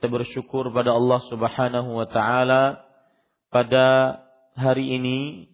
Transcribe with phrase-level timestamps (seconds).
[0.00, 2.88] Kita bersyukur pada Allah Subhanahu wa taala.
[3.52, 4.16] Pada
[4.56, 5.44] hari ini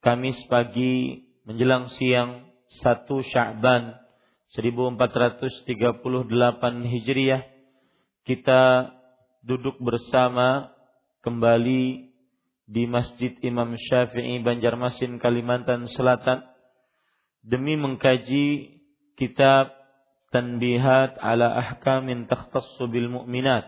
[0.00, 2.48] Kamis pagi menjelang siang
[2.80, 3.92] 1 Sya'ban
[4.56, 5.84] 1438
[6.80, 7.44] Hijriah
[8.24, 8.88] kita
[9.44, 10.72] duduk bersama
[11.20, 12.08] kembali
[12.64, 16.40] di Masjid Imam Syafi'i Banjarmasin Kalimantan Selatan.
[17.44, 18.80] Demi mengkaji
[19.20, 19.77] kitab
[20.28, 23.64] Tanbihat ala ahkamin takhtassu bil mu'minat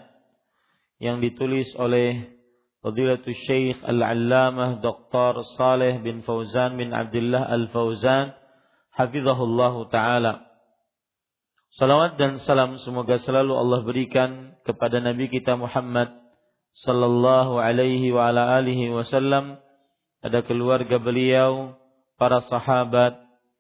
[1.00, 2.36] yang ditulis oleh
[2.80, 5.44] Fadilatul Syekh Al-Allamah Dr.
[5.56, 8.36] Saleh bin Fauzan bin Abdullah Al-Fauzan
[8.96, 10.48] hafizahullah taala.
[11.76, 16.12] Salawat dan salam semoga selalu Allah berikan kepada Nabi kita Muhammad
[16.82, 19.60] sallallahu alaihi wa ala alihi wasallam,
[20.20, 21.78] pada keluarga beliau,
[22.18, 23.16] para sahabat,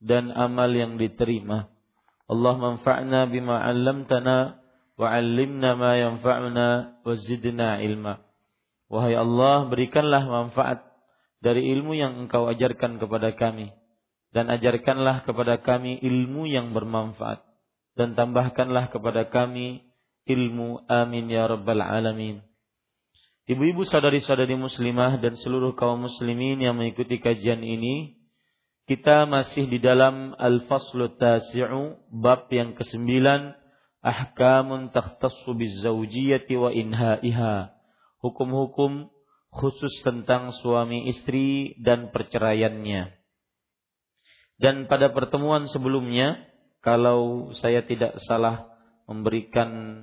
[0.00, 1.68] dan amal yang diterima.
[2.26, 4.58] Allah manfa'na bima 'allamtana
[4.96, 6.68] wa 'allimna ma yanfa'una
[7.04, 8.24] wa zidna ilma.
[8.90, 10.82] Wahai Allah, berikanlah manfaat
[11.38, 13.72] dari ilmu yang Engkau ajarkan kepada kami
[14.30, 17.42] dan ajarkanlah kepada kami ilmu yang bermanfaat
[17.98, 19.90] dan tambahkanlah kepada kami
[20.28, 22.44] ilmu amin ya rabbal alamin.
[23.50, 28.19] Ibu-ibu saudari-saudari muslimah dan seluruh kaum muslimin yang mengikuti kajian ini,
[28.90, 33.54] kita masih di dalam Al-Faslu Tasi'u bab yang kesembilan
[34.02, 37.70] ahkamun takhtassu bizzawjiyati wa inhaiha.
[38.18, 39.06] Hukum-hukum
[39.54, 43.14] khusus tentang suami istri dan perceraiannya.
[44.58, 46.50] Dan pada pertemuan sebelumnya,
[46.82, 48.74] kalau saya tidak salah
[49.06, 50.02] memberikan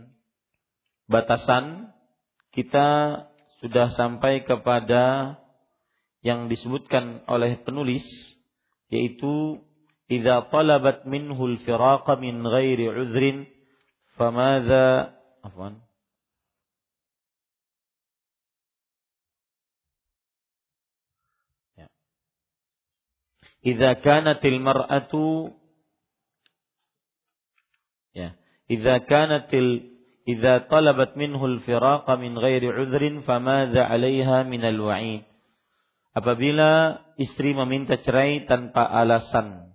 [1.11, 1.91] batasan,
[2.55, 3.19] kita
[3.59, 5.35] sudah sampai kepada
[6.23, 8.07] yang disebutkan oleh penulis
[8.93, 9.59] yaitu
[10.07, 13.43] idza talabat minhu al-firaqa min ghairi udhrin
[14.15, 15.11] famadha
[15.43, 15.83] afwan
[21.75, 21.87] ya
[23.67, 25.51] idza kanat al-mar'atu
[28.15, 28.31] ya
[28.71, 29.69] idza kanat al
[30.23, 35.27] idza talabat minhu al-firaqa min ghairi udhrin famadha 'alayha min al-wa'id
[36.17, 39.69] apabila istri meminta cerai tanpa alasan.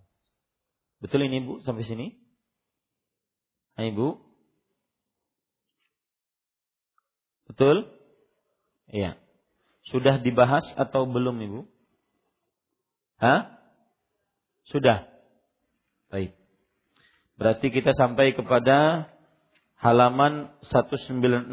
[0.99, 2.19] Betul ini Bu sampai sini?
[3.79, 4.19] Hai Bu?
[7.47, 7.87] Betul?
[8.91, 9.23] Iya.
[9.87, 11.61] Sudah dibahas atau belum Ibu?
[13.19, 13.59] Hah?
[14.67, 15.11] Sudah.
[16.11, 16.39] Baik.
[17.35, 19.11] Berarti kita sampai kepada
[19.83, 21.51] halaman 196.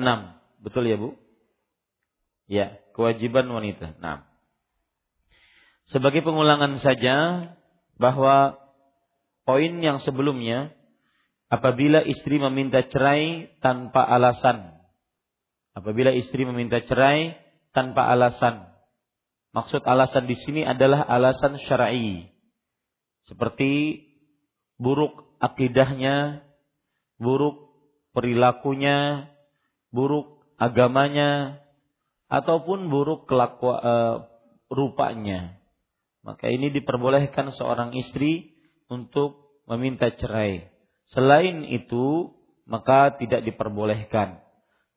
[0.61, 1.17] Betul ya, Bu?
[2.45, 3.97] Ya, kewajiban wanita.
[3.97, 4.28] Nah.
[5.89, 7.49] Sebagai pengulangan saja
[7.97, 8.61] bahwa
[9.43, 10.69] poin yang sebelumnya
[11.49, 14.77] apabila istri meminta cerai tanpa alasan.
[15.73, 17.33] Apabila istri meminta cerai
[17.73, 18.69] tanpa alasan.
[19.49, 22.29] Maksud alasan di sini adalah alasan syar'i.
[23.25, 24.05] Seperti
[24.77, 26.45] buruk akidahnya,
[27.17, 27.73] buruk
[28.13, 29.29] perilakunya,
[29.89, 31.61] buruk agamanya,
[32.29, 34.29] ataupun buruk kelaku, uh,
[34.69, 35.58] rupanya.
[36.23, 38.53] Maka ini diperbolehkan seorang istri
[38.91, 40.67] untuk meminta cerai.
[41.09, 42.35] Selain itu,
[42.67, 44.43] maka tidak diperbolehkan.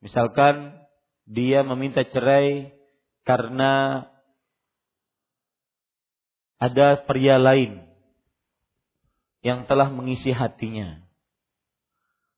[0.02, 0.82] Misalkan
[1.24, 2.74] dia meminta cerai
[3.22, 4.04] karena
[6.58, 7.86] ada pria lain
[9.42, 11.02] yang telah mengisi hatinya.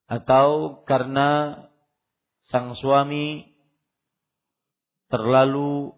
[0.09, 1.61] Atau karena
[2.53, 3.49] sang suami
[5.09, 5.97] terlalu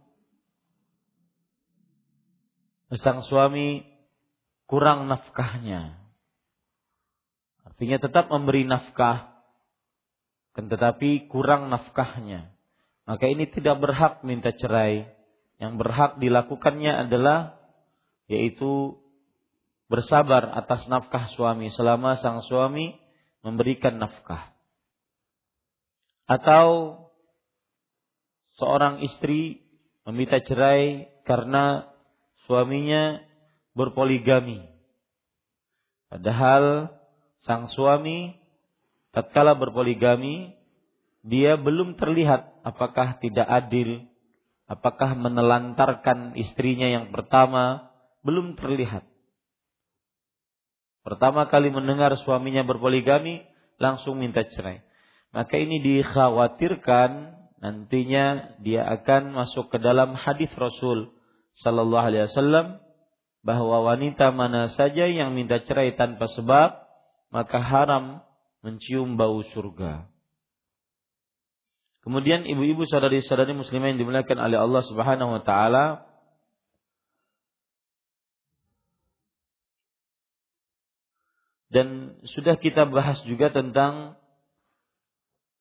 [2.95, 3.83] sang suami
[4.71, 5.99] kurang nafkahnya.
[7.67, 9.35] Artinya tetap memberi nafkah,
[10.55, 12.55] kan tetapi kurang nafkahnya.
[13.07, 15.07] Maka ini tidak berhak minta cerai.
[15.59, 17.59] Yang berhak dilakukannya adalah
[18.27, 18.99] yaitu
[19.87, 22.99] bersabar atas nafkah suami selama sang suami
[23.47, 24.51] memberikan nafkah.
[26.27, 26.99] Atau
[28.59, 29.63] seorang istri
[30.03, 31.87] meminta cerai karena
[32.47, 33.21] suaminya
[33.77, 34.65] berpoligami.
[36.09, 36.95] Padahal
[37.45, 38.35] sang suami
[39.11, 40.55] tatkala berpoligami
[41.27, 44.07] dia belum terlihat apakah tidak adil,
[44.71, 47.91] apakah menelantarkan istrinya yang pertama,
[48.23, 49.03] belum terlihat.
[51.03, 53.43] Pertama kali mendengar suaminya berpoligami,
[53.79, 54.83] langsung minta cerai.
[55.35, 57.11] Maka ini dikhawatirkan
[57.59, 61.16] nantinya dia akan masuk ke dalam hadis Rasul
[61.65, 62.81] sallallahu alaihi wasallam
[63.47, 66.83] bahwa wanita mana saja yang minta cerai tanpa sebab
[67.31, 68.27] maka haram
[68.67, 70.11] mencium bau surga.
[72.03, 76.07] Kemudian ibu-ibu saudari-saudari muslimah yang dimuliakan oleh Allah Subhanahu wa taala
[81.71, 84.15] dan sudah kita bahas juga tentang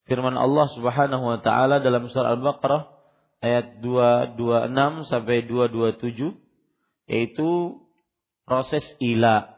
[0.05, 2.94] firman Allah Subhanahu wa taala dalam surah Al-Baqarah
[3.43, 6.35] ayat 226 sampai 227
[7.11, 7.49] yaitu
[8.47, 9.51] proses ila.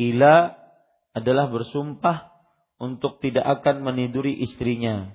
[0.00, 0.56] Ila
[1.12, 2.32] adalah bersumpah
[2.80, 5.14] untuk tidak akan meniduri istrinya.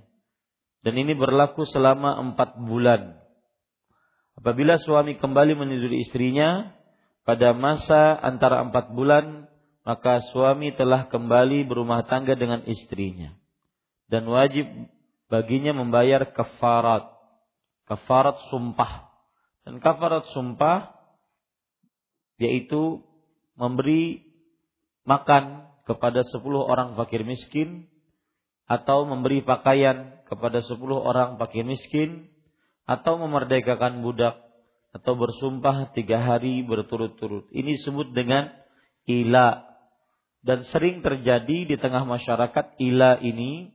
[0.86, 3.18] Dan ini berlaku selama empat bulan.
[4.38, 6.72] Apabila suami kembali meniduri istrinya
[7.26, 9.50] pada masa antara empat bulan,
[9.84, 13.36] maka suami telah kembali berumah tangga dengan istrinya
[14.08, 14.66] dan wajib
[15.28, 17.17] baginya membayar kafarat.
[17.88, 19.08] Kafarat sumpah.
[19.64, 20.96] Dan kafarat sumpah
[22.38, 23.02] yaitu
[23.58, 24.22] memberi
[25.08, 27.90] makan kepada sepuluh orang fakir miskin
[28.70, 32.30] atau memberi pakaian kepada sepuluh orang fakir miskin
[32.84, 34.38] atau memerdekakan budak
[34.96, 37.48] atau bersumpah tiga hari berturut-turut.
[37.52, 38.52] Ini disebut dengan
[39.08, 39.64] ila
[40.44, 43.72] dan sering terjadi di tengah masyarakat ila ini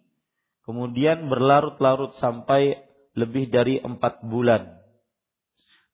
[0.64, 2.80] kemudian berlarut-larut sampai
[3.12, 4.80] lebih dari empat bulan.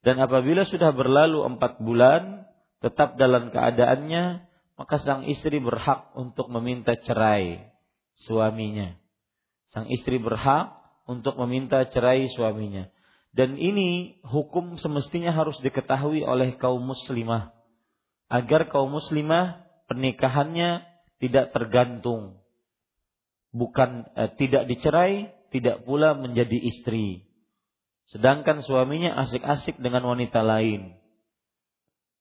[0.02, 2.46] Dan apabila sudah berlalu empat bulan,
[2.78, 4.46] tetap dalam keadaannya,
[4.78, 7.66] maka sang istri berhak untuk meminta cerai
[8.22, 8.94] suaminya.
[9.75, 10.78] Sang istri berhak
[11.10, 12.87] untuk meminta cerai suaminya.
[13.34, 17.52] Dan ini hukum semestinya harus diketahui oleh kaum muslimah.
[18.30, 20.87] Agar kaum muslimah pernikahannya
[21.18, 22.38] tidak tergantung
[23.52, 27.25] bukan eh, tidak dicerai, tidak pula menjadi istri.
[28.09, 30.97] Sedangkan suaminya asik-asik dengan wanita lain.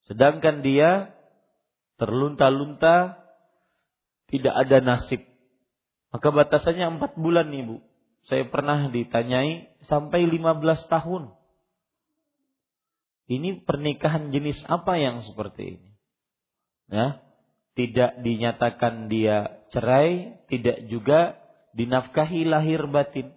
[0.08, 1.12] Sedangkan dia
[2.00, 3.20] terlunta-lunta,
[4.28, 5.24] tidak ada nasib.
[6.12, 7.84] Maka batasannya empat bulan ibu.
[8.28, 11.32] Saya pernah ditanyai sampai lima belas tahun.
[13.28, 15.90] Ini pernikahan jenis apa yang seperti ini?
[16.88, 17.20] Ya,
[17.76, 21.36] tidak dinyatakan dia cerai, tidak juga
[21.76, 23.34] dinafkahi lahir batin.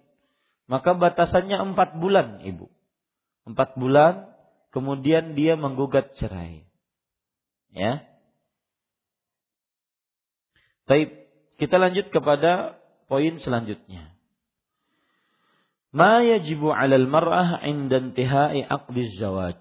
[0.70, 2.70] Maka batasannya empat bulan, ibu.
[3.44, 4.30] Empat bulan,
[4.70, 6.64] kemudian dia menggugat cerai.
[7.74, 8.04] Ya.
[10.88, 11.28] Baik,
[11.60, 14.12] kita lanjut kepada poin selanjutnya.
[15.92, 19.60] Ma yajibu 'alal mar'ah 'inda intihai aqdi zawaj.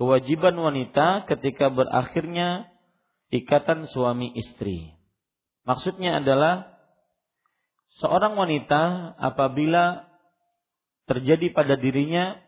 [0.00, 2.72] kewajiban wanita ketika berakhirnya
[3.28, 4.96] ikatan suami istri.
[5.68, 6.79] Maksudnya adalah
[8.00, 10.08] seorang wanita apabila
[11.06, 12.40] terjadi pada dirinya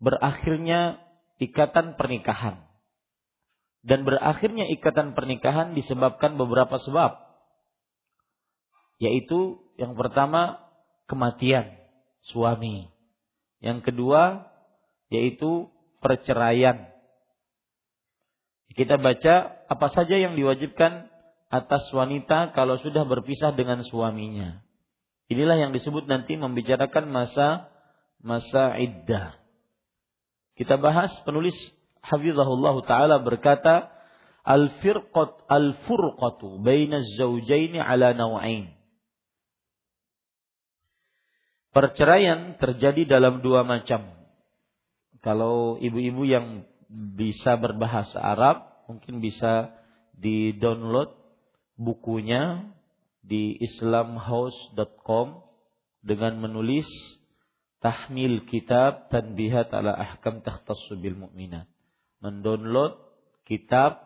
[0.00, 1.02] berakhirnya
[1.38, 2.64] ikatan pernikahan.
[3.86, 7.14] Dan berakhirnya ikatan pernikahan disebabkan beberapa sebab.
[8.98, 10.58] Yaitu yang pertama
[11.06, 11.78] kematian
[12.26, 12.90] suami.
[13.62, 14.50] Yang kedua
[15.08, 15.70] yaitu
[16.02, 16.90] perceraian.
[18.74, 21.10] Kita baca apa saja yang diwajibkan
[21.48, 24.60] atas wanita kalau sudah berpisah dengan suaminya.
[25.28, 27.68] Inilah yang disebut nanti membicarakan masa
[28.20, 29.36] masa iddah.
[30.56, 31.54] Kita bahas penulis
[32.00, 33.92] Hafizahullah taala berkata
[34.44, 38.72] al-firqat al-furqatu baina az-zawjaini ala naw'ain.
[41.68, 44.16] Perceraian terjadi dalam dua macam.
[45.20, 49.76] Kalau ibu-ibu yang bisa berbahasa Arab mungkin bisa
[50.16, 51.12] di-download
[51.78, 52.74] bukunya
[53.22, 55.46] di islamhouse.com
[56.02, 56.86] dengan menulis
[57.78, 61.70] tahmil kitab tanbihat ala ahkam takhtassu bil mu'minat.
[62.18, 62.98] Mendownload
[63.46, 64.02] kitab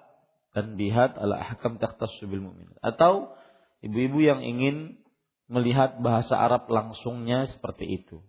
[0.53, 2.77] tanbihat ala ahkam takhtassu bil mu'minat.
[2.85, 3.33] Atau
[3.81, 5.01] ibu-ibu yang ingin
[5.49, 8.21] melihat bahasa Arab langsungnya seperti itu.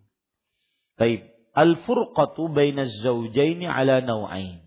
[0.95, 4.63] Baik, al-furqatu baina zaujaini ala nau'ain.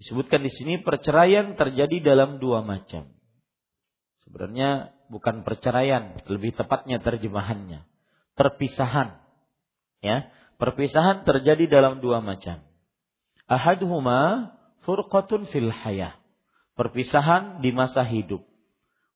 [0.00, 3.19] Disebutkan di sini perceraian terjadi dalam dua macam.
[4.30, 7.82] Sebenarnya bukan perceraian, lebih tepatnya terjemahannya.
[8.38, 9.18] Perpisahan.
[10.06, 12.62] Ya, perpisahan terjadi dalam dua macam.
[13.50, 14.54] Ahaduhuma
[14.86, 16.14] furqatun fil hayah.
[16.78, 18.46] Perpisahan di masa hidup.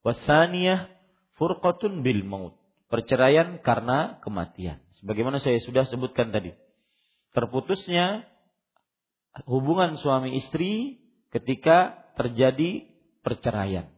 [0.03, 0.91] Wasaniyah
[1.39, 2.59] furqatun bil maut.
[2.91, 4.83] Perceraian karena kematian.
[4.99, 6.59] Sebagaimana saya sudah sebutkan tadi.
[7.39, 8.27] Terputusnya
[9.47, 10.99] hubungan suami istri
[11.31, 12.91] ketika terjadi
[13.23, 13.94] perceraian.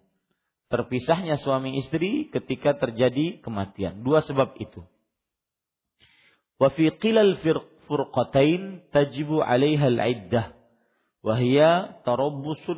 [0.66, 4.02] Terpisahnya suami istri ketika terjadi kematian.
[4.02, 4.82] Dua sebab itu.
[6.58, 6.90] Wa fi
[8.90, 10.46] tajibu 'alaiha al-'iddah
[11.22, 12.02] wa hiya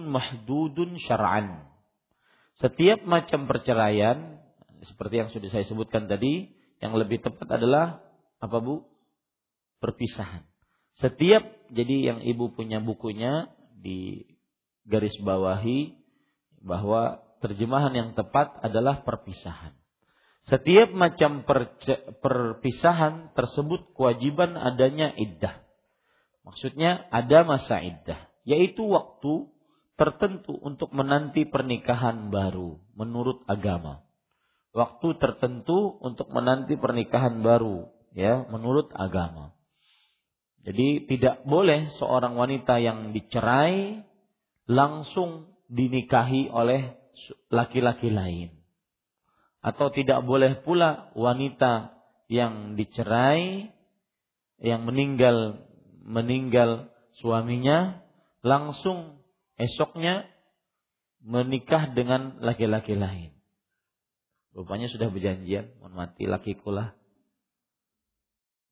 [0.09, 1.69] mahdudun syar'an.
[2.61, 4.39] Setiap macam perceraian
[4.85, 8.03] seperti yang sudah saya sebutkan tadi, yang lebih tepat adalah
[8.39, 8.87] apa Bu?
[9.79, 10.47] Perpisahan.
[10.99, 14.27] Setiap jadi yang Ibu punya bukunya di
[14.83, 15.95] garis bawahi
[16.59, 19.75] bahwa terjemahan yang tepat adalah perpisahan.
[20.49, 21.45] Setiap macam
[22.25, 25.61] perpisahan tersebut kewajiban adanya iddah.
[26.41, 29.53] Maksudnya ada masa iddah, yaitu waktu
[30.01, 34.01] tertentu untuk menanti pernikahan baru menurut agama.
[34.73, 39.53] Waktu tertentu untuk menanti pernikahan baru ya menurut agama.
[40.65, 44.05] Jadi tidak boleh seorang wanita yang dicerai
[44.69, 46.98] langsung dinikahi oleh
[47.51, 48.55] laki-laki lain.
[49.65, 51.95] Atau tidak boleh pula wanita
[52.31, 53.75] yang dicerai
[54.63, 55.65] yang meninggal
[56.03, 58.01] meninggal suaminya
[58.43, 59.21] langsung
[59.59, 60.25] esoknya
[61.23, 63.35] menikah dengan laki-laki lain.
[64.55, 66.99] Rupanya sudah berjanjian, mohon mati lakiku lah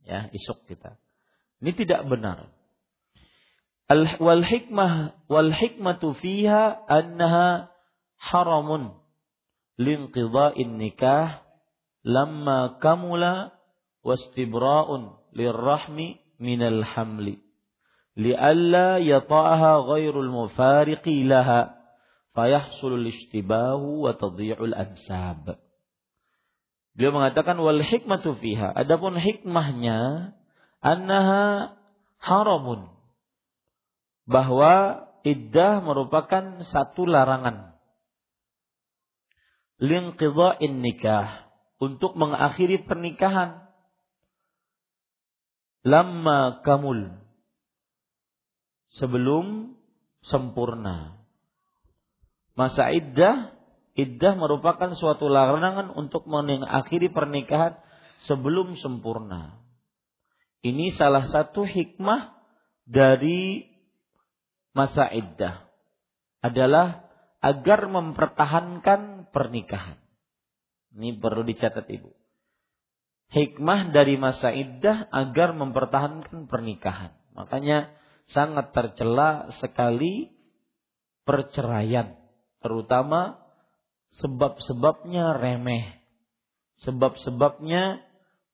[0.06, 0.96] ya isuk kita.
[1.60, 2.54] Ini tidak benar.
[3.90, 7.70] Al wal hikmah wal hikmatu fiha annaha
[8.20, 8.96] haramun
[9.80, 11.44] linqidha'in nikah
[12.04, 13.52] lamma kamula
[14.04, 17.42] wastibra'un lirrahmi minal hamli
[18.16, 21.76] li'alla yata'aha ghairul mufariqi laha
[22.32, 25.60] fayahsulul ishtibahu wa tadhi'ul ansab
[26.96, 28.72] Beliau mengatakan wal hikmatu fiha.
[28.72, 30.32] Adapun hikmahnya
[30.80, 31.76] annaha
[32.24, 32.88] haramun.
[34.24, 37.75] Bahwa iddah merupakan satu larangan.
[39.80, 41.48] Linqidha'in nikah.
[41.76, 43.68] Untuk mengakhiri pernikahan.
[45.84, 47.20] Lama kamul.
[48.96, 49.76] Sebelum
[50.24, 51.20] sempurna.
[52.56, 53.56] Masa iddah
[53.96, 57.80] iddah merupakan suatu larangan untuk mengakhiri pernikahan
[58.28, 59.56] sebelum sempurna.
[60.60, 62.36] Ini salah satu hikmah
[62.84, 63.64] dari
[64.76, 65.64] masa iddah
[66.44, 67.08] adalah
[67.40, 70.00] agar mempertahankan pernikahan.
[70.96, 72.08] Ini perlu dicatat Ibu.
[73.36, 77.12] Hikmah dari masa iddah agar mempertahankan pernikahan.
[77.36, 77.92] Makanya
[78.32, 80.32] sangat tercela sekali
[81.28, 82.16] perceraian,
[82.64, 83.44] terutama
[84.24, 86.00] sebab-sebabnya remeh.
[86.80, 88.00] Sebab-sebabnya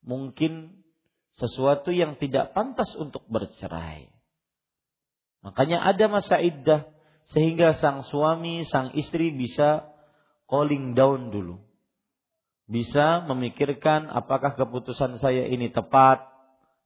[0.03, 0.83] mungkin
[1.39, 4.11] sesuatu yang tidak pantas untuk bercerai.
[5.47, 6.91] Makanya ada masa iddah
[7.31, 9.92] sehingga sang suami, sang istri bisa
[10.53, 11.57] calling down dulu.
[12.69, 16.21] Bisa memikirkan apakah keputusan saya ini tepat,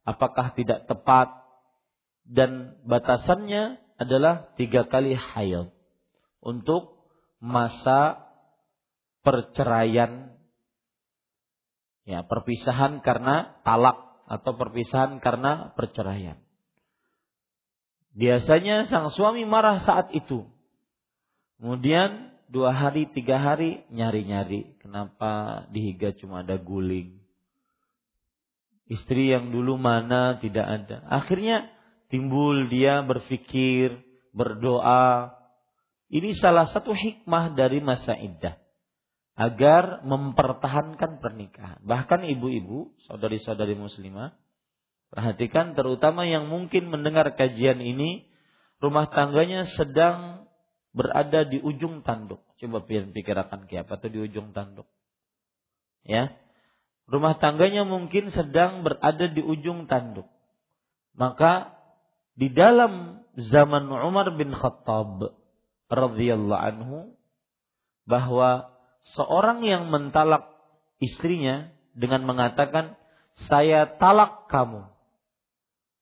[0.07, 1.35] apakah tidak tepat,
[2.23, 5.67] dan batasannya adalah tiga kali haid
[6.39, 6.95] untuk
[7.43, 8.23] masa
[9.27, 10.31] perceraian,
[12.07, 13.99] ya perpisahan karena talak
[14.31, 16.39] atau perpisahan karena perceraian.
[18.15, 20.47] Biasanya sang suami marah saat itu.
[21.61, 24.79] Kemudian dua hari, tiga hari nyari-nyari.
[24.79, 27.19] Kenapa dihiga cuma ada guling?
[28.87, 31.03] Istri yang dulu mana tidak ada.
[31.11, 31.67] Akhirnya
[32.07, 33.99] timbul dia berpikir,
[34.31, 35.35] berdoa.
[36.07, 38.55] Ini salah satu hikmah dari masa iddah.
[39.37, 41.83] Agar mempertahankan pernikahan.
[41.83, 44.33] Bahkan ibu-ibu, saudari-saudari muslimah,
[45.07, 48.27] Perhatikan terutama yang mungkin mendengar kajian ini
[48.83, 50.46] rumah tangganya sedang
[50.95, 52.43] berada di ujung tanduk.
[52.57, 54.87] Coba pikirkan apa tuh di ujung tanduk.
[56.07, 56.35] Ya.
[57.07, 60.27] Rumah tangganya mungkin sedang berada di ujung tanduk.
[61.15, 61.71] Maka
[62.35, 65.31] di dalam zaman Umar bin Khattab
[65.87, 67.15] radhiyallahu anhu
[68.03, 68.75] bahwa
[69.15, 70.51] seorang yang mentalak
[70.99, 72.99] istrinya dengan mengatakan
[73.47, 74.97] saya talak kamu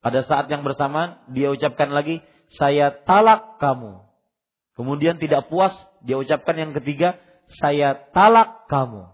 [0.05, 2.21] pada saat yang bersamaan dia ucapkan lagi,
[2.53, 4.05] saya talak kamu.
[4.75, 5.71] Kemudian tidak puas,
[6.03, 7.15] dia ucapkan yang ketiga,
[7.63, 9.07] saya talak kamu.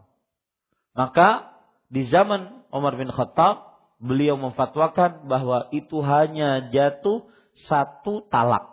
[0.98, 1.54] Maka
[1.88, 7.30] di zaman Umar bin Khattab, beliau memfatwakan bahwa itu hanya jatuh
[7.70, 8.66] satu talak.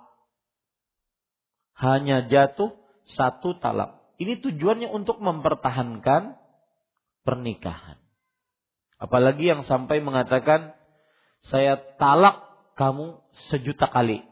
[1.76, 2.72] Hanya jatuh
[3.04, 4.00] satu talak.
[4.18, 6.34] Ini tujuannya untuk mempertahankan
[7.22, 8.00] pernikahan.
[8.98, 10.74] Apalagi yang sampai mengatakan
[11.46, 12.42] saya talak
[12.74, 14.26] kamu sejuta kali.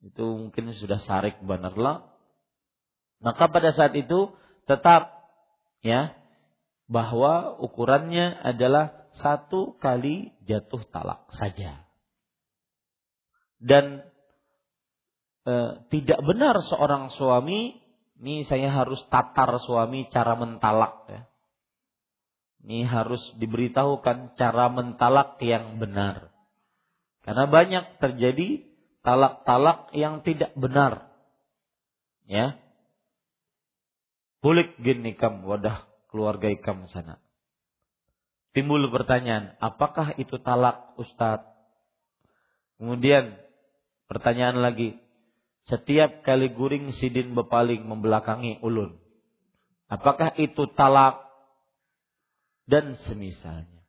[0.00, 2.08] Itu mungkin sudah sarik banarlah.
[3.20, 4.32] Maka pada saat itu
[4.64, 5.12] tetap
[5.84, 6.16] ya
[6.88, 11.84] bahwa ukurannya adalah satu kali jatuh talak saja.
[13.60, 14.00] Dan
[15.44, 15.54] e,
[15.92, 17.76] tidak benar seorang suami
[18.20, 21.22] ini saya harus tatar suami cara mentalak ya.
[22.60, 26.28] Ini harus diberitahukan cara mentalak yang benar.
[27.24, 28.69] Karena banyak terjadi
[29.00, 31.08] talak-talak yang tidak benar.
[32.28, 32.60] Ya.
[34.40, 37.20] Bulik gini kam wadah keluarga ikam sana.
[38.50, 41.46] Timbul pertanyaan, apakah itu talak Ustadz?
[42.80, 43.38] Kemudian
[44.10, 44.98] pertanyaan lagi,
[45.70, 48.98] setiap kali guring sidin bepaling membelakangi ulun.
[49.86, 51.30] Apakah itu talak
[52.66, 53.82] dan semisalnya.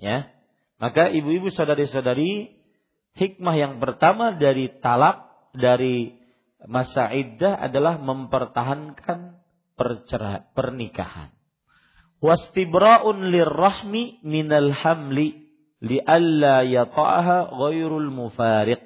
[0.00, 0.28] Ya.
[0.80, 2.59] Maka ibu-ibu saudari-saudari,
[3.20, 6.16] hikmah yang pertama dari talak dari
[6.64, 9.36] masa iddah adalah mempertahankan
[9.76, 11.28] perceraian pernikahan.
[12.20, 15.48] Wastibra'un lirrahmi minal hamli
[15.80, 18.80] li'alla yata'aha ghairul mufariq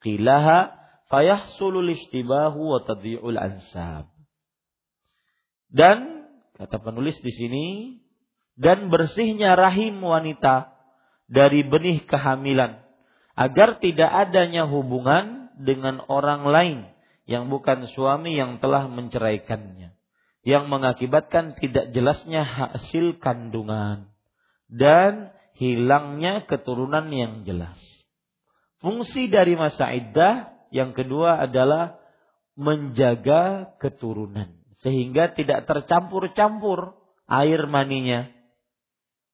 [0.00, 0.72] qilaha
[1.12, 4.08] fayahsulu listibahu wa tadhi'ul ansab.
[5.68, 7.66] Dan kata penulis di sini
[8.56, 10.72] dan bersihnya rahim wanita
[11.28, 12.87] dari benih kehamilan
[13.38, 16.78] agar tidak adanya hubungan dengan orang lain
[17.30, 19.94] yang bukan suami yang telah menceraikannya.
[20.42, 24.10] Yang mengakibatkan tidak jelasnya hasil kandungan.
[24.66, 27.78] Dan hilangnya keturunan yang jelas.
[28.82, 32.00] Fungsi dari masa iddah yang kedua adalah
[32.58, 34.56] menjaga keturunan.
[34.82, 36.96] Sehingga tidak tercampur-campur
[37.28, 38.30] air maninya.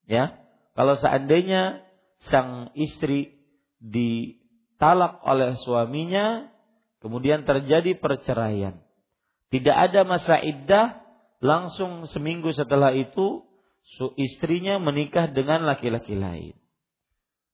[0.05, 0.35] Ya,
[0.75, 1.85] kalau seandainya
[2.27, 3.34] sang istri
[3.81, 6.51] ditalak oleh suaminya,
[6.99, 8.81] kemudian terjadi perceraian.
[9.49, 10.99] Tidak ada masa iddah,
[11.39, 13.45] langsung seminggu setelah itu
[14.17, 16.55] istrinya menikah dengan laki-laki lain.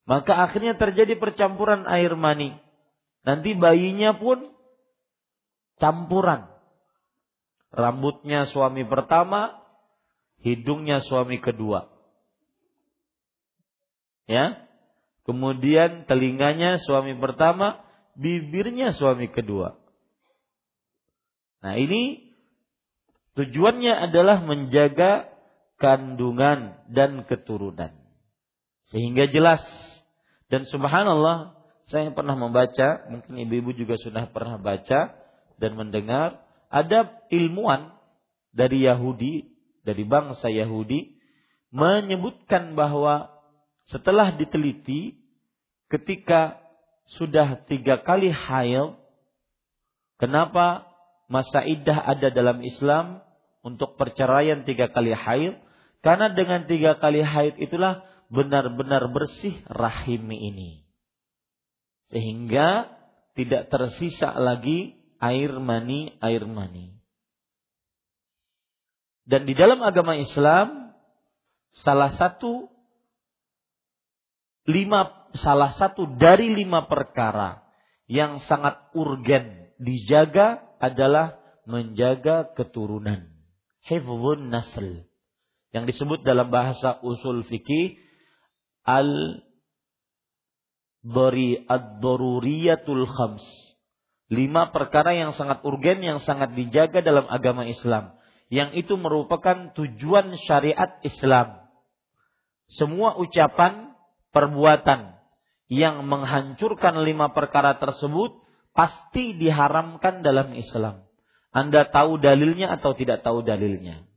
[0.08, 2.58] Maka akhirnya terjadi percampuran air mani.
[3.22, 4.50] Nanti bayinya pun
[5.78, 6.50] campuran.
[7.70, 9.62] Rambutnya suami pertama,
[10.42, 11.92] hidungnya suami kedua
[14.32, 14.71] ya.
[15.22, 17.86] Kemudian telinganya suami pertama,
[18.18, 19.78] bibirnya suami kedua.
[21.62, 22.34] Nah, ini
[23.38, 25.30] tujuannya adalah menjaga
[25.78, 27.94] kandungan dan keturunan.
[28.90, 29.62] Sehingga jelas
[30.52, 31.56] dan subhanallah
[31.88, 35.16] saya pernah membaca, mungkin ibu-ibu juga sudah pernah baca
[35.60, 37.94] dan mendengar ada ilmuwan
[38.52, 39.48] dari Yahudi,
[39.84, 41.20] dari bangsa Yahudi
[41.72, 43.31] menyebutkan bahwa
[43.92, 45.20] setelah diteliti
[45.92, 46.64] ketika
[47.20, 48.96] sudah tiga kali haid,
[50.16, 50.88] kenapa
[51.28, 53.20] masa iddah ada dalam Islam
[53.60, 55.60] untuk perceraian tiga kali haid?
[56.00, 60.88] Karena dengan tiga kali haid itulah benar-benar bersih rahim ini.
[62.08, 62.96] Sehingga
[63.36, 66.96] tidak tersisa lagi air mani, air mani.
[69.28, 70.96] Dan di dalam agama Islam
[71.76, 72.71] salah satu
[74.68, 77.64] lima salah satu dari lima perkara
[78.06, 83.32] yang sangat urgen dijaga adalah menjaga keturunan.
[83.88, 85.08] Hifzun nasl.
[85.72, 87.96] Yang disebut dalam bahasa usul fikih
[88.84, 89.42] al
[91.02, 93.46] dari ad-daruriyatul khams.
[94.28, 98.22] Lima perkara yang sangat urgen yang sangat dijaga dalam agama Islam
[98.52, 101.72] yang itu merupakan tujuan syariat Islam.
[102.68, 103.91] Semua ucapan,
[104.36, 105.16] perbuatan
[105.72, 108.36] yang menghancurkan lima perkara tersebut
[108.76, 111.08] pasti diharamkan dalam Islam.
[111.52, 114.08] Anda tahu dalilnya atau tidak tahu dalilnya.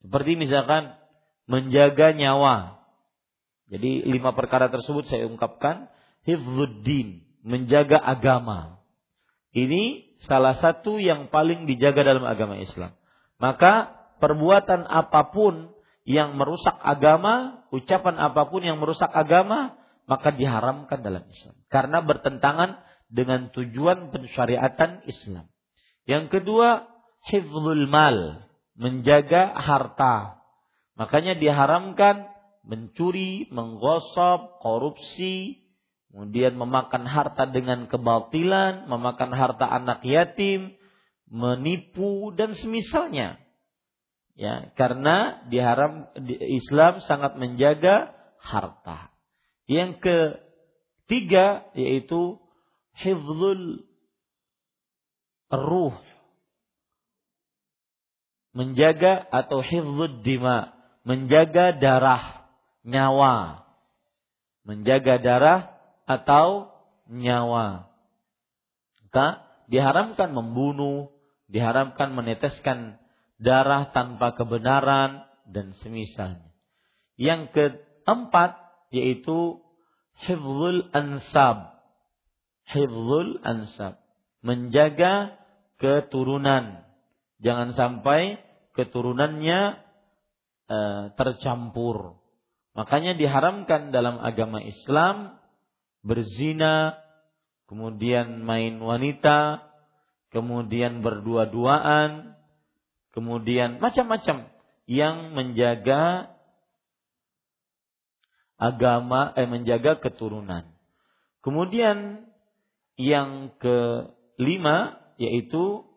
[0.00, 0.96] Seperti misalkan
[1.44, 2.80] menjaga nyawa.
[3.68, 5.92] Jadi lima perkara tersebut saya ungkapkan.
[6.26, 8.82] Hifzuddin, menjaga agama.
[9.54, 12.92] Ini salah satu yang paling dijaga dalam agama Islam.
[13.38, 15.75] Maka perbuatan apa pun
[16.06, 19.74] yang merusak agama, ucapan apa pun yang merusak agama,
[20.06, 21.58] maka diharamkan dalam Islam.
[21.66, 22.78] Karena bertentangan
[23.10, 25.50] dengan tujuan pensyariatan Islam.
[26.06, 26.86] Yang kedua,
[27.26, 28.46] hifzul mal,
[28.78, 30.38] menjaga harta.
[30.94, 32.30] Makanya diharamkan
[32.62, 35.66] mencuri, menggosok, korupsi,
[36.14, 40.78] kemudian memakan harta dengan kebatilan, memakan harta anak yatim,
[41.26, 43.42] menipu dan semisalnya.
[44.36, 49.08] Ya, karena diharam Islam sangat menjaga harta.
[49.64, 52.36] Yang ketiga yaitu
[53.00, 53.88] hifzul
[55.48, 55.96] ruh.
[58.52, 60.72] Menjaga atau hifzul dima,
[61.08, 62.44] menjaga darah,
[62.84, 63.64] nyawa.
[64.68, 65.60] Menjaga darah
[66.04, 66.76] atau
[67.08, 67.88] nyawa.
[69.00, 71.08] Maka diharamkan membunuh,
[71.48, 73.00] diharamkan meneteskan
[73.36, 76.52] darah tanpa kebenaran dan semisalnya.
[77.16, 78.60] Yang keempat
[78.92, 79.60] yaitu
[80.24, 81.76] hifzul ansab.
[82.68, 84.00] Hifzul ansab.
[84.40, 85.36] Menjaga
[85.76, 86.84] keturunan.
[87.40, 88.40] Jangan sampai
[88.72, 89.60] keturunannya
[90.68, 90.78] e,
[91.16, 92.20] tercampur.
[92.76, 95.40] Makanya diharamkan dalam agama Islam
[96.04, 97.00] berzina,
[97.66, 99.64] kemudian main wanita,
[100.30, 102.35] kemudian berdua-duaan,
[103.16, 104.52] kemudian macam-macam
[104.84, 106.36] yang menjaga
[108.60, 110.68] agama eh menjaga keturunan.
[111.40, 112.28] Kemudian
[113.00, 115.88] yang kelima yaitu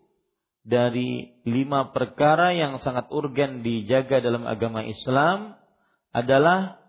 [0.63, 5.59] dari lima perkara yang sangat urgen dijaga dalam agama Islam
[6.15, 6.79] adalah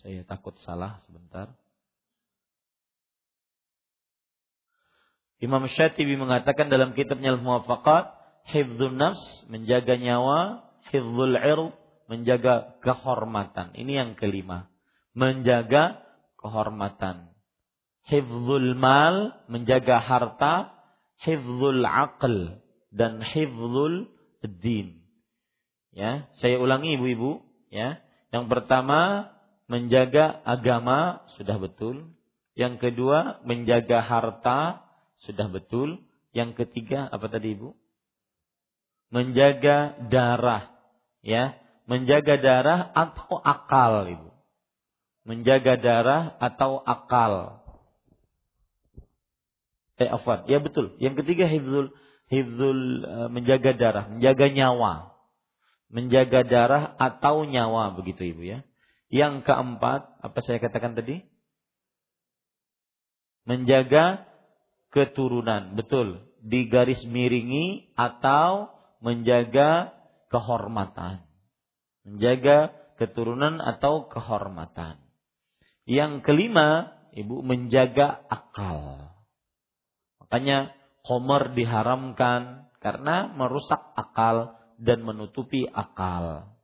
[0.00, 1.59] saya takut salah sebentar.
[5.40, 8.12] Imam Syatibi mengatakan dalam kitabnya Al-Muwafaqat,
[8.52, 11.72] hifdzun nafs, menjaga nyawa, hifdzul ird,
[12.12, 13.72] menjaga kehormatan.
[13.72, 14.68] Ini yang kelima.
[15.16, 16.04] Menjaga
[16.36, 17.32] kehormatan.
[18.04, 20.76] Hifdzul mal, menjaga harta,
[21.24, 22.60] hifdzul aql
[22.92, 24.12] dan hifdzul
[24.44, 25.00] din.
[25.96, 27.40] Ya, saya ulangi ibu-ibu,
[27.72, 27.98] ya.
[28.30, 29.32] Yang pertama
[29.66, 32.14] menjaga agama sudah betul.
[32.54, 34.89] Yang kedua menjaga harta,
[35.28, 36.00] sudah betul.
[36.30, 37.74] Yang ketiga apa tadi Ibu?
[39.10, 40.70] Menjaga darah,
[41.26, 41.58] ya.
[41.90, 44.30] Menjaga darah atau akal, Ibu.
[45.26, 47.58] Menjaga darah atau akal.
[50.00, 50.46] Eh, afwan.
[50.46, 50.96] Ya betul.
[51.02, 51.92] Yang ketiga hifzul
[52.30, 55.12] hifzul uh, menjaga darah, menjaga nyawa.
[55.90, 58.58] Menjaga darah atau nyawa begitu Ibu ya.
[59.10, 61.26] Yang keempat, apa saya katakan tadi?
[63.42, 64.29] Menjaga
[64.90, 65.78] keturunan.
[65.78, 66.22] Betul.
[66.40, 69.94] Digaris miringi atau menjaga
[70.28, 71.24] kehormatan.
[72.04, 75.00] Menjaga keturunan atau kehormatan.
[75.88, 79.10] Yang kelima, ibu menjaga akal.
[80.22, 80.72] Makanya
[81.04, 86.56] homer diharamkan karena merusak akal dan menutupi akal.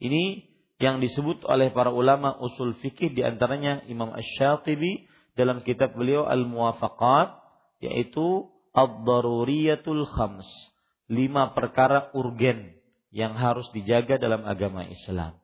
[0.00, 0.44] Ini
[0.80, 7.39] yang disebut oleh para ulama usul fikih di antaranya Imam Ash-Shatibi dalam kitab beliau Al-Muwafaqat
[7.80, 10.46] yaitu ad-daruriyatul khams.
[11.10, 12.78] Lima perkara urgen
[13.10, 15.34] yang harus dijaga dalam agama Islam.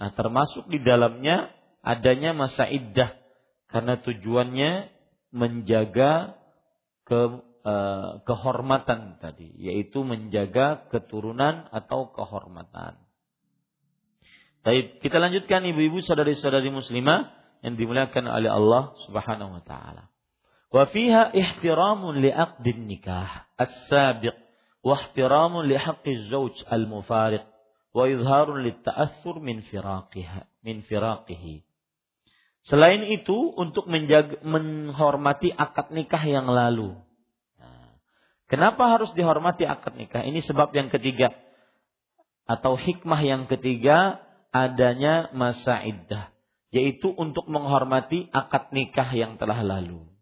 [0.00, 1.52] Nah, termasuk di dalamnya
[1.84, 3.12] adanya masa iddah
[3.68, 4.88] karena tujuannya
[5.36, 6.40] menjaga
[7.04, 7.20] ke
[7.60, 12.96] eh, kehormatan tadi, yaitu menjaga keturunan atau kehormatan.
[14.64, 17.30] Baik, kita lanjutkan ibu-ibu saudari-saudari muslimah
[17.62, 20.10] yang dimuliakan oleh Allah Subhanahu wa taala.
[20.70, 24.34] Wa fiha ihtiramun li aqdin nikah as-sabiq
[24.82, 27.46] wa ihtiramun li haqqi zawj al-mufariq
[27.94, 31.62] wa izharun lit ta'assur min firaqiha min firaqihi.
[32.66, 36.98] Selain itu untuk menjaga, menghormati akad nikah yang lalu.
[37.62, 37.94] Nah,
[38.50, 40.26] kenapa harus dihormati akad nikah?
[40.26, 41.30] Ini sebab yang ketiga
[42.46, 44.18] atau hikmah yang ketiga
[44.50, 46.34] adanya masa iddah,
[46.74, 50.15] yaitu untuk menghormati akad nikah yang telah lalu.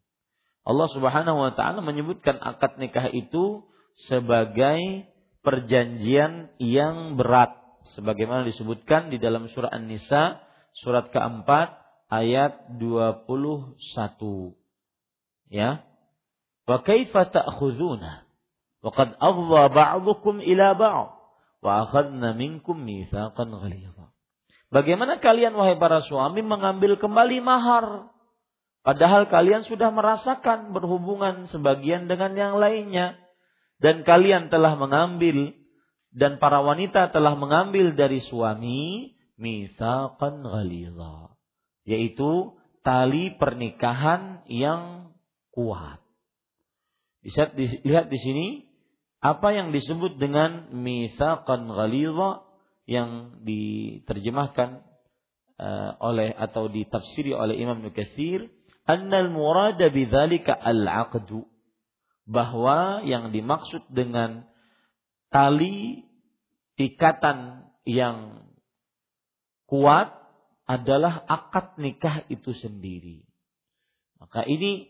[0.65, 3.69] Allah Subhanahu wa taala menyebutkan akad nikah itu
[4.09, 5.07] sebagai
[5.45, 7.53] perjanjian yang berat
[7.93, 10.41] sebagaimana disebutkan di dalam surah An-Nisa
[10.81, 11.77] surat keempat
[12.09, 13.77] ayat 21.
[15.53, 15.85] Ya.
[16.65, 18.25] Wa kaifa ta'khuduna
[18.81, 21.13] wa qad afdha ba'dukum ila ba'd
[21.61, 24.13] wa akhadna minkum mitsaqan ghalidha.
[24.73, 28.14] Bagaimana kalian wahai para suami mengambil kembali mahar?
[28.85, 33.17] Padahal kalian sudah merasakan berhubungan sebagian dengan yang lainnya.
[33.81, 35.57] Dan kalian telah mengambil
[36.13, 41.33] dan para wanita telah mengambil dari suami misaqan ghalidha.
[41.89, 45.17] Yaitu tali pernikahan yang
[45.49, 46.05] kuat.
[47.25, 48.47] Bisa dilihat di sini
[49.25, 52.45] apa yang disebut dengan misaqan ghalidha
[52.85, 54.85] yang diterjemahkan
[55.57, 58.53] uh, oleh atau ditafsiri oleh Imam Nukatsir
[58.85, 61.49] annal murada bidzalika al-aqdu.
[62.25, 64.49] Bahwa yang dimaksud dengan
[65.29, 66.09] tali
[66.81, 68.49] ikatan yang
[69.69, 70.09] kuat
[70.65, 73.29] adalah akad nikah itu sendiri.
[74.17, 74.89] Maka ini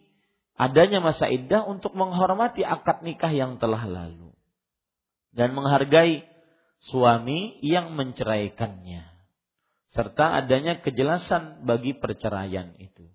[0.54, 4.30] adanya masa iddah untuk menghormati akad nikah yang telah lalu.
[5.34, 6.22] Dan menghargai
[6.86, 9.10] suami yang menceraikannya.
[9.90, 13.13] Serta adanya kejelasan bagi perceraian itu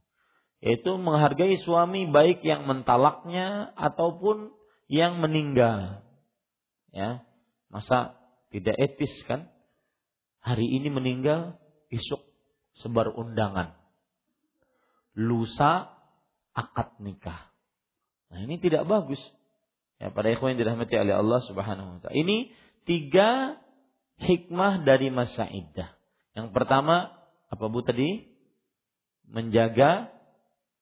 [0.60, 4.52] yaitu menghargai suami baik yang mentalaknya ataupun
[4.92, 6.04] yang meninggal.
[6.92, 7.24] Ya
[7.72, 8.20] masa
[8.52, 9.48] tidak etis kan?
[10.44, 11.56] Hari ini meninggal
[11.88, 12.24] besok
[12.80, 13.76] sebar undangan.
[15.16, 15.96] Lusa
[16.56, 17.52] akad nikah.
[18.32, 19.20] Nah ini tidak bagus.
[20.00, 22.16] Ya pada ikhwan yang dirahmati oleh Allah Subhanahu wa taala.
[22.16, 22.52] Ini
[22.88, 23.60] tiga
[24.20, 25.92] hikmah dari masa iddah.
[26.36, 27.16] Yang pertama,
[27.52, 28.28] apa Bu tadi?
[29.30, 30.10] Menjaga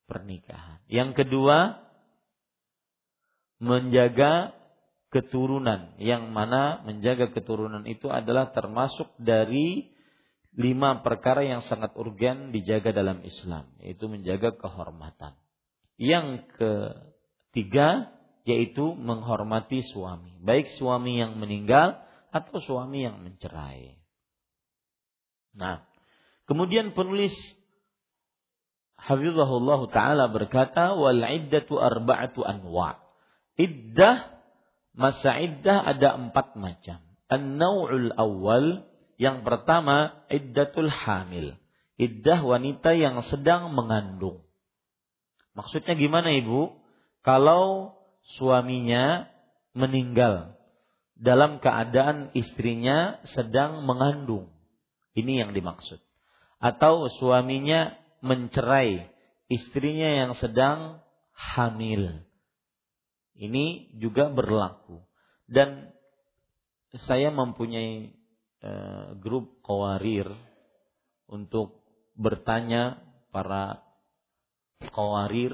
[0.08, 0.82] pernikahan.
[0.88, 1.84] Yang kedua,
[3.60, 4.56] menjaga
[5.13, 5.93] keturunan.
[6.00, 9.91] Yang mana menjaga keturunan itu adalah termasuk dari
[10.58, 13.70] lima perkara yang sangat urgen dijaga dalam Islam.
[13.84, 15.36] Yaitu menjaga kehormatan.
[16.00, 18.17] Yang ketiga,
[18.48, 22.00] yaitu menghormati suami, baik suami yang meninggal
[22.32, 24.00] atau suami yang mencerai.
[25.58, 25.84] Nah,
[26.48, 27.34] kemudian penulis
[28.97, 32.99] Hafizahullah taala berkata wal iddatu arba'atu anwa.
[33.57, 34.38] Iddah
[34.97, 37.01] masa iddah ada empat macam.
[37.29, 38.88] An-naw'ul awal
[39.21, 41.57] yang pertama iddatul hamil.
[41.97, 44.45] Iddah wanita yang sedang mengandung.
[45.57, 46.77] Maksudnya gimana Ibu?
[47.25, 47.97] Kalau
[48.38, 49.25] suaminya
[49.73, 50.53] meninggal
[51.17, 54.53] dalam keadaan istrinya sedang mengandung.
[55.17, 55.97] Ini yang dimaksud.
[56.62, 59.10] Atau suaminya mencerai
[59.47, 61.03] istrinya yang sedang
[61.34, 62.25] hamil.
[63.38, 65.06] Ini juga berlaku.
[65.45, 65.93] Dan
[67.08, 68.12] saya mempunyai
[68.65, 70.27] uh, grup kawarir
[71.30, 71.84] untuk
[72.17, 72.97] bertanya
[73.30, 73.86] para
[74.93, 75.53] kawarir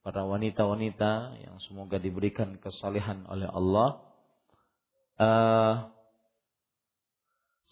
[0.00, 3.88] para wanita-wanita yang semoga diberikan kesalehan oleh Allah
[5.20, 5.74] uh,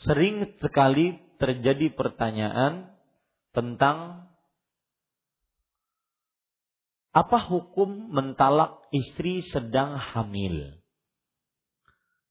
[0.04, 2.92] sering sekali terjadi pertanyaan
[3.56, 4.28] tentang
[7.16, 10.76] apa hukum mentalak istri sedang hamil.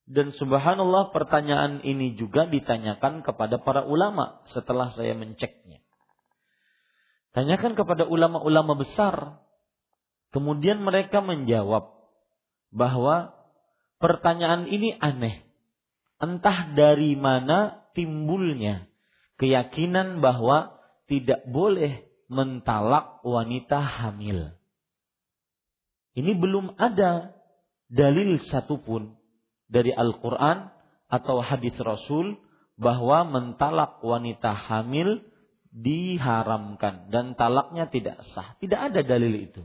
[0.05, 5.81] Dan subhanallah pertanyaan ini juga ditanyakan kepada para ulama setelah saya menceknya.
[7.33, 9.41] Tanyakan kepada ulama-ulama besar
[10.35, 11.95] Kemudian mereka menjawab
[12.75, 13.31] bahwa
[14.03, 15.47] pertanyaan ini aneh.
[16.19, 18.91] Entah dari mana timbulnya
[19.39, 20.74] keyakinan bahwa
[21.05, 24.53] tidak boleh mentalak wanita hamil.
[26.15, 27.35] Ini belum ada
[27.91, 29.13] dalil satupun
[29.69, 30.71] dari Al-Quran
[31.11, 32.39] atau hadis Rasul
[32.75, 35.21] bahwa mentalak wanita hamil
[35.75, 38.55] diharamkan dan talaknya tidak sah.
[38.63, 39.63] Tidak ada dalil itu.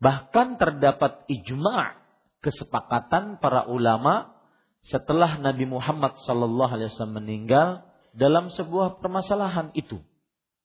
[0.00, 1.96] Bahkan terdapat ijma'
[2.40, 4.32] kesepakatan para ulama
[4.88, 7.84] setelah Nabi Muhammad wasallam meninggal
[8.16, 10.02] dalam sebuah permasalahan itu.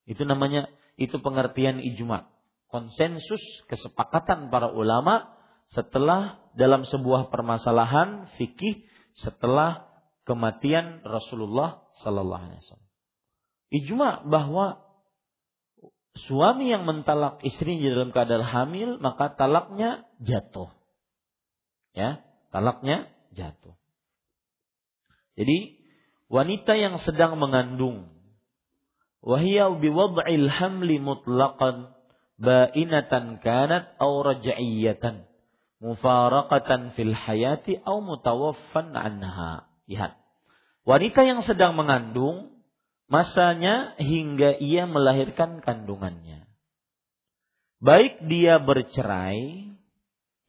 [0.06, 2.30] Itu namanya itu pengertian ijma.
[2.70, 5.32] Konsensus kesepakatan para ulama
[5.72, 8.86] setelah dalam sebuah permasalahan fikih
[9.18, 9.88] setelah
[10.28, 12.86] kematian Rasulullah sallallahu alaihi wasallam
[13.76, 14.84] ijma bahwa
[16.28, 20.72] suami yang mentalak istrinya dalam keadaan hamil maka talaknya jatuh.
[21.96, 23.76] Ya, talaknya jatuh.
[25.36, 25.75] Jadi
[26.32, 28.10] wanita yang sedang mengandung
[29.22, 31.94] wahia biwad'il hamli mutlaqan
[32.38, 35.26] bainatan kanat aw raj'iyatan
[35.86, 39.70] mufaraqatan fil hayati aw mutawaffan anha.
[39.86, 40.18] Lihat.
[40.86, 42.62] Wanita yang sedang mengandung
[43.10, 46.46] masanya hingga ia melahirkan kandungannya.
[47.82, 49.74] Baik dia bercerai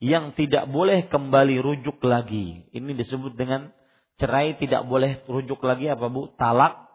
[0.00, 2.68] yang tidak boleh kembali rujuk lagi.
[2.72, 3.72] Ini disebut dengan
[4.16, 6.33] cerai tidak boleh rujuk lagi apa Bu?
[6.37, 6.88] Talak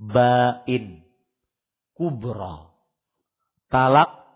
[0.00, 1.04] bain
[1.96, 2.72] kubra.
[3.68, 4.26] Talak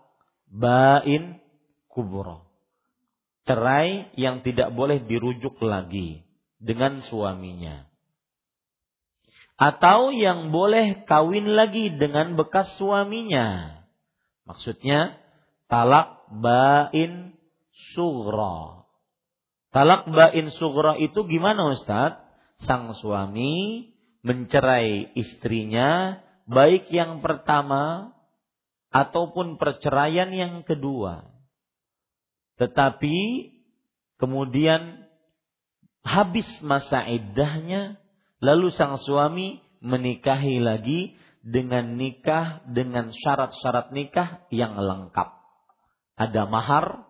[0.49, 1.41] bain
[1.89, 2.45] kubra.
[3.45, 6.25] Cerai yang tidak boleh dirujuk lagi
[6.57, 7.85] dengan suaminya
[9.55, 13.79] atau yang boleh kawin lagi dengan bekas suaminya.
[14.43, 15.15] Maksudnya
[15.71, 17.33] talak bain
[17.95, 18.84] sugra.
[19.75, 22.15] Talak bain sugra itu gimana Ustaz?
[22.63, 23.83] Sang suami
[24.23, 28.15] mencerai istrinya baik yang pertama
[28.95, 31.27] ataupun perceraian yang kedua.
[32.55, 33.51] Tetapi
[34.15, 35.03] kemudian
[36.07, 37.99] habis masa iddahnya
[38.45, 45.29] Lalu sang suami menikahi lagi dengan nikah dengan syarat-syarat nikah yang lengkap.
[46.13, 47.05] Ada mahar,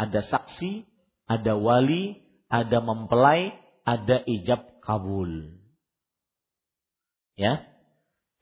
[0.00, 0.88] ada saksi,
[1.28, 2.16] ada wali,
[2.48, 3.52] ada mempelai,
[3.84, 5.52] ada ijab kabul.
[7.36, 7.68] Ya.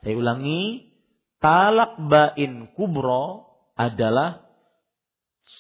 [0.01, 0.95] Saya ulangi,
[1.43, 4.47] talak bain kubro adalah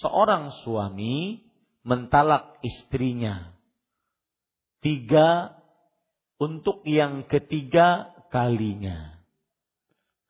[0.01, 1.43] seorang suami
[1.83, 3.55] mentalak istrinya
[4.87, 5.59] tiga
[6.39, 9.19] untuk yang ketiga kalinya.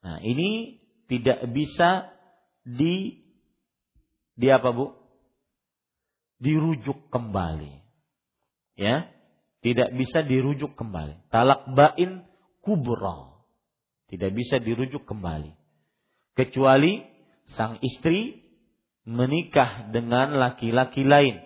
[0.01, 0.81] Nah, ini
[1.11, 2.09] tidak bisa
[2.65, 3.21] di
[4.37, 5.06] di apa, Bu?
[6.39, 7.73] Dirujuk kembali.
[8.77, 9.09] Ya.
[9.65, 11.33] Tidak bisa dirujuk kembali.
[11.33, 12.23] Talak bain
[12.63, 13.35] kubra.
[14.07, 15.51] Tidak bisa dirujuk kembali.
[16.37, 17.03] Kecuali
[17.57, 18.47] sang istri
[19.07, 21.39] menikah dengan laki-laki lain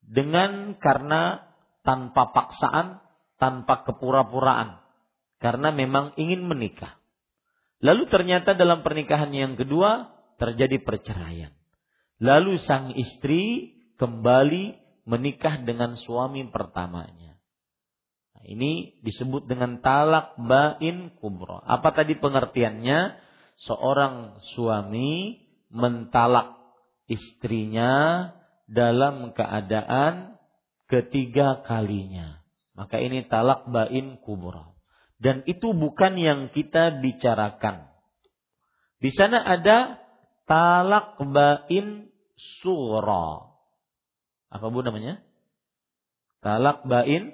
[0.00, 1.44] dengan karena
[1.84, 2.98] tanpa paksaan
[3.36, 4.80] tanpa kepura-puraan
[5.40, 7.00] karena memang ingin menikah.
[7.80, 11.52] Lalu ternyata dalam pernikahan yang kedua terjadi perceraian.
[12.20, 17.36] Lalu sang istri kembali menikah dengan suami pertamanya.
[18.32, 21.60] Nah, ini disebut dengan talak bain kubro.
[21.60, 23.28] Apa tadi pengertiannya?
[23.60, 25.36] Seorang suami
[25.68, 26.56] mentalak
[27.04, 28.24] istrinya
[28.64, 30.40] dalam keadaan
[30.88, 32.40] ketiga kalinya.
[32.72, 34.72] Maka ini talak bain kubra.
[35.20, 37.92] Dan itu bukan yang kita bicarakan.
[39.04, 40.00] Di sana ada
[40.48, 42.08] talak bain
[42.64, 43.49] surah.
[44.50, 45.22] Apa bu namanya?
[46.42, 47.32] Talak bain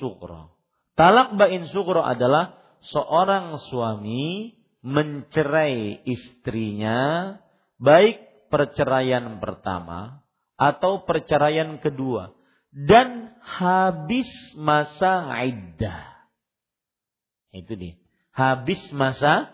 [0.00, 0.48] surah.
[0.96, 7.36] Talak bain surah adalah seorang suami mencerai istrinya
[7.76, 10.24] baik perceraian pertama
[10.56, 12.32] atau perceraian kedua
[12.72, 16.28] dan habis masa iddah.
[17.50, 17.98] Itu dia.
[18.30, 19.50] Habis masa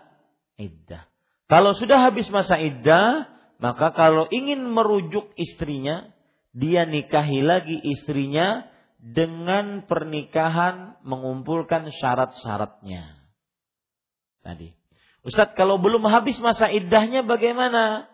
[0.60, 1.08] iddah.
[1.46, 6.12] Kalau sudah habis masa iddah, maka kalau ingin merujuk istrinya,
[6.56, 8.64] dia nikahi lagi istrinya
[8.96, 13.20] dengan pernikahan mengumpulkan syarat-syaratnya.
[14.40, 14.72] Tadi.
[15.20, 18.08] Ustadz kalau belum habis masa iddahnya bagaimana?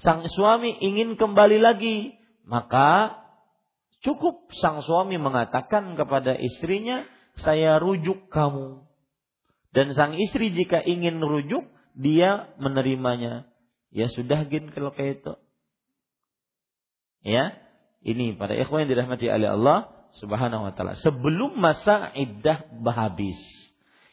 [0.00, 2.14] Sang suami ingin kembali lagi,
[2.46, 3.20] maka
[4.00, 7.04] Cukup sang suami mengatakan kepada istrinya,
[7.36, 8.80] saya rujuk kamu.
[9.76, 13.44] Dan sang istri jika ingin rujuk, dia menerimanya.
[13.92, 15.34] Ya sudah gin kalau kayak itu.
[17.20, 17.60] Ya,
[18.00, 19.78] ini pada ikhwan yang dirahmati oleh Allah
[20.16, 20.96] Subhanahu wa taala.
[20.96, 22.64] Sebelum masa iddah
[22.96, 23.38] habis.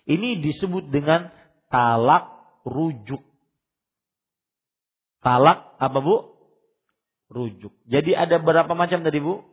[0.07, 1.31] Ini disebut dengan
[1.71, 2.31] talak
[2.67, 3.23] rujuk.
[5.23, 6.35] Talak apa Bu?
[7.27, 7.75] Rujuk.
[7.87, 9.43] Jadi ada berapa macam tadi Bu?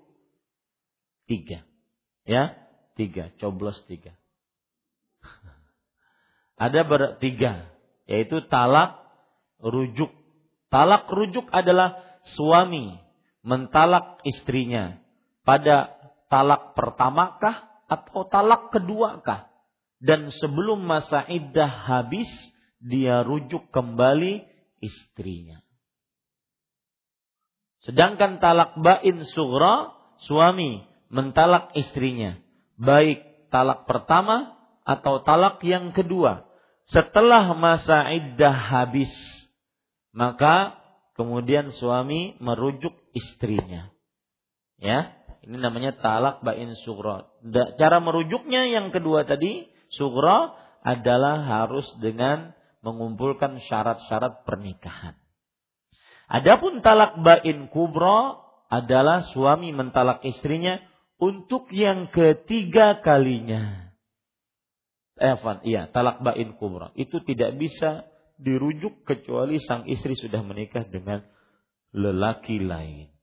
[1.27, 1.63] Tiga.
[2.27, 2.55] Ya,
[2.99, 3.35] tiga.
[3.39, 4.15] Coblos tiga.
[6.65, 7.67] Ada bertiga,
[8.07, 9.03] yaitu talak
[9.59, 10.13] rujuk.
[10.71, 11.99] Talak rujuk adalah
[12.37, 13.04] suami
[13.45, 14.99] mentalak istrinya
[15.45, 15.93] pada
[16.33, 19.53] talak pertamakah atau talak keduakah?
[20.05, 22.29] Dan sebelum masa iddah habis
[22.83, 24.45] dia rujuk kembali
[24.85, 25.65] istrinya.
[27.85, 29.93] Sedangkan talak bain sugra
[30.25, 32.37] suami mentalak istrinya.
[32.77, 36.49] Baik talak pertama atau talak yang kedua.
[36.89, 39.13] Setelah masa iddah habis
[40.13, 40.79] maka
[41.19, 43.95] kemudian suami merujuk istrinya.
[44.77, 45.15] Ya,
[45.47, 47.31] ini namanya talak bain sugra.
[47.79, 50.53] Cara merujuknya yang kedua tadi, sugra
[50.85, 52.53] adalah harus dengan
[52.85, 55.17] mengumpulkan syarat-syarat pernikahan.
[56.29, 60.81] Adapun talak bain kubro adalah suami mentalak istrinya
[61.17, 63.95] untuk yang ketiga kalinya.
[65.15, 66.91] Eh, iya, talak bain kubro.
[66.99, 68.05] Itu tidak bisa
[68.37, 71.23] dirujuk kecuali sang istri sudah menikah dengan
[71.95, 73.15] lelaki lain.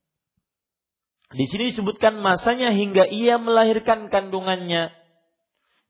[1.32, 4.92] Di sini disebutkan masanya hingga ia melahirkan kandungannya.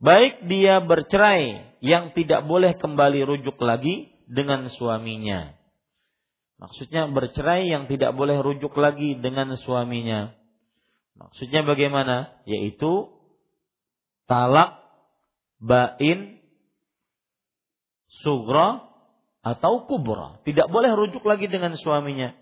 [0.01, 5.53] Baik dia bercerai yang tidak boleh kembali rujuk lagi dengan suaminya.
[6.61, 10.33] Maksudnya bercerai yang tidak boleh rujuk lagi dengan suaminya.
[11.17, 12.37] Maksudnya bagaimana?
[12.45, 13.09] Yaitu
[14.29, 14.77] talak
[15.57, 16.37] bain
[18.21, 18.85] sugra
[19.41, 20.41] atau kubra.
[20.45, 22.40] Tidak boleh rujuk lagi dengan suaminya.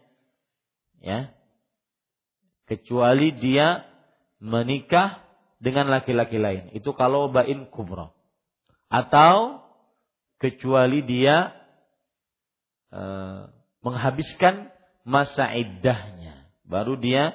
[0.99, 1.33] Ya.
[2.69, 3.87] Kecuali dia
[4.37, 5.25] menikah
[5.57, 6.71] dengan laki-laki lain.
[6.71, 8.13] Itu kalau bain kubra.
[8.89, 9.65] Atau
[10.37, 11.51] kecuali dia
[12.93, 13.01] e,
[13.81, 14.69] menghabiskan
[15.03, 16.47] masa iddahnya.
[16.63, 17.33] Baru dia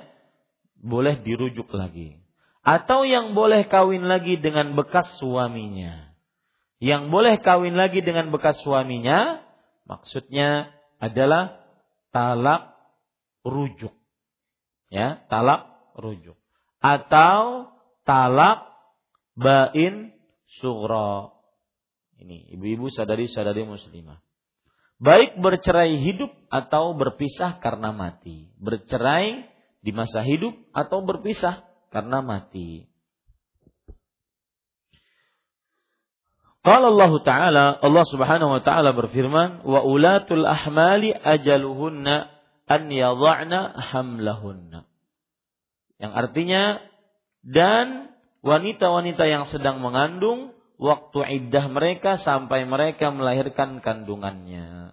[0.79, 2.23] boleh dirujuk lagi.
[2.65, 6.15] Atau yang boleh kawin lagi dengan bekas suaminya.
[6.79, 9.45] Yang boleh kawin lagi dengan bekas suaminya
[9.85, 11.61] Maksudnya adalah
[12.09, 12.74] talak
[13.45, 13.92] rujuk.
[14.88, 16.34] Ya, talak rujuk.
[16.80, 17.70] Atau
[18.09, 18.68] talak
[19.36, 20.16] bain
[20.61, 21.30] sughra.
[22.18, 24.24] Ini ibu-ibu sadari-sadari muslimah.
[25.03, 28.55] Baik bercerai hidup atau berpisah karena mati.
[28.57, 29.45] Bercerai
[29.84, 32.88] di masa hidup atau berpisah karena mati.
[36.64, 42.34] Qala Allah Ta'ala, Allah Subhanahu wa taala berfirman, "Wa ulatul ahmali ajaluhunna
[42.71, 44.89] an yadha'na hamlahunna."
[45.99, 46.62] Yang artinya
[47.45, 48.12] dan
[48.45, 54.93] wanita-wanita yang sedang mengandung waktu iddah mereka sampai mereka melahirkan kandungannya.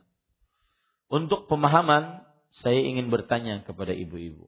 [1.12, 2.24] Untuk pemahaman,
[2.64, 4.48] saya ingin bertanya kepada ibu-ibu.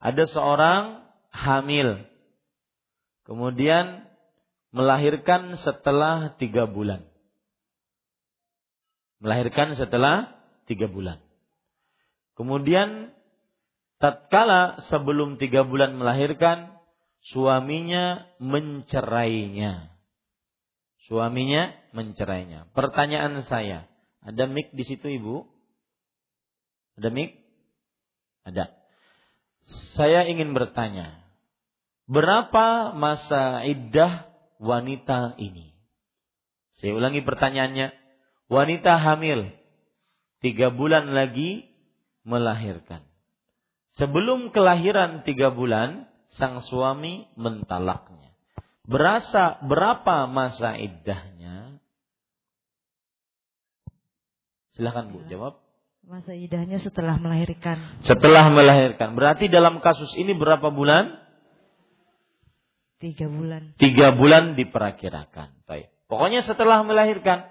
[0.00, 2.08] Ada seorang hamil.
[3.28, 4.08] Kemudian
[4.72, 7.04] melahirkan setelah tiga bulan.
[9.20, 10.32] Melahirkan setelah
[10.64, 11.20] tiga bulan.
[12.38, 13.10] Kemudian
[13.98, 16.78] tatkala sebelum tiga bulan melahirkan,
[17.34, 19.90] suaminya mencerainya.
[21.10, 22.70] Suaminya mencerainya.
[22.78, 23.90] Pertanyaan saya,
[24.22, 25.50] ada mik di situ ibu?
[26.94, 27.42] Ada mik?
[28.46, 28.70] Ada.
[29.98, 31.26] Saya ingin bertanya,
[32.06, 34.30] berapa masa iddah
[34.62, 35.74] wanita ini?
[36.78, 37.90] Saya ulangi pertanyaannya.
[38.48, 39.52] Wanita hamil
[40.40, 41.68] tiga bulan lagi
[42.28, 43.08] melahirkan.
[43.96, 46.06] Sebelum kelahiran tiga bulan,
[46.36, 48.36] sang suami mentalaknya.
[48.84, 51.80] Berasa berapa masa iddahnya?
[54.76, 55.58] Silahkan Bu jawab.
[56.08, 58.00] Masa iddahnya setelah melahirkan.
[58.00, 59.12] Setelah melahirkan.
[59.12, 61.20] Berarti dalam kasus ini berapa bulan?
[62.96, 63.76] Tiga bulan.
[63.76, 65.68] Tiga bulan diperakirakan.
[65.68, 65.92] Baik.
[66.08, 67.50] Pokoknya setelah melahirkan.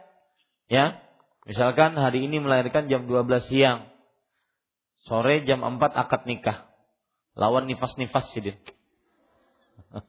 [0.71, 0.99] Ya.
[1.45, 3.93] Misalkan hari ini melahirkan jam 12 siang.
[5.07, 6.67] Sore jam 4 akad nikah.
[7.39, 8.59] Lawan nifas-nifas sidin.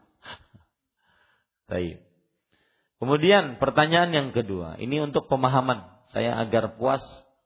[1.71, 2.03] Baik.
[2.99, 4.75] Kemudian pertanyaan yang kedua.
[4.83, 5.87] Ini untuk pemahaman.
[6.11, 7.05] Saya agar puas,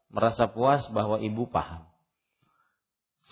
[0.08, 1.84] merasa puas bahwa ibu paham.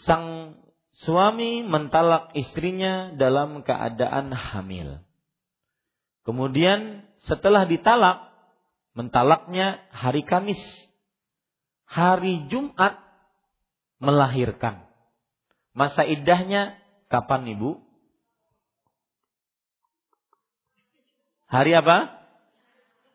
[0.04, 0.58] Sang
[1.00, 5.00] suami mentalak istrinya dalam keadaan hamil.
[6.28, 8.28] Kemudian setelah ditalak,
[8.92, 10.60] mentalaknya hari Kamis.
[11.88, 13.09] Hari Jumat
[14.00, 14.88] melahirkan.
[15.76, 16.80] Masa iddahnya
[17.12, 17.78] kapan Ibu?
[21.46, 21.98] Hari apa?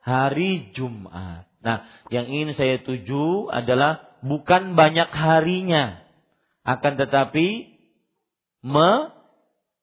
[0.06, 1.50] Hari Jumat.
[1.66, 1.78] Nah,
[2.14, 6.06] yang ingin saya tuju adalah bukan banyak harinya,
[6.62, 7.74] akan tetapi
[8.62, 9.10] me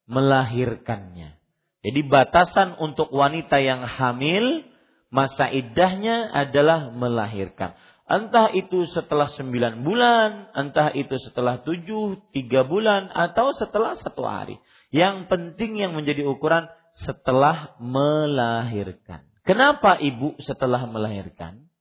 [0.07, 1.39] melahirkannya.
[1.83, 4.63] Jadi batasan untuk wanita yang hamil
[5.11, 7.75] masa iddahnya adalah melahirkan.
[8.13, 14.61] Entah itu setelah sembilan bulan, entah itu setelah tujuh, tiga bulan, atau setelah satu hari.
[14.93, 16.69] Yang penting yang menjadi ukuran
[17.09, 19.25] setelah melahirkan.
[19.49, 21.73] Kenapa ibu setelah melahirkan?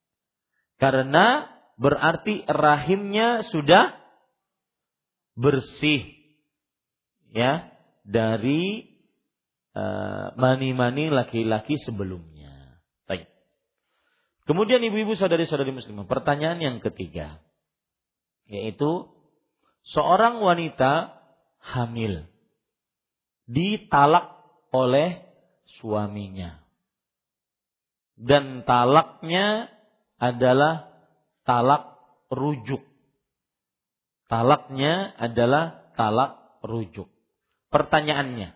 [0.79, 3.91] Karena berarti rahimnya sudah
[5.35, 6.15] bersih
[7.35, 7.75] ya
[8.07, 8.87] dari
[9.75, 12.30] eh, mani-mani laki-laki sebelumnya.
[14.51, 17.39] Kemudian ibu-ibu saudari-saudari muslimah, pertanyaan yang ketiga
[18.51, 19.07] yaitu
[19.95, 21.15] seorang wanita
[21.63, 22.27] hamil
[23.47, 24.43] ditalak
[24.75, 25.23] oleh
[25.79, 26.59] suaminya.
[28.19, 29.71] Dan talaknya
[30.19, 30.99] adalah
[31.47, 31.95] talak
[32.27, 32.83] rujuk.
[34.27, 37.07] Talaknya adalah talak rujuk.
[37.71, 38.51] Pertanyaannya,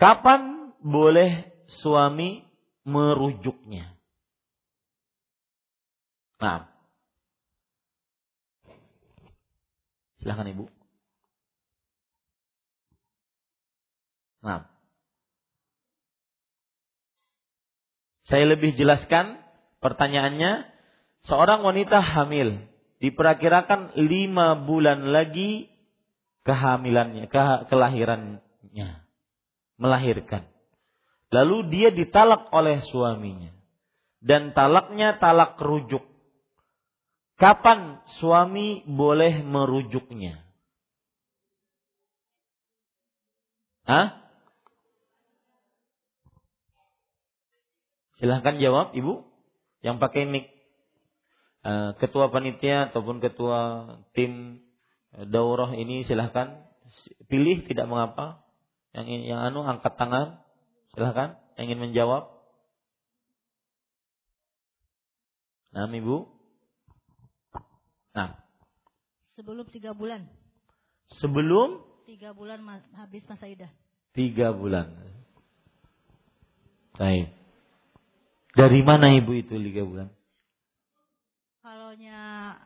[0.00, 1.52] kapan boleh
[1.84, 2.48] suami
[2.88, 3.95] merujuknya?
[6.36, 6.68] Nah,
[10.20, 10.68] silahkan ibu.
[14.44, 14.68] Nah.
[18.26, 19.38] Saya lebih jelaskan
[19.82, 20.74] pertanyaannya.
[21.26, 22.62] Seorang wanita hamil
[23.02, 25.66] diperkirakan lima bulan lagi
[26.46, 28.88] kehamilannya, ke, kelahirannya,
[29.74, 30.46] melahirkan.
[31.34, 33.50] Lalu dia ditalak oleh suaminya.
[34.22, 36.02] Dan talaknya talak rujuk.
[37.36, 40.40] Kapan suami boleh merujuknya?
[43.84, 44.26] Hah?
[48.16, 49.20] Silahkan jawab Ibu
[49.84, 50.48] yang pakai mic.
[51.66, 53.84] Eh, ketua panitia ataupun ketua
[54.16, 54.62] tim
[55.12, 56.64] eh, daurah ini silahkan
[57.28, 58.40] pilih tidak mengapa.
[58.96, 60.40] Yang yang anu angkat tangan.
[60.96, 62.32] Silahkan yang ingin menjawab.
[65.76, 66.35] Nah, Ibu.
[68.16, 68.32] Nah.
[69.36, 70.24] Sebelum tiga bulan.
[71.20, 72.64] Sebelum tiga bulan
[72.96, 73.68] habis masa idah.
[74.16, 74.88] Tiga bulan.
[76.96, 77.28] Baik.
[78.56, 80.08] Dari mana ibu itu tiga bulan?
[81.60, 82.56] Kalaunya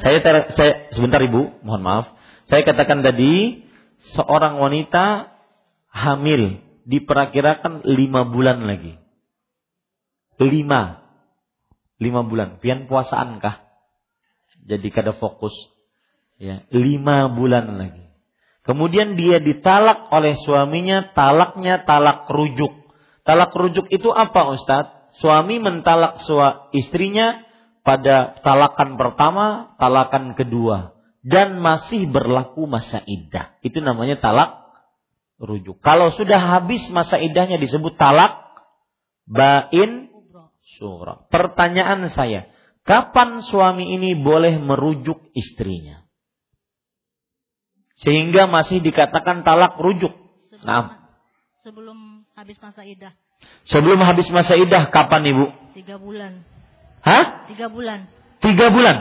[0.00, 2.06] saya, ter, saya sebentar ibu, mohon maaf.
[2.48, 3.64] Saya katakan tadi
[4.16, 5.32] seorang wanita
[5.92, 8.96] hamil diperkirakan lima bulan lagi.
[10.40, 11.04] Lima,
[12.00, 12.60] lima bulan.
[12.60, 13.69] Pian puasaan kah?
[14.66, 15.52] Jadi kada fokus.
[16.40, 18.10] Ya, lima bulan lagi.
[18.64, 22.72] Kemudian dia ditalak oleh suaminya, talaknya talak rujuk.
[23.24, 25.20] Talak rujuk itu apa Ustadz?
[25.20, 27.42] Suami mentalak sua istrinya
[27.82, 30.94] pada talakan pertama, talakan kedua.
[31.20, 33.58] Dan masih berlaku masa iddah.
[33.60, 34.60] Itu namanya talak
[35.40, 35.80] rujuk.
[35.80, 38.40] Kalau sudah habis masa iddahnya disebut talak
[39.28, 40.12] bain
[40.78, 41.26] surah.
[41.28, 42.48] Pertanyaan saya,
[42.84, 46.04] kapan suami ini boleh merujuk istrinya?
[48.00, 50.12] Sehingga masih dikatakan talak rujuk.
[50.48, 51.12] Sebelum, nah.
[51.60, 51.98] sebelum
[52.32, 53.12] habis masa idah.
[53.68, 55.46] Sebelum habis masa idah kapan ibu?
[55.76, 56.44] Tiga bulan.
[57.04, 57.48] Hah?
[57.52, 58.08] Tiga bulan.
[58.40, 58.96] Tiga bulan.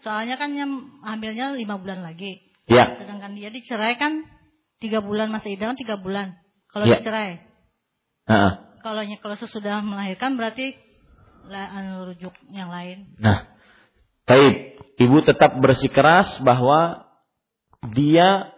[0.00, 2.40] Soalnya kan yang hamilnya lima bulan lagi.
[2.68, 2.96] Ya.
[3.00, 4.24] Sedangkan dia dicerai kan
[4.80, 6.36] tiga bulan masa idah kan tiga bulan.
[6.72, 7.00] Kalau ya.
[7.00, 7.44] dicerai.
[8.28, 8.52] Uh-uh.
[8.80, 10.76] Kalau kalau sesudah melahirkan berarti
[11.56, 13.16] anu rujuk yang lain.
[13.16, 13.48] Nah,
[14.28, 14.76] baik.
[14.98, 17.06] Ibu tetap bersikeras bahwa
[17.94, 18.52] dia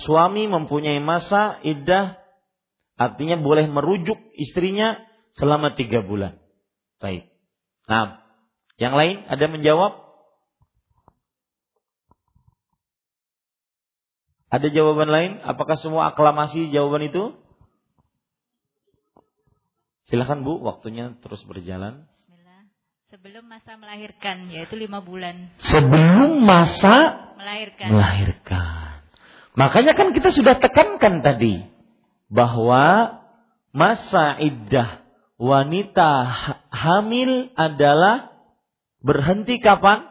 [0.00, 2.22] suami mempunyai masa iddah
[3.02, 5.00] Artinya boleh merujuk istrinya
[5.34, 6.38] selama tiga bulan.
[7.02, 7.26] Baik.
[7.90, 8.22] Nah,
[8.78, 9.92] yang lain ada menjawab?
[14.54, 15.32] Ada jawaban lain?
[15.42, 17.34] Apakah semua aklamasi jawaban itu?
[20.10, 22.10] Silahkan Bu, waktunya terus berjalan.
[23.12, 25.52] Sebelum masa melahirkan, yaitu lima bulan.
[25.60, 27.88] Sebelum masa melahirkan.
[27.92, 29.04] melahirkan.
[29.52, 31.60] Makanya kan kita sudah tekankan tadi
[32.32, 33.20] bahwa
[33.76, 35.04] masa iddah
[35.36, 36.08] wanita
[36.72, 38.32] hamil adalah
[39.04, 40.08] berhenti kapan?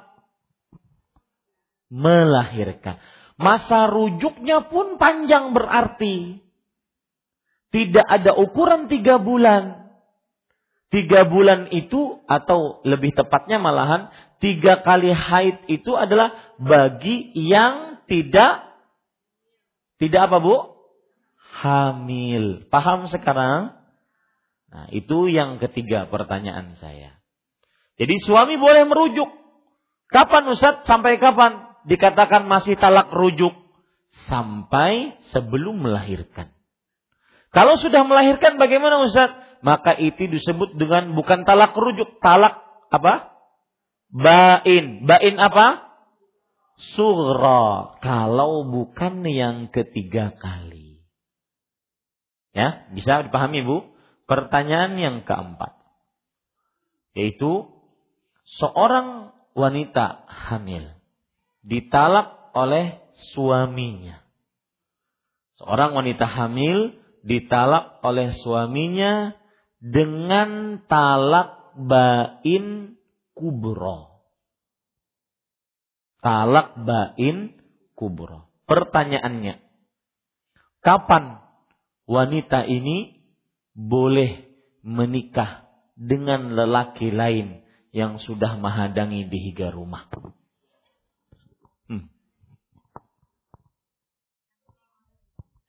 [1.90, 3.02] Melahirkan.
[3.42, 6.38] Masa rujuknya pun panjang berarti.
[7.74, 9.81] Tidak ada ukuran tiga bulan.
[10.92, 14.12] Tiga bulan itu atau lebih tepatnya malahan
[14.44, 18.68] tiga kali haid itu adalah bagi yang tidak
[20.02, 20.56] tidak apa bu?
[21.62, 22.66] hamil.
[22.74, 23.78] Paham sekarang?
[24.72, 27.22] Nah, itu yang ketiga pertanyaan saya.
[28.02, 29.30] Jadi suami boleh merujuk.
[30.10, 30.88] Kapan Ustaz?
[30.90, 31.70] Sampai kapan?
[31.86, 33.54] Dikatakan masih talak rujuk.
[34.28, 36.52] Sampai sebelum melahirkan.
[37.52, 39.32] Kalau sudah melahirkan bagaimana Ustaz?
[39.62, 43.34] Maka itu disebut dengan bukan talak rujuk, talak apa?
[44.10, 45.06] Bain.
[45.06, 45.88] Bain apa?
[46.98, 48.02] Surah.
[48.02, 51.06] Kalau bukan yang ketiga kali.
[52.52, 53.78] Ya, bisa dipahami Bu?
[54.28, 55.78] Pertanyaan yang keempat.
[57.16, 57.70] Yaitu
[58.60, 60.92] seorang wanita hamil
[61.64, 63.00] ditalak oleh
[63.32, 64.20] suaminya.
[65.62, 69.38] Seorang wanita hamil ditalak oleh suaminya
[69.82, 72.96] dengan talak bain
[73.34, 74.22] kubro.
[76.22, 77.58] Talak bain
[77.98, 78.54] kubro.
[78.70, 79.58] Pertanyaannya,
[80.86, 81.42] kapan
[82.06, 83.26] wanita ini
[83.74, 84.46] boleh
[84.86, 85.66] menikah
[85.98, 90.08] dengan lelaki lain yang sudah menghadangi di higa rumah?
[91.90, 92.08] Hmm.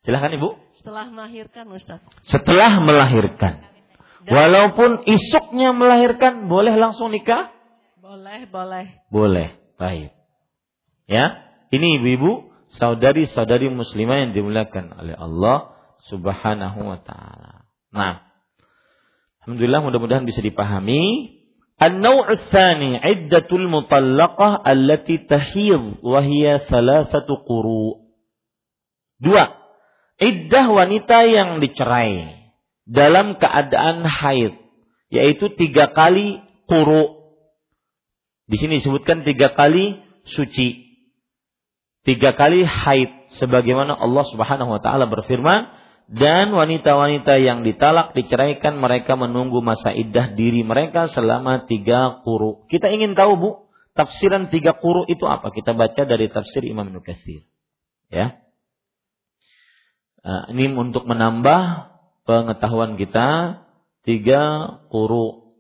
[0.05, 0.49] Silahkan Ibu.
[0.79, 2.05] Setelah melahirkan Ustaz.
[2.29, 3.72] Setelah melahirkan.
[4.23, 7.51] Walaupun isuknya melahirkan, boleh langsung nikah?
[7.99, 8.87] Boleh, boleh.
[9.11, 9.49] Boleh.
[9.81, 10.15] Baik.
[11.11, 11.43] Ya,
[11.75, 15.75] ini ibu-ibu, saudari-saudari muslimah yang dimuliakan oleh Allah
[16.07, 17.67] Subhanahu wa taala.
[17.91, 18.23] Nah,
[19.43, 21.39] alhamdulillah mudah-mudahan bisa dipahami.
[21.83, 28.07] Tsani iddatul mutallaqah allati tahid wa hiya thalathatu quru.
[29.19, 29.51] Dua,
[30.23, 32.42] iddah wanita yang dicerai
[32.93, 34.53] dalam keadaan haid,
[35.09, 37.33] yaitu tiga kali kuru.
[38.45, 39.97] Di sini disebutkan tiga kali
[40.29, 41.01] suci,
[42.05, 45.73] tiga kali haid, sebagaimana Allah Subhanahu Wa Taala berfirman,
[46.13, 52.69] dan wanita-wanita yang ditalak diceraikan mereka menunggu masa iddah diri mereka selama tiga kuru.
[52.69, 53.51] Kita ingin tahu bu,
[53.97, 55.49] tafsiran tiga kuru itu apa?
[55.49, 57.49] Kita baca dari tafsir Imam Nukathir.
[58.13, 58.37] Ya.
[60.23, 61.92] Uh, ini untuk menambah
[62.27, 63.61] pengetahuan kita
[64.07, 64.43] tiga
[64.91, 65.55] kuru.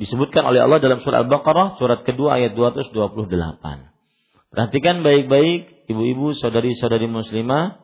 [0.00, 3.28] Disebutkan oleh Allah dalam surat Al-Baqarah surat kedua ayat 228.
[4.50, 7.78] Perhatikan baik-baik ibu-ibu, saudari-saudari muslimah.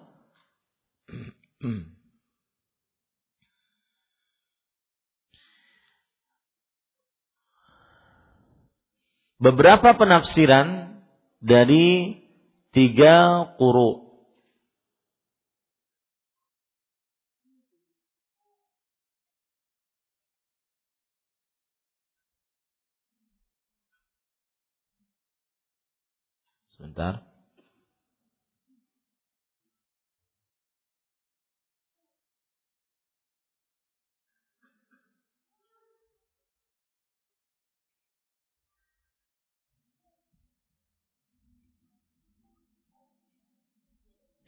[9.37, 10.97] Beberapa penafsiran
[11.45, 12.17] dari
[12.73, 14.06] tiga kuru
[26.97, 27.21] Sebentar.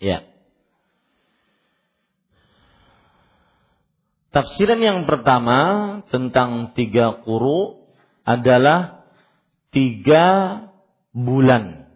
[0.00, 0.24] Ya.
[4.32, 7.92] Tafsiran yang pertama tentang tiga kuru
[8.24, 9.04] adalah
[9.68, 10.24] tiga
[11.12, 11.87] bulan.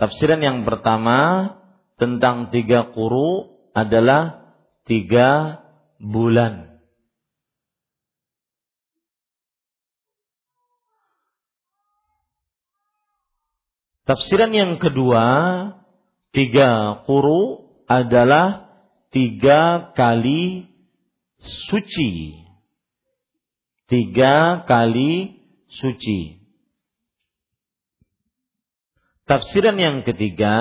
[0.00, 1.52] Tafsiran yang pertama
[2.00, 4.56] tentang tiga kuru adalah
[4.88, 5.60] tiga
[6.00, 6.80] bulan.
[14.08, 15.28] Tafsiran yang kedua,
[16.32, 18.72] tiga kuru adalah
[19.12, 20.64] tiga kali
[21.68, 22.40] suci.
[23.84, 26.39] Tiga kali suci.
[29.30, 30.58] Tafsiran yang ketiga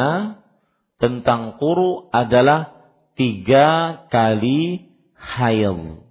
[1.01, 2.78] tentang kuru adalah
[3.17, 6.05] tiga kali hail.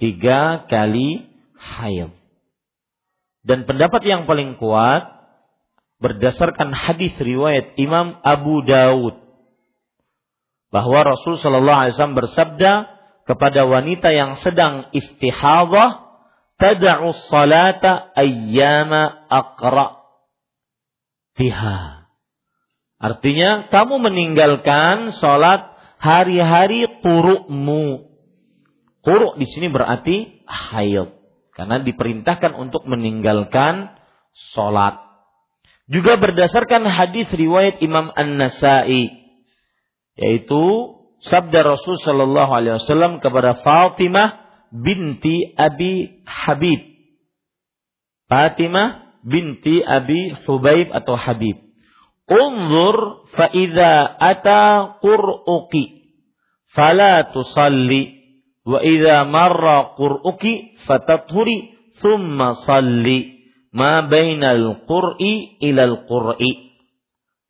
[0.00, 1.28] Tiga kali
[1.60, 2.08] hail.
[3.44, 5.12] Dan pendapat yang paling kuat
[6.00, 9.20] berdasarkan hadis riwayat Imam Abu Daud
[10.72, 12.72] bahwa Rasul Shallallahu Alaihi Wasallam bersabda
[13.28, 16.00] kepada wanita yang sedang istihadah,
[16.56, 20.01] tada'u salata ayyama aqra'
[21.36, 22.08] fiha.
[23.02, 28.10] Artinya kamu meninggalkan sholat hari-hari kurukmu.
[29.02, 31.10] Kuruk di sini berarti haid.
[31.52, 33.90] Karena diperintahkan untuk meninggalkan
[34.54, 35.02] sholat.
[35.90, 39.10] Juga berdasarkan hadis riwayat Imam An-Nasai.
[40.14, 40.62] Yaitu
[41.26, 46.80] sabda Rasul Shallallahu Alaihi Wasallam kepada Fatimah binti Abi Habib.
[48.30, 51.58] Fatimah binti Abi Hubaib atau Habib.
[52.26, 56.14] Unzur fa idza ata qur'uki
[56.70, 58.22] fala tusalli
[58.62, 66.78] wa idza marra qur'uki fatathuri thumma salli ma bainal qur'i ilal qur'i.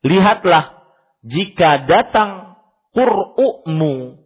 [0.03, 0.83] Lihatlah
[1.23, 2.59] jika datang
[2.91, 4.23] qur'umu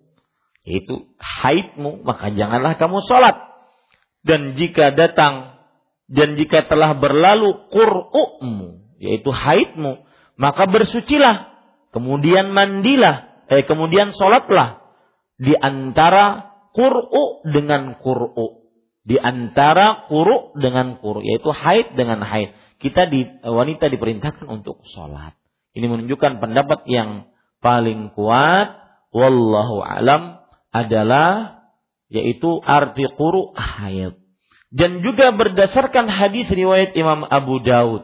[0.68, 3.40] Yaitu haidmu, maka janganlah kamu sholat.
[4.28, 5.57] Dan jika datang
[6.08, 10.08] dan jika telah berlalu qur'u'mu, yaitu haidmu,
[10.40, 11.52] maka bersucilah,
[11.92, 14.80] kemudian mandilah, eh, kemudian sholatlah
[15.36, 18.64] di antara qur'u dengan qur'u.
[19.08, 22.56] Di antara qur'u dengan qur'u, yaitu haid dengan haid.
[22.78, 25.36] Kita di wanita diperintahkan untuk sholat.
[25.76, 28.78] Ini menunjukkan pendapat yang paling kuat,
[29.12, 31.58] wallahu alam adalah
[32.08, 34.27] yaitu arti quru haid.
[34.68, 38.04] Dan juga berdasarkan hadis riwayat Imam Abu Daud,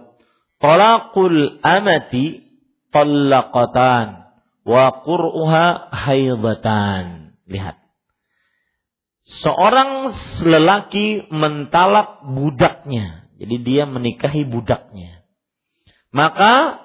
[0.63, 2.47] talaqul amati
[2.95, 4.31] talaqatan
[4.63, 7.35] wa qur'uha haidatan.
[7.51, 7.83] Lihat.
[9.43, 13.27] Seorang lelaki mentalak budaknya.
[13.39, 15.23] Jadi dia menikahi budaknya.
[16.15, 16.79] Maka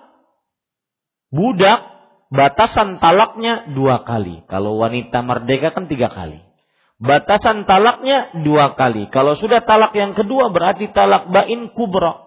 [1.30, 1.86] budak
[2.32, 4.42] batasan talaknya dua kali.
[4.48, 6.47] Kalau wanita merdeka kan tiga kali.
[6.98, 9.06] Batasan talaknya dua kali.
[9.14, 12.26] Kalau sudah talak yang kedua berarti talak bain kubra.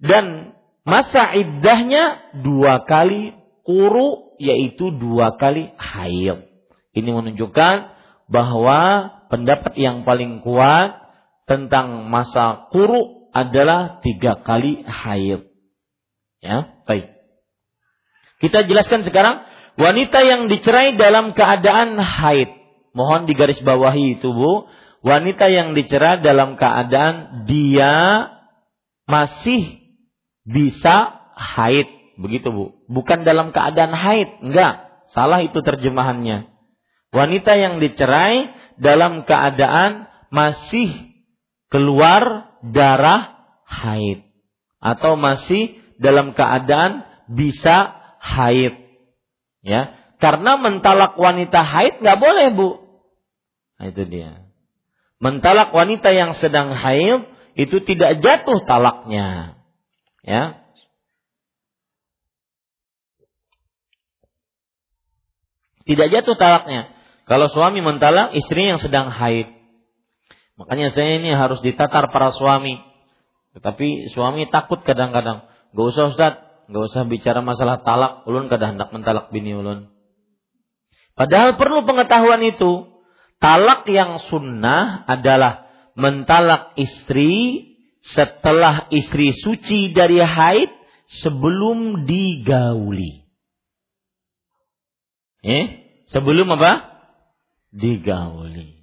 [0.00, 0.56] Dan
[0.88, 3.36] masa iddahnya dua kali
[3.68, 6.48] kuru yaitu dua kali haid.
[6.96, 7.76] Ini menunjukkan
[8.32, 10.96] bahwa pendapat yang paling kuat
[11.44, 15.52] tentang masa kuru adalah tiga kali haid.
[16.40, 17.12] Ya, baik.
[18.40, 19.44] Kita jelaskan sekarang
[19.76, 22.65] wanita yang dicerai dalam keadaan haid
[22.96, 24.64] Mohon digarisbawahi itu Bu.
[25.04, 28.26] Wanita yang dicerah dalam keadaan dia
[29.04, 29.84] masih
[30.48, 31.86] bisa haid.
[32.16, 32.64] Begitu Bu.
[32.88, 34.40] Bukan dalam keadaan haid.
[34.40, 35.04] Enggak.
[35.12, 36.48] Salah itu terjemahannya.
[37.12, 41.12] Wanita yang dicerai dalam keadaan masih
[41.68, 44.24] keluar darah haid.
[44.80, 47.92] Atau masih dalam keadaan bisa
[48.24, 48.74] haid.
[49.60, 52.85] Ya, karena mentalak wanita haid nggak boleh bu.
[53.76, 54.48] Nah, itu dia.
[55.20, 59.56] Mentalak wanita yang sedang haid itu tidak jatuh talaknya.
[60.20, 60.60] Ya.
[65.86, 66.92] Tidak jatuh talaknya.
[67.24, 69.56] Kalau suami mentalak istri yang sedang haid.
[70.56, 72.80] Makanya saya ini harus ditatar para suami.
[73.56, 75.48] Tetapi suami takut kadang-kadang.
[75.72, 76.34] Gak usah Ustaz,
[76.68, 78.26] gak usah bicara masalah talak.
[78.28, 79.88] Ulun kadang hendak mentalak bini ulun.
[81.16, 82.95] Padahal perlu pengetahuan itu.
[83.36, 87.64] Talak yang sunnah adalah mentalak istri
[88.00, 90.70] setelah istri suci dari haid
[91.10, 93.26] sebelum digauli.
[95.46, 95.66] Eh,
[96.10, 96.96] sebelum apa?
[97.70, 98.76] Digauli.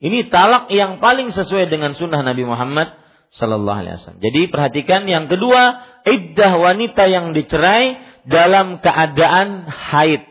[0.00, 2.88] Ini talak yang paling sesuai dengan sunnah Nabi Muhammad
[3.36, 4.24] Sallallahu Alaihi Wasallam.
[4.24, 5.76] Jadi perhatikan yang kedua,
[6.08, 10.29] iddah wanita yang dicerai dalam keadaan haid.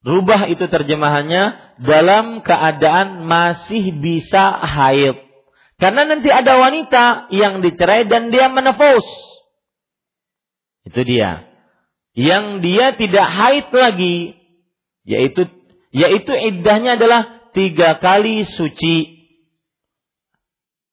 [0.00, 5.16] Rubah itu terjemahannya dalam keadaan masih bisa haid.
[5.76, 9.04] Karena nanti ada wanita yang dicerai dan dia menepus.
[10.88, 11.44] Itu dia.
[12.16, 14.16] Yang dia tidak haid lagi.
[15.04, 15.48] Yaitu
[15.92, 19.20] yaitu iddahnya adalah tiga kali suci.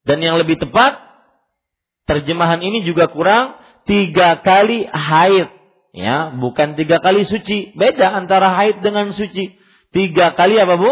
[0.08, 1.00] Dan yang lebih tepat,
[2.08, 5.57] terjemahan ini juga kurang tiga kali haid.
[5.96, 7.72] Ya, bukan tiga kali suci.
[7.74, 9.56] Beda antara haid dengan suci.
[9.96, 10.92] Tiga kali apa bu?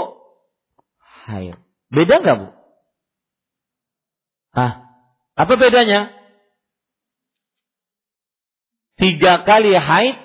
[1.27, 1.59] Haid.
[1.91, 2.47] Beda nggak bu?
[4.55, 4.87] Ah,
[5.35, 6.15] apa bedanya?
[8.95, 10.15] Tiga kali haid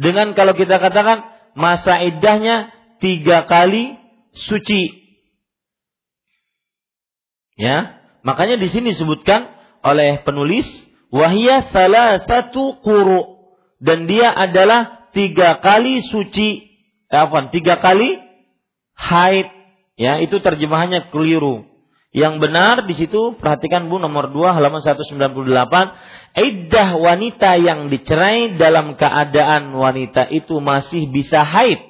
[0.00, 2.72] dengan kalau kita katakan masa iddahnya
[3.04, 4.00] tiga kali
[4.32, 5.04] suci.
[7.56, 9.48] Ya, makanya di sini disebutkan
[9.84, 10.68] oleh penulis
[11.12, 13.35] wahia salah satu kuru
[13.80, 16.48] dan dia adalah tiga kali suci,
[17.08, 17.52] eh, apa?
[17.52, 18.20] Tiga kali
[18.96, 19.48] haid.
[19.96, 21.64] Ya, itu terjemahannya keliru.
[22.16, 25.36] Yang benar di situ perhatikan Bu nomor 2 halaman 198
[26.36, 31.80] iddah wanita yang dicerai dalam keadaan wanita itu masih bisa haid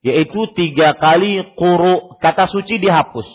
[0.00, 3.26] yaitu tiga kali kuru kata suci dihapus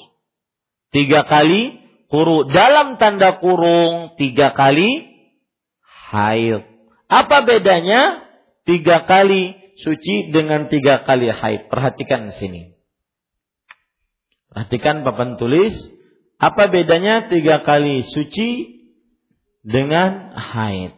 [0.89, 1.77] tiga kali
[2.11, 5.07] kuru dalam tanda kurung tiga kali
[6.11, 6.74] haid
[7.05, 8.25] apa bedanya
[8.65, 11.69] tiga kali suci dengan tiga kali haid?
[11.69, 12.73] Perhatikan sini.
[14.49, 15.73] Perhatikan papan tulis.
[16.41, 18.81] Apa bedanya tiga kali suci
[19.61, 20.97] dengan haid?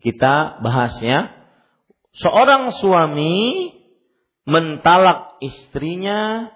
[0.00, 1.36] Kita bahasnya.
[2.10, 3.70] Seorang suami
[4.48, 6.50] mentalak istrinya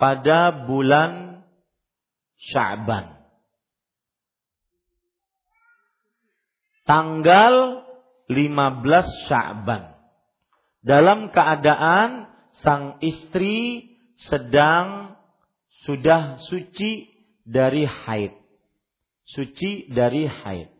[0.00, 1.42] pada bulan
[2.36, 3.15] Sya'ban.
[6.86, 7.84] Tanggal
[8.30, 9.92] 15 Sya'ban.
[10.86, 12.30] Dalam keadaan
[12.62, 15.18] sang istri sedang
[15.84, 17.10] sudah suci
[17.42, 18.32] dari haid.
[19.26, 20.70] Suci dari haid.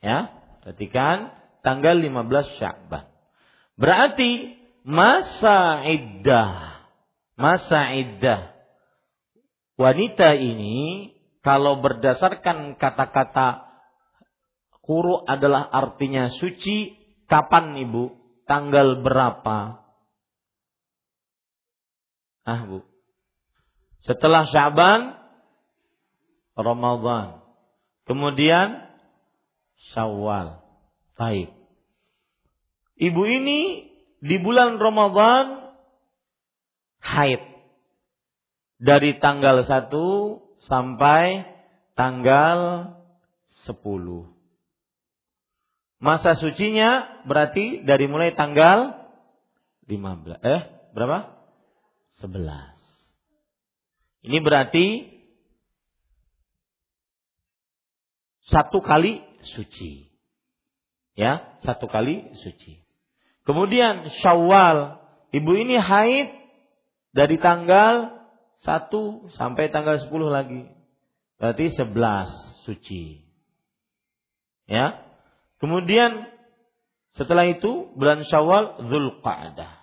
[0.00, 0.30] Ya,
[0.62, 1.34] perhatikan
[1.66, 3.10] tanggal 15 Sya'ban.
[3.74, 4.54] Berarti
[4.86, 6.86] masa iddah,
[7.34, 8.54] masa iddah
[9.74, 11.10] wanita ini
[11.42, 13.63] kalau berdasarkan kata-kata
[14.84, 16.94] kuru adalah artinya suci,
[17.26, 18.04] kapan Ibu?
[18.44, 19.80] Tanggal berapa?
[22.44, 22.84] Ah, Bu.
[24.04, 25.16] Setelah Syaban,
[26.54, 27.40] Ramadan.
[28.04, 28.84] Kemudian
[29.96, 30.60] Syawal.
[31.16, 31.48] Baik.
[33.00, 35.72] Ibu ini di bulan Ramadan
[37.00, 37.42] haid.
[38.76, 39.88] Dari tanggal 1
[40.68, 41.48] sampai
[41.96, 42.92] tanggal
[43.64, 44.33] 10.
[46.04, 48.92] Masa sucinya berarti dari mulai tanggal
[49.88, 50.36] 15.
[50.44, 50.60] Eh,
[50.92, 51.32] berapa?
[52.20, 52.76] 11.
[54.28, 55.08] Ini berarti
[58.52, 59.24] satu kali
[59.56, 60.12] suci.
[61.16, 62.84] Ya, satu kali suci.
[63.48, 65.00] Kemudian Syawal,
[65.32, 66.36] ibu ini haid
[67.16, 68.12] dari tanggal
[68.60, 68.92] 1
[69.40, 70.68] sampai tanggal 10 lagi.
[71.40, 72.28] Berarti 11
[72.68, 73.24] suci.
[74.68, 75.13] Ya.
[75.64, 76.28] Kemudian
[77.16, 79.80] setelah itu bulan Syawal Zulqa'dah.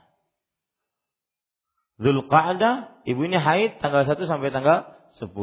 [1.98, 5.34] Zulqa'dah ibu ini haid tanggal 1 sampai tanggal 10.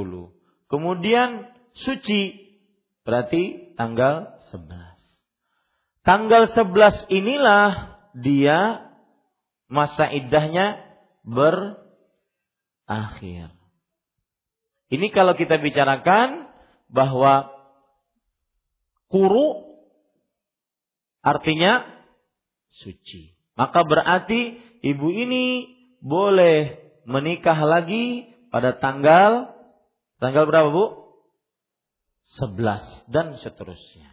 [0.71, 2.55] Kemudian suci
[3.03, 6.07] berarti tanggal 11.
[6.07, 8.87] Tanggal 11 inilah dia
[9.67, 10.87] masa iddahnya
[11.27, 11.83] berakhir.
[14.87, 16.47] Ini kalau kita bicarakan
[16.87, 17.51] bahwa
[19.11, 19.68] kuru
[21.23, 21.87] artinya
[22.83, 23.35] suci.
[23.59, 29.51] Maka berarti ibu ini boleh menikah lagi pada tanggal
[30.23, 30.87] tanggal berapa Bu?
[32.39, 34.09] 11 dan seterusnya.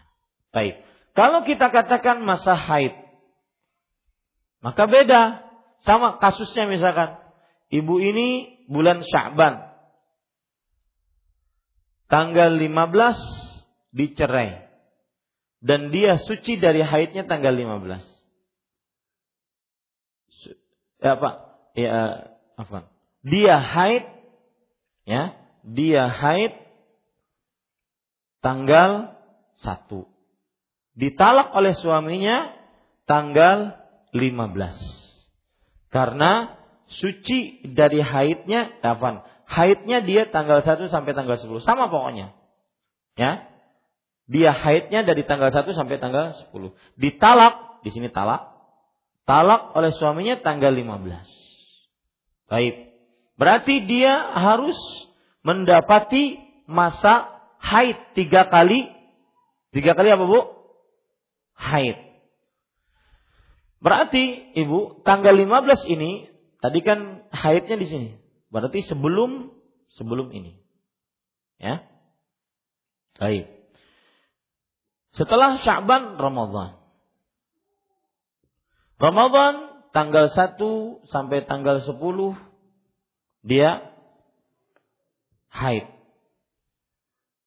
[0.56, 0.80] Baik.
[1.14, 3.06] Kalau kita katakan masa haid
[4.66, 5.46] maka beda
[5.86, 7.22] sama kasusnya misalkan
[7.70, 9.62] ibu ini bulan Sya'ban
[12.10, 14.65] tanggal 15 dicerai
[15.66, 18.06] dan dia suci dari haidnya tanggal 15.
[21.02, 21.30] Ya apa?
[21.74, 21.98] Ya
[22.54, 22.86] apa?
[23.26, 24.06] Dia haid
[25.10, 25.34] ya,
[25.66, 26.54] dia haid
[28.46, 29.18] tanggal
[29.66, 30.06] 1.
[30.94, 32.54] Ditalak oleh suaminya
[33.10, 33.74] tanggal
[34.14, 35.90] 15.
[35.90, 39.26] Karena suci dari haidnya, kapan?
[39.50, 41.66] Haidnya dia tanggal 1 sampai tanggal 10.
[41.66, 42.38] Sama pokoknya.
[43.18, 43.55] Ya.
[44.26, 46.74] Dia haidnya dari tanggal 1 sampai tanggal 10.
[46.98, 48.58] Ditalak, di sini talak.
[49.26, 52.50] Talak oleh suaminya tanggal 15.
[52.50, 52.94] Baik.
[53.38, 54.78] Berarti dia harus
[55.46, 57.30] mendapati masa
[57.62, 58.90] haid tiga kali.
[59.74, 60.42] Tiga kali apa bu?
[61.58, 61.98] Haid.
[63.82, 66.26] Berarti ibu tanggal 15 ini
[66.58, 68.10] tadi kan haidnya di sini.
[68.50, 69.54] Berarti sebelum
[69.94, 70.58] sebelum ini.
[71.62, 71.86] Ya.
[73.22, 73.55] Baik.
[75.16, 76.76] Setelah Sya'ban Ramadan.
[79.00, 80.60] Ramadan tanggal 1
[81.12, 81.96] sampai tanggal 10
[83.44, 83.92] dia
[85.52, 85.88] haid.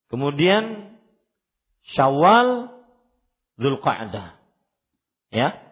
[0.09, 0.97] Kemudian
[1.93, 2.73] Syawal
[3.61, 4.41] Zulqa'dah.
[5.29, 5.69] Ya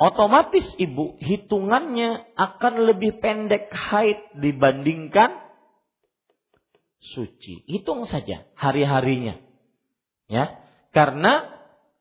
[0.00, 5.44] otomatis ibu hitungannya akan lebih pendek haid dibandingkan
[7.04, 7.68] suci.
[7.68, 9.49] Hitung saja hari-harinya.
[10.30, 10.62] Ya,
[10.94, 11.50] karena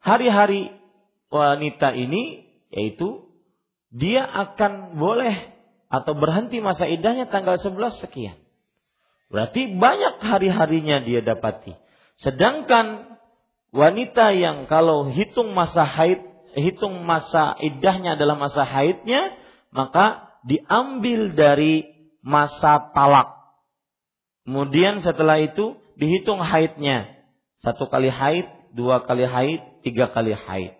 [0.06, 0.70] hari-hari
[1.34, 3.26] wanita ini yaitu
[3.90, 5.58] dia akan boleh
[5.90, 8.38] atau berhenti masa idahnya tanggal 11 sekian.
[9.34, 11.74] Berarti banyak hari-harinya dia dapati.
[12.22, 13.18] Sedangkan
[13.74, 19.38] wanita yang kalau hitung masa haid hitung masa iddahnya adalah masa haidnya,
[19.70, 21.86] maka diambil dari
[22.26, 23.38] masa talak.
[24.46, 27.19] Kemudian setelah itu dihitung haidnya.
[27.60, 30.80] Satu kali haid, dua kali haid, tiga kali haid.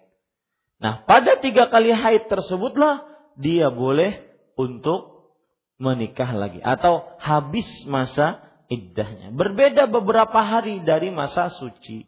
[0.80, 3.04] Nah, pada tiga kali haid tersebutlah
[3.36, 4.24] dia boleh
[4.56, 5.32] untuk
[5.80, 9.36] menikah lagi atau habis masa iddahnya.
[9.36, 12.08] Berbeda beberapa hari dari masa suci.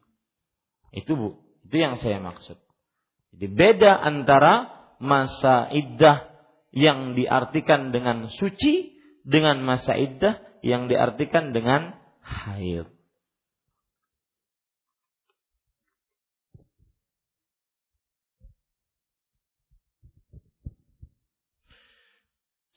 [0.92, 1.30] Itu Bu,
[1.68, 2.60] itu yang saya maksud.
[3.36, 6.32] Jadi beda antara masa iddah
[6.72, 12.88] yang diartikan dengan suci dengan masa iddah yang diartikan dengan haid.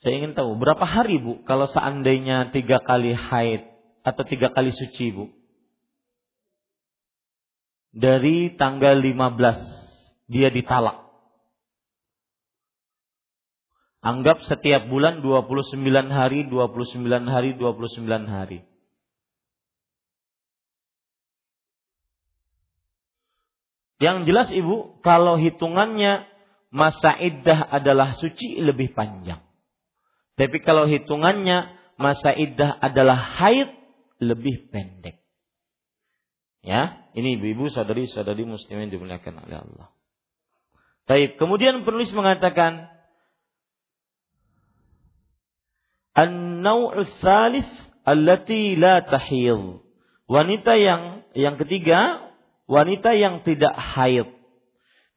[0.05, 3.65] Saya ingin tahu berapa hari bu kalau seandainya tiga kali haid
[4.05, 5.33] atau tiga kali suci bu?
[7.97, 11.01] Dari tanggal 15 dia ditalak.
[14.05, 15.81] Anggap setiap bulan 29
[16.13, 18.61] hari, 29 hari, 29 hari.
[24.05, 26.29] Yang jelas ibu, kalau hitungannya
[26.69, 29.43] masa iddah adalah suci lebih panjang.
[30.35, 33.70] Tapi kalau hitungannya masa iddah adalah haid
[34.18, 35.22] lebih pendek.
[36.64, 39.89] Ya, ini ibu-ibu saudari-saudari muslimin dimuliakan oleh Allah.
[41.05, 42.89] Baik, kemudian penulis mengatakan
[46.14, 47.68] An-naw'u tsalits
[48.07, 49.82] allati la tahil.
[50.24, 52.30] Wanita yang yang ketiga,
[52.70, 54.30] wanita yang tidak haid.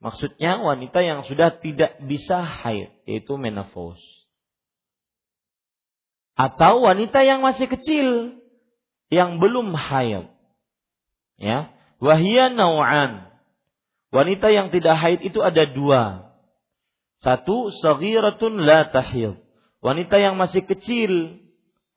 [0.03, 4.16] Maksudnya wanita yang sudah tidak bisa haid, yaitu menopause
[6.37, 8.37] atau wanita yang masih kecil
[9.09, 10.29] yang belum haid.
[11.41, 13.25] Ya, wahia nau'an.
[14.13, 16.29] Wanita yang tidak haid itu ada dua.
[17.25, 19.41] Satu, saghiratun la tahid.
[19.81, 21.41] Wanita yang masih kecil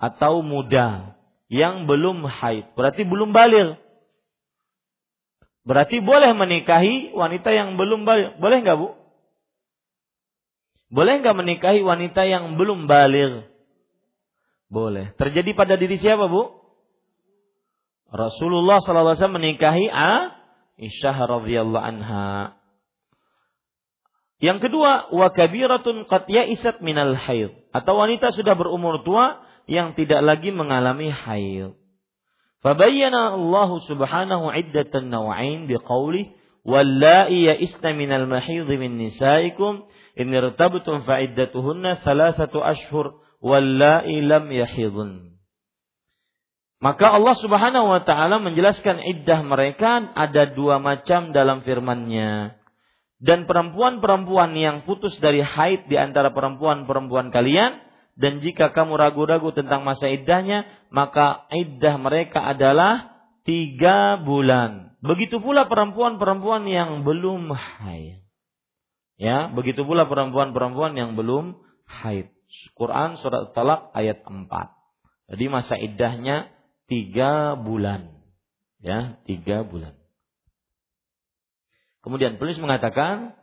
[0.00, 1.16] atau muda
[1.52, 3.76] yang belum haid, berarti belum balik.
[5.68, 8.40] Berarti boleh menikahi wanita yang belum balik.
[8.40, 8.96] Boleh nggak bu?
[10.88, 13.49] Boleh nggak menikahi wanita yang belum balik?
[14.70, 15.10] Boleh.
[15.18, 16.62] Terjadi pada diri siapa, Bu?
[18.10, 22.58] Rasulullah SAW menikahi Aisyah radhiyallahu anha.
[24.40, 27.52] Yang kedua, wa kabiratun qad ya'isat minal haid.
[27.74, 31.76] Atau wanita sudah berumur tua yang tidak lagi mengalami haid.
[32.64, 41.24] Fabayyana Allah Subhanahu iddatan naw'ain biqaulih wallahi ya'isna minal mahid min nisaikum in irtabtum fa
[41.24, 45.10] iddatuhunna thalathatu ashhur wallahi lam yahidun.
[46.80, 52.56] Maka Allah Subhanahu wa taala menjelaskan iddah mereka ada dua macam dalam firman-Nya.
[53.20, 57.84] Dan perempuan-perempuan yang putus dari haid di antara perempuan-perempuan kalian
[58.16, 63.12] dan jika kamu ragu-ragu tentang masa iddahnya, maka iddah mereka adalah
[63.44, 64.96] tiga bulan.
[65.04, 68.24] Begitu pula perempuan-perempuan yang belum haid.
[69.20, 72.32] Ya, begitu pula perempuan-perempuan yang belum haid.
[72.74, 74.46] Quran surat Talak ayat 4.
[75.30, 76.50] Jadi masa iddahnya
[76.90, 78.10] tiga bulan.
[78.82, 79.94] Ya, tiga bulan.
[82.00, 83.36] Kemudian penulis mengatakan,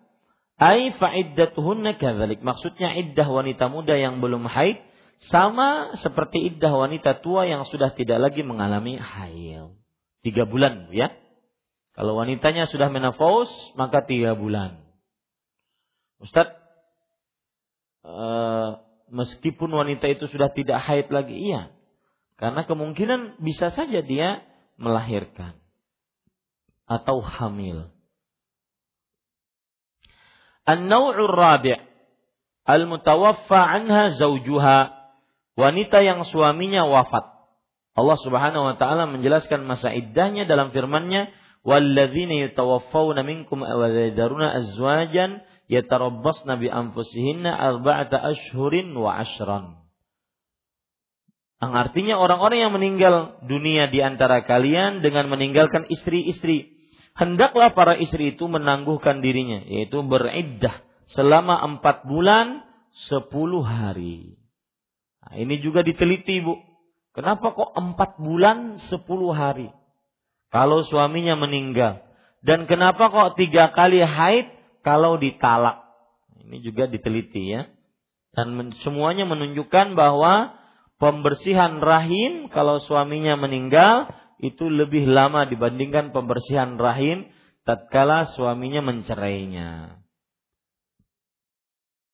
[0.58, 2.42] Ai fa'iddatuhunna kadzalik.
[2.42, 4.82] Maksudnya iddah wanita muda yang belum haid
[5.30, 9.78] sama seperti iddah wanita tua yang sudah tidak lagi mengalami haid.
[10.26, 11.14] Tiga bulan ya.
[11.94, 14.82] Kalau wanitanya sudah menopause maka tiga bulan.
[16.18, 16.58] Ustadz,
[18.02, 18.70] eh,
[19.12, 21.72] meskipun wanita itu sudah tidak haid lagi, iya.
[22.38, 24.46] Karena kemungkinan bisa saja dia
[24.78, 25.58] melahirkan
[26.86, 27.90] atau hamil.
[30.68, 31.80] An-naw'ur rabi'
[32.68, 34.80] al-mutawaffa anha zawjuha
[35.58, 37.26] wanita yang suaminya wafat.
[37.98, 41.34] Allah Subhanahu wa taala menjelaskan masa iddahnya dalam firman-Nya,
[41.66, 49.88] "Walladzina yatawaffawna minkum wa yadharuna azwajan yatarabbasna bi anfusihinna arba'ata ashhurin wa ashran.
[51.58, 56.76] Yang artinya orang-orang yang meninggal dunia di antara kalian dengan meninggalkan istri-istri.
[57.18, 62.62] Hendaklah para istri itu menangguhkan dirinya, yaitu beriddah selama empat bulan
[63.10, 64.38] sepuluh hari.
[65.26, 66.62] Nah, ini juga diteliti bu.
[67.18, 69.74] Kenapa kok empat bulan sepuluh hari?
[70.54, 72.06] Kalau suaminya meninggal.
[72.46, 74.57] Dan kenapa kok tiga kali haid
[74.88, 75.84] kalau ditalak.
[76.48, 77.68] Ini juga diteliti ya.
[78.32, 78.56] Dan
[78.88, 80.56] semuanya menunjukkan bahwa
[80.96, 84.08] pembersihan rahim kalau suaminya meninggal
[84.40, 87.28] itu lebih lama dibandingkan pembersihan rahim
[87.68, 90.00] tatkala suaminya mencerainya.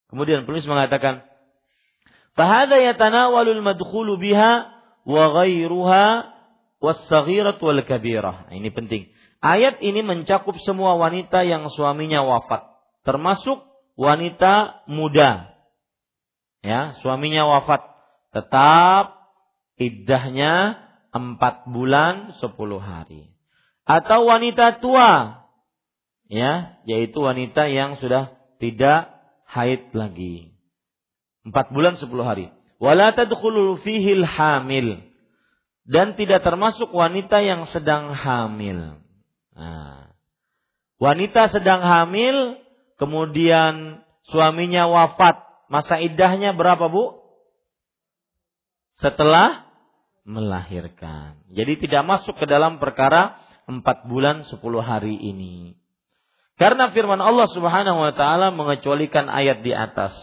[0.09, 1.21] Kemudian penulis mengatakan,
[2.33, 4.65] "Fahada yatanawalul madkhulu biha
[5.05, 6.05] wa ghairuha
[6.81, 9.12] was-saghirat wal kabirah." Nah, ini penting.
[9.43, 12.63] Ayat ini mencakup semua wanita yang suaminya wafat,
[13.03, 13.59] termasuk
[13.99, 15.51] wanita muda.
[16.63, 17.83] Ya, suaminya wafat,
[18.31, 19.19] tetap
[19.75, 20.79] iddahnya
[21.11, 23.35] empat bulan sepuluh hari.
[23.83, 25.43] Atau wanita tua,
[26.31, 28.31] ya, yaitu wanita yang sudah
[28.63, 29.11] tidak
[29.43, 30.55] haid lagi.
[31.43, 32.47] Empat bulan sepuluh hari.
[32.79, 33.11] Wala
[33.83, 35.03] fihil hamil.
[35.83, 39.03] Dan tidak termasuk wanita yang sedang hamil.
[39.53, 40.13] Nah,
[40.97, 42.57] wanita sedang hamil,
[42.97, 47.23] kemudian suaminya wafat, masa iddahnya berapa bu?
[49.01, 49.67] setelah
[50.23, 51.43] melahirkan.
[51.51, 53.35] Jadi tidak masuk ke dalam perkara
[53.67, 55.75] empat bulan sepuluh hari ini.
[56.55, 60.13] Karena firman Allah Subhanahu wa taala mengecualikan ayat di atas,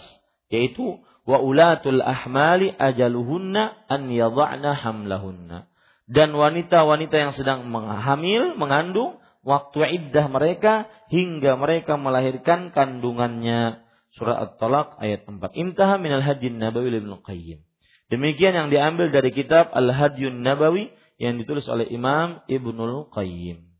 [0.48, 5.68] yaitu wa ulatul ahmali ajaluhunna an yadha'na hamlahunna.
[6.10, 13.84] Dan wanita-wanita yang sedang menghamil, mengandung, waktu iddah mereka hingga mereka melahirkan kandungannya.
[14.10, 15.38] Surah At-Talaq ayat 4.
[15.54, 17.62] Intaha minal hadin nabawi Ibnu Qayyim.
[18.10, 20.90] Demikian yang diambil dari kitab Al-Hadyun Nabawi
[21.22, 23.70] yang ditulis oleh Imam Ibnul Qayyim.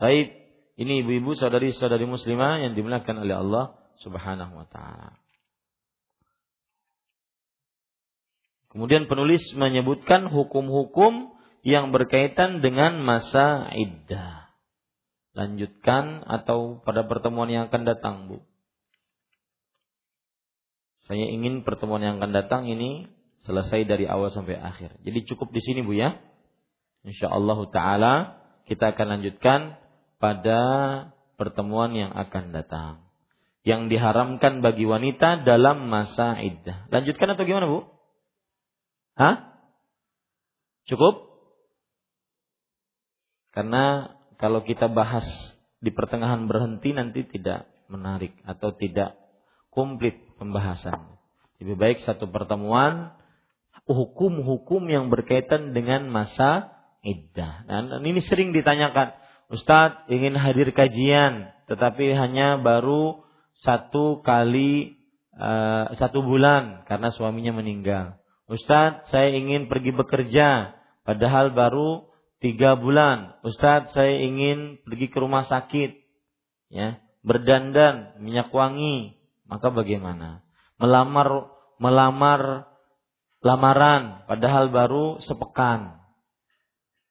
[0.00, 0.32] Baik,
[0.80, 5.20] ini ibu-ibu saudari-saudari muslimah yang dimuliakan oleh Allah Subhanahu wa taala.
[8.72, 14.48] Kemudian penulis menyebutkan hukum-hukum yang berkaitan dengan masa iddah.
[15.36, 18.42] Lanjutkan atau pada pertemuan yang akan datang, Bu.
[21.06, 23.10] Saya ingin pertemuan yang akan datang ini
[23.46, 25.00] selesai dari awal sampai akhir.
[25.02, 26.18] Jadi cukup di sini, Bu ya.
[27.06, 28.14] Insyaallah taala
[28.68, 29.80] kita akan lanjutkan
[30.20, 30.60] pada
[31.40, 32.92] pertemuan yang akan datang.
[33.60, 36.88] Yang diharamkan bagi wanita dalam masa iddah.
[36.88, 37.86] Lanjutkan atau gimana, Bu?
[39.20, 39.52] Hah?
[40.88, 41.29] Cukup?
[43.50, 45.26] Karena kalau kita bahas
[45.80, 49.18] di pertengahan berhenti nanti tidak menarik atau tidak
[49.72, 51.18] komplit pembahasan.
[51.58, 53.12] Lebih baik satu pertemuan
[53.84, 56.72] hukum-hukum yang berkaitan dengan masa
[57.02, 57.66] iddah.
[57.66, 59.16] Dan ini sering ditanyakan,
[59.50, 63.26] Ustadz ingin hadir kajian, tetapi hanya baru
[63.60, 64.94] satu kali
[65.34, 68.20] uh, satu bulan karena suaminya meninggal.
[68.46, 72.09] Ustadz saya ingin pergi bekerja, padahal baru
[72.40, 73.38] tiga bulan.
[73.44, 75.96] Ustadz saya ingin pergi ke rumah sakit,
[76.72, 80.40] ya berdandan minyak wangi, maka bagaimana?
[80.80, 82.68] Melamar melamar
[83.40, 86.00] lamaran, padahal baru sepekan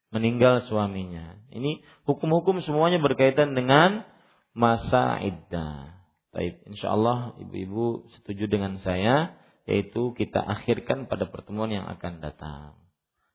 [0.09, 1.37] meninggal suaminya.
[1.49, 4.05] Ini hukum-hukum semuanya berkaitan dengan
[4.53, 5.97] masa iddah.
[6.29, 9.33] Baik, insya Allah ibu-ibu setuju dengan saya,
[9.65, 12.77] yaitu kita akhirkan pada pertemuan yang akan datang.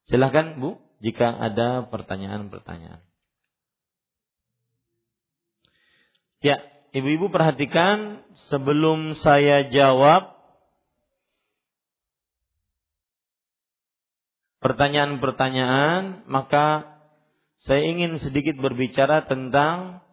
[0.06, 3.02] Silahkan Bu jika ada pertanyaan-pertanyaan.
[6.44, 6.60] Ya,
[6.92, 8.20] ibu-ibu perhatikan
[8.52, 10.36] sebelum saya jawab
[14.60, 16.94] pertanyaan-pertanyaan, maka
[17.64, 20.04] saya ingin sedikit berbicara tentang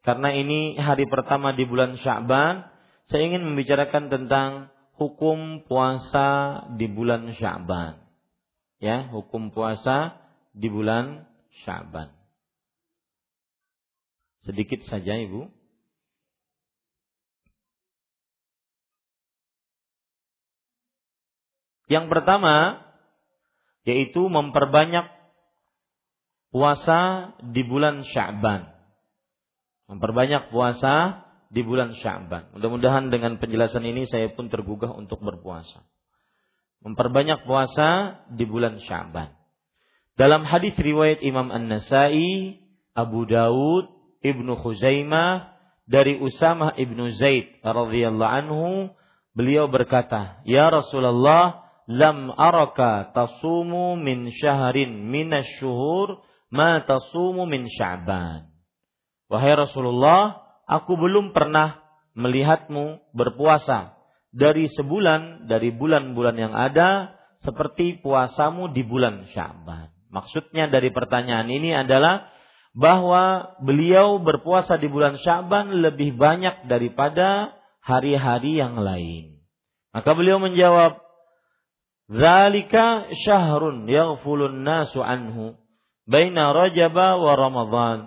[0.00, 2.64] karena ini hari pertama di bulan Sya'ban,
[3.12, 8.09] saya ingin membicarakan tentang hukum puasa di bulan Sya'ban
[8.80, 10.16] ya hukum puasa
[10.56, 11.28] di bulan
[11.62, 12.10] Syaban.
[14.42, 15.52] Sedikit saja Ibu.
[21.92, 22.80] Yang pertama
[23.84, 25.10] yaitu memperbanyak
[26.48, 28.72] puasa di bulan Syaban.
[29.90, 32.54] Memperbanyak puasa di bulan Syaban.
[32.56, 35.84] Mudah-mudahan dengan penjelasan ini saya pun tergugah untuk berpuasa
[36.80, 39.36] memperbanyak puasa di bulan Sya'ban.
[40.16, 42.60] Dalam hadis riwayat Imam An-Nasai,
[42.92, 43.88] Abu Daud,
[44.20, 45.56] Ibnu Khuzaimah
[45.88, 48.92] dari Usamah Ibnu Zaid radhiyallahu anhu,
[49.32, 56.20] beliau berkata, "Ya Rasulullah, lam araka tasumu min syahrin minasy-syuhur
[56.52, 58.50] ma tasumu min Sya'ban."
[59.30, 61.80] Wahai Rasulullah, aku belum pernah
[62.12, 63.99] melihatmu berpuasa
[64.30, 69.90] dari sebulan dari bulan-bulan yang ada seperti puasamu di bulan Syaban.
[70.10, 72.30] Maksudnya dari pertanyaan ini adalah
[72.70, 79.42] bahwa beliau berpuasa di bulan Syaban lebih banyak daripada hari-hari yang lain.
[79.90, 81.02] Maka beliau menjawab,
[82.10, 85.58] "Dzalika syahrun yaghfulun nasu anhu
[86.06, 87.98] baina Rajab wa Ramadan,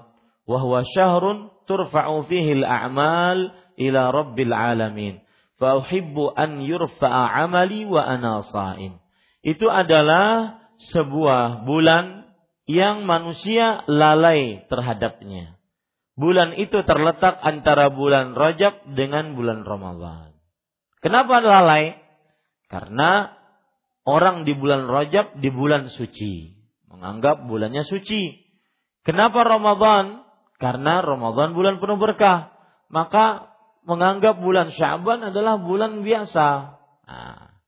[0.48, 5.23] wa huwa syahrun turfa'u fihi al-a'mal ila Rabbil alamin."
[5.64, 8.44] Fauhibbu an yurfa'a amali wa ana.
[9.40, 10.60] Itu adalah
[10.92, 12.28] sebuah bulan
[12.68, 15.56] yang manusia lalai terhadapnya.
[16.20, 20.36] Bulan itu terletak antara bulan Rajab dengan bulan Ramadan.
[21.00, 21.96] Kenapa lalai?
[22.68, 23.32] Karena
[24.04, 26.60] orang di bulan Rajab di bulan suci,
[26.92, 28.36] menganggap bulannya suci.
[29.08, 30.28] Kenapa Ramadan?
[30.60, 32.52] Karena Ramadan bulan penuh berkah.
[32.92, 33.53] Maka
[33.84, 36.48] menganggap bulan Syaban adalah bulan biasa.
[37.04, 37.60] Nah,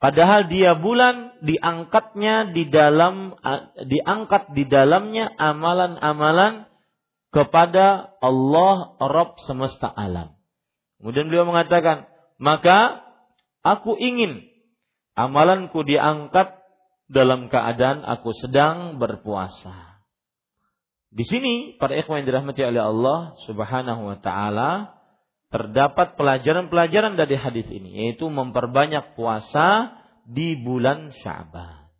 [0.00, 3.36] padahal dia bulan diangkatnya di dalam
[3.76, 6.68] diangkat di dalamnya amalan-amalan
[7.32, 10.36] kepada Allah Rabb semesta alam.
[11.00, 12.06] Kemudian beliau mengatakan,
[12.36, 13.02] maka
[13.64, 14.44] aku ingin
[15.16, 16.62] amalanku diangkat
[17.08, 20.00] dalam keadaan aku sedang berpuasa.
[21.12, 24.96] Di sini para ikhwan yang dirahmati oleh Allah Subhanahu wa taala
[25.52, 29.92] terdapat pelajaran-pelajaran dari hadis ini yaitu memperbanyak puasa
[30.24, 31.92] di bulan Sya'ban.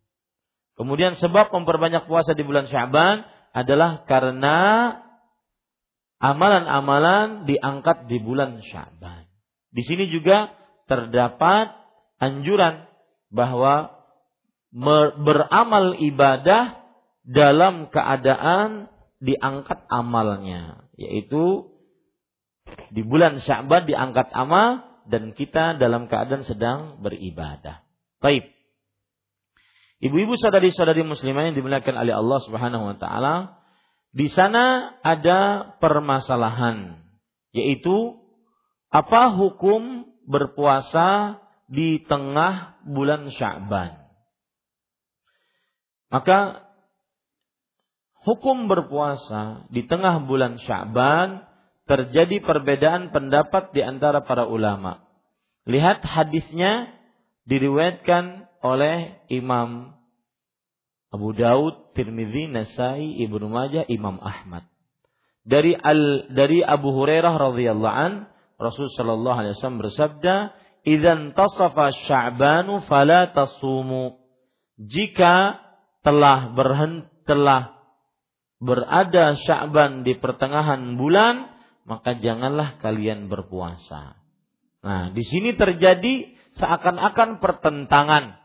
[0.72, 4.56] Kemudian sebab memperbanyak puasa di bulan Sya'ban adalah karena
[6.16, 9.28] amalan-amalan diangkat di bulan Sya'ban.
[9.68, 10.56] Di sini juga
[10.88, 11.76] terdapat
[12.16, 12.88] anjuran
[13.28, 14.00] bahwa
[15.20, 16.80] beramal ibadah
[17.28, 18.88] dalam keadaan
[19.20, 21.71] diangkat amalnya, yaitu
[22.92, 27.82] di bulan Sya'ban diangkat amal dan kita dalam keadaan sedang beribadah.
[28.22, 28.52] Baik.
[30.02, 33.34] Ibu-ibu saudari-saudari muslimah yang dimuliakan oleh Allah Subhanahu wa taala,
[34.12, 37.00] di sana ada permasalahan
[37.54, 38.18] yaitu
[38.92, 41.40] apa hukum berpuasa
[41.70, 44.02] di tengah bulan Sya'ban.
[46.12, 46.68] Maka
[48.26, 51.51] hukum berpuasa di tengah bulan Sya'ban
[51.86, 55.02] terjadi perbedaan pendapat di antara para ulama.
[55.66, 56.90] Lihat hadisnya
[57.46, 59.98] diriwayatkan oleh Imam
[61.12, 64.64] Abu Daud, Tirmidzi, Nasai, Ibnu Majah, Imam Ahmad.
[65.42, 70.34] Dari al dari Abu Hurairah radhiyallahu an, Rasul sallallahu alaihi wasallam bersabda,
[70.86, 74.22] "Idzan tasafa Sya'banu fala tasumu."
[74.78, 75.58] Jika
[76.06, 77.78] telah berhenti telah
[78.58, 81.51] berada Sya'ban di pertengahan bulan,
[81.84, 84.18] maka janganlah kalian berpuasa.
[84.82, 88.38] Nah, di sini terjadi seakan-akan pertentangan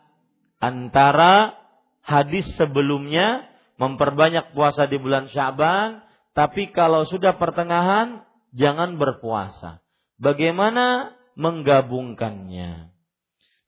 [0.61, 1.57] antara
[2.05, 3.45] hadis sebelumnya
[3.77, 6.01] memperbanyak puasa di bulan Syaban,
[6.33, 9.81] tapi kalau sudah pertengahan jangan berpuasa.
[10.17, 12.89] Bagaimana menggabungkannya?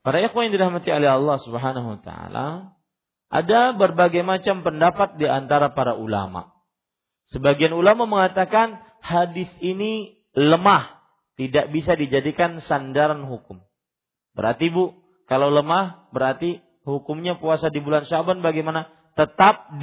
[0.01, 2.47] Para ikhwan yang dirahmati oleh Allah Subhanahu wa taala,
[3.29, 6.49] ada berbagai macam pendapat di antara para ulama.
[7.29, 10.99] Sebagian ulama mengatakan hadis ini lemah,
[11.39, 13.63] tidak bisa dijadikan sandaran hukum.
[14.35, 14.93] Berarti Bu,
[15.27, 18.89] kalau lemah berarti hukumnya puasa di bulan Syaban bagaimana?
[19.13, 19.77] Tetap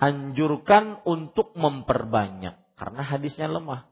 [0.00, 3.90] dianjurkan untuk memperbanyak karena hadisnya lemah.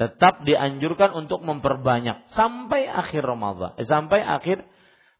[0.00, 4.64] Tetap dianjurkan untuk memperbanyak sampai akhir Ramadan, eh, sampai akhir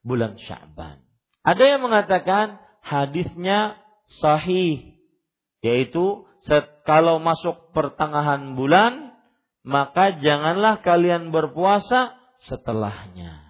[0.01, 1.05] bulan Syaban.
[1.45, 3.77] Ada yang mengatakan hadisnya
[4.21, 5.00] sahih,
[5.61, 6.25] yaitu
[6.89, 9.11] kalau masuk pertengahan bulan
[9.61, 13.45] maka janganlah kalian berpuasa setelahnya.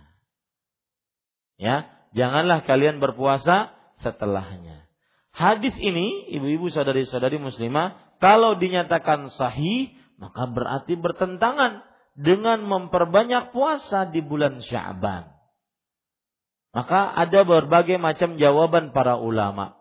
[1.60, 3.70] Ya, janganlah kalian berpuasa
[4.02, 4.90] setelahnya.
[5.30, 11.86] Hadis ini, ibu-ibu saudari-saudari muslimah, kalau dinyatakan sahih, maka berarti bertentangan
[12.18, 15.30] dengan memperbanyak puasa di bulan Sya'ban.
[16.70, 19.78] Maka ada berbagai macam jawaban para ulama.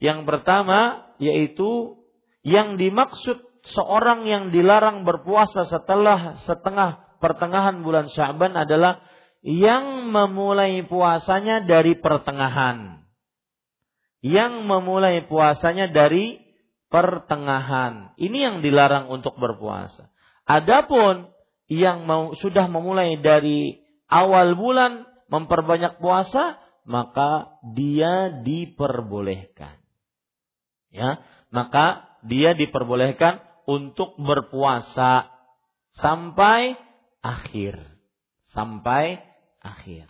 [0.00, 2.00] Yang pertama yaitu
[2.44, 3.40] yang dimaksud
[3.72, 9.00] seorang yang dilarang berpuasa setelah setengah pertengahan bulan Sya'ban adalah
[9.44, 13.04] yang memulai puasanya dari pertengahan.
[14.24, 16.40] Yang memulai puasanya dari
[16.88, 18.16] pertengahan.
[18.16, 20.08] Ini yang dilarang untuk berpuasa.
[20.48, 21.28] Adapun
[21.68, 26.56] yang mau sudah memulai dari awal bulan memperbanyak puasa,
[26.88, 29.83] maka dia diperbolehkan.
[30.94, 31.18] Ya,
[31.50, 35.28] maka dia diperbolehkan untuk berpuasa
[35.98, 36.78] sampai
[37.18, 37.82] akhir.
[38.54, 39.18] Sampai
[39.58, 40.06] akhir.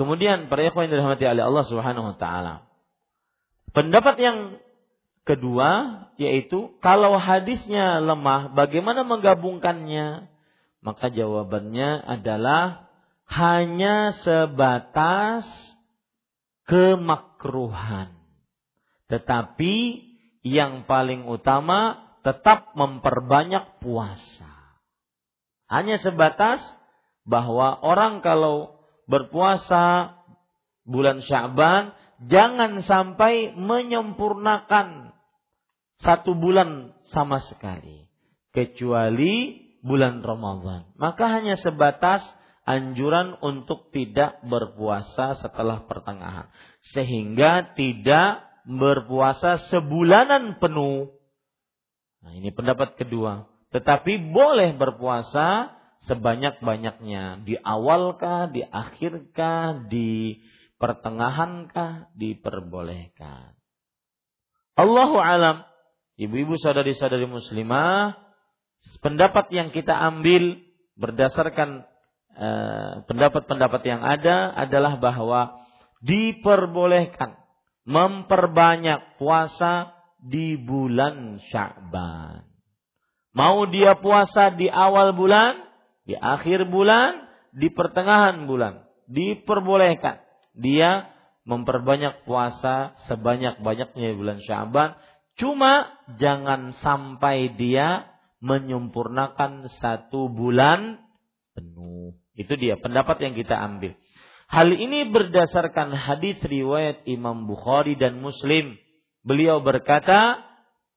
[0.00, 2.54] Kemudian para ikhwan yang dirahmati oleh Allah Subhanahu wa taala.
[3.76, 4.38] Pendapat yang
[5.28, 10.32] kedua yaitu kalau hadisnya lemah bagaimana menggabungkannya?
[10.80, 12.88] Maka jawabannya adalah
[13.28, 15.44] hanya sebatas
[17.40, 18.12] kemakruhan.
[19.08, 19.74] Tetapi
[20.44, 24.76] yang paling utama tetap memperbanyak puasa.
[25.72, 26.60] Hanya sebatas
[27.24, 28.76] bahwa orang kalau
[29.08, 30.14] berpuasa
[30.84, 31.96] bulan Syaban
[32.28, 35.16] jangan sampai menyempurnakan
[36.00, 38.08] satu bulan sama sekali
[38.52, 40.92] kecuali bulan Ramadan.
[41.00, 42.20] Maka hanya sebatas
[42.70, 46.46] anjuran untuk tidak berpuasa setelah pertengahan
[46.94, 51.10] sehingga tidak berpuasa sebulanan penuh.
[52.22, 53.50] Nah, ini pendapat kedua.
[53.74, 55.74] Tetapi boleh berpuasa
[56.06, 57.44] sebanyak-banyaknya.
[57.44, 60.40] Di awalkah, di akhirkah, di
[60.76, 63.56] pertengahankah, diperbolehkan.
[64.78, 65.66] Allahu alam.
[66.20, 68.12] Ibu-ibu saudari-saudari muslimah,
[69.00, 70.60] pendapat yang kita ambil
[71.00, 71.88] berdasarkan
[73.04, 75.60] pendapat-pendapat yang ada adalah bahwa
[76.00, 77.36] diperbolehkan
[77.84, 82.48] memperbanyak puasa di bulan Sya'ban.
[83.36, 85.60] Mau dia puasa di awal bulan,
[86.08, 90.22] di akhir bulan, di pertengahan bulan, diperbolehkan
[90.56, 91.08] dia
[91.48, 94.90] memperbanyak puasa sebanyak-banyaknya di bulan Sya'ban.
[95.40, 95.88] Cuma
[96.20, 98.12] jangan sampai dia
[98.44, 101.00] menyempurnakan satu bulan
[101.56, 102.19] penuh.
[102.40, 103.92] Itu dia pendapat yang kita ambil.
[104.50, 108.74] Hal ini berdasarkan hadis riwayat Imam Bukhari dan Muslim.
[109.22, 110.40] Beliau berkata,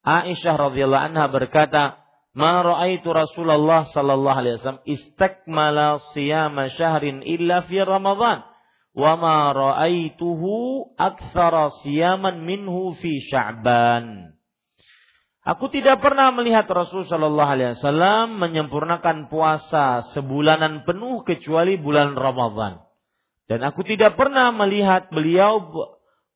[0.03, 2.01] Aisyah radhiyallahu anha berkata,
[2.33, 8.41] "Ma ra'aitu Rasulullah sallallahu alaihi wasallam istakmala siyama syahrin illa fi Ramadan,
[8.97, 14.32] wa ma ra'aituhu aktsara siyaman minhu fi Sya'ban."
[15.43, 22.79] Aku tidak pernah melihat Rasul Shallallahu Alaihi Wasallam menyempurnakan puasa sebulanan penuh kecuali bulan Ramadan.
[23.51, 25.67] Dan aku tidak pernah melihat beliau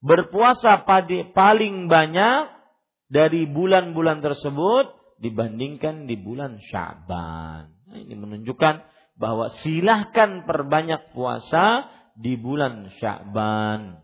[0.03, 0.83] berpuasa
[1.31, 2.51] paling banyak
[3.07, 4.91] dari bulan-bulan tersebut
[5.23, 7.71] dibandingkan di bulan Syaban.
[7.87, 8.75] Nah, ini menunjukkan
[9.15, 11.87] bahwa silahkan perbanyak puasa
[12.19, 14.03] di bulan Syaban.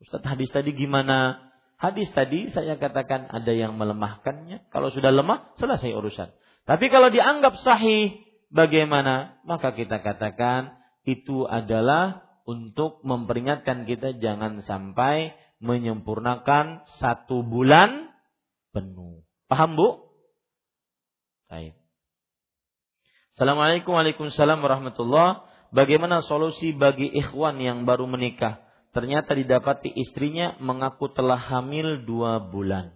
[0.00, 1.44] Ustaz hadis tadi gimana?
[1.84, 4.72] Hadis tadi saya katakan ada yang melemahkannya.
[4.72, 6.32] Kalau sudah lemah, selesai urusan.
[6.64, 9.36] Tapi kalau dianggap sahih, bagaimana?
[9.44, 18.08] Maka kita katakan itu adalah untuk memperingatkan kita jangan sampai menyempurnakan satu bulan
[18.72, 19.20] penuh.
[19.44, 20.08] Paham Bu?
[21.52, 21.76] Baik.
[23.36, 25.52] Assalamualaikum Waalaikumsalam warahmatullah.
[25.68, 28.63] Bagaimana solusi bagi ikhwan yang baru menikah?
[28.94, 32.94] Ternyata didapati istrinya mengaku telah hamil dua bulan.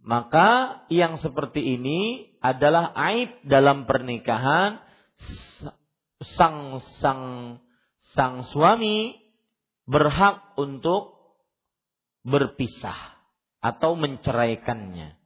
[0.00, 4.80] Maka yang seperti ini adalah aib dalam pernikahan
[6.36, 7.24] sang sang
[8.16, 9.16] sang suami
[9.88, 11.16] berhak untuk
[12.24, 13.16] berpisah
[13.64, 15.16] atau menceraikannya.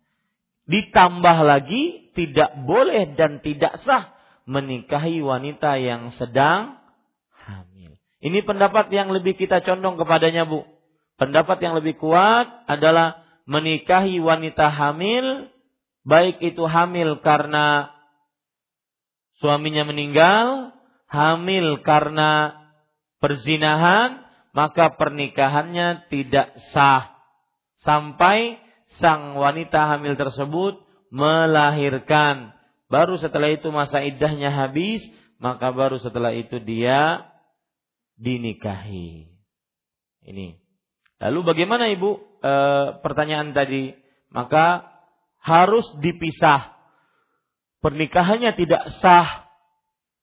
[0.70, 4.14] Ditambah lagi tidak boleh dan tidak sah
[4.46, 6.78] menikahi wanita yang sedang
[7.34, 7.97] hamil.
[8.18, 10.66] Ini pendapat yang lebih kita condong kepadanya, Bu.
[11.18, 15.50] Pendapat yang lebih kuat adalah menikahi wanita hamil,
[16.06, 17.90] baik itu hamil karena
[19.38, 20.74] suaminya meninggal
[21.08, 22.54] hamil karena
[23.18, 24.22] perzinahan,
[24.52, 27.18] maka pernikahannya tidak sah
[27.82, 28.58] sampai
[28.98, 30.80] sang wanita hamil tersebut
[31.14, 32.52] melahirkan.
[32.88, 35.04] Baru setelah itu masa iddahnya habis,
[35.38, 37.27] maka baru setelah itu dia
[38.18, 39.30] dinikahi.
[40.28, 40.48] Ini.
[41.22, 42.10] Lalu bagaimana Ibu?
[42.42, 42.52] E,
[43.00, 43.94] pertanyaan tadi.
[44.28, 44.84] Maka
[45.40, 46.76] harus dipisah.
[47.78, 49.48] Pernikahannya tidak sah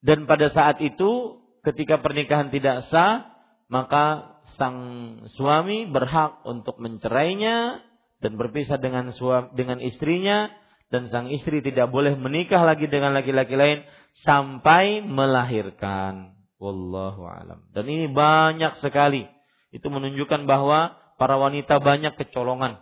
[0.05, 3.26] dan pada saat itu ketika pernikahan tidak sah,
[3.65, 4.77] maka sang
[5.34, 7.81] suami berhak untuk mencerainya
[8.22, 10.53] dan berpisah dengan suami, dengan istrinya
[10.93, 13.81] dan sang istri tidak boleh menikah lagi dengan laki-laki lain
[14.22, 16.34] sampai melahirkan.
[16.57, 17.68] Wallahu alam.
[17.76, 19.27] Dan ini banyak sekali.
[19.76, 22.80] Itu menunjukkan bahwa para wanita banyak kecolongan.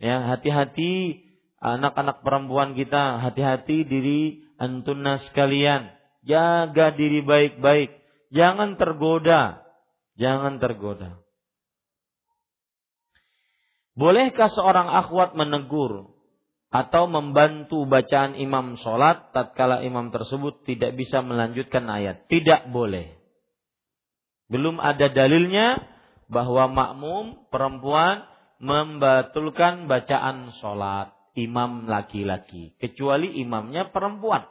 [0.00, 1.26] Ya, hati-hati
[1.60, 7.96] anak-anak perempuan kita, hati-hati diri antunna sekalian Jaga diri baik-baik.
[8.30, 9.64] Jangan tergoda.
[10.20, 11.16] Jangan tergoda.
[13.96, 16.12] Bolehkah seorang akhwat menegur
[16.70, 22.30] atau membantu bacaan imam sholat tatkala imam tersebut tidak bisa melanjutkan ayat?
[22.30, 23.18] Tidak boleh.
[24.46, 25.82] Belum ada dalilnya
[26.30, 28.22] bahwa makmum perempuan
[28.62, 34.46] membatulkan bacaan sholat imam laki-laki kecuali imamnya perempuan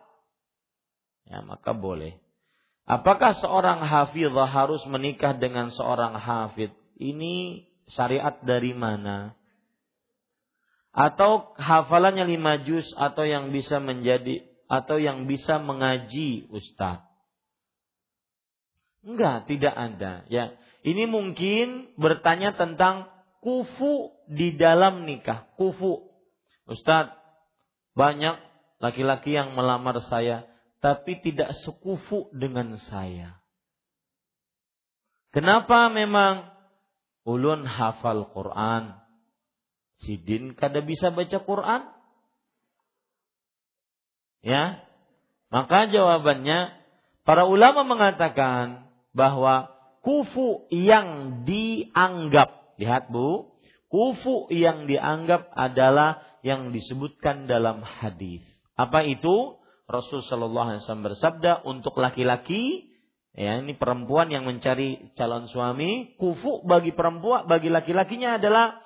[1.29, 2.17] ya maka boleh.
[2.89, 6.73] Apakah seorang hafizah harus menikah dengan seorang hafid?
[6.97, 7.63] Ini
[7.93, 9.37] syariat dari mana?
[10.99, 17.07] Atau hafalannya lima juz atau yang bisa menjadi atau yang bisa mengaji ustaz?
[18.99, 20.27] Enggak, tidak ada.
[20.27, 23.07] Ya, ini mungkin bertanya tentang
[23.39, 25.47] kufu di dalam nikah.
[25.55, 26.11] Kufu.
[26.67, 27.15] Ustaz,
[27.95, 28.35] banyak
[28.83, 30.43] laki-laki yang melamar saya
[30.83, 33.39] tapi tidak sekufu dengan saya.
[35.31, 36.51] Kenapa memang
[37.23, 38.98] ulun hafal Quran?
[39.99, 41.81] Sidin kada bisa baca Quran?
[44.39, 44.83] Ya.
[45.51, 46.71] Maka jawabannya
[47.27, 49.73] para ulama mengatakan bahwa
[50.05, 53.51] kufu yang dianggap lihat Bu,
[53.91, 58.39] kufu yang dianggap adalah yang disebutkan dalam hadis.
[58.79, 59.59] Apa itu?
[59.89, 62.93] Rasul Shallallahu Alaihi Wasallam bersabda untuk laki-laki
[63.33, 68.77] ya ini perempuan yang mencari calon suami kufu bagi perempuan bagi laki-lakinya adalah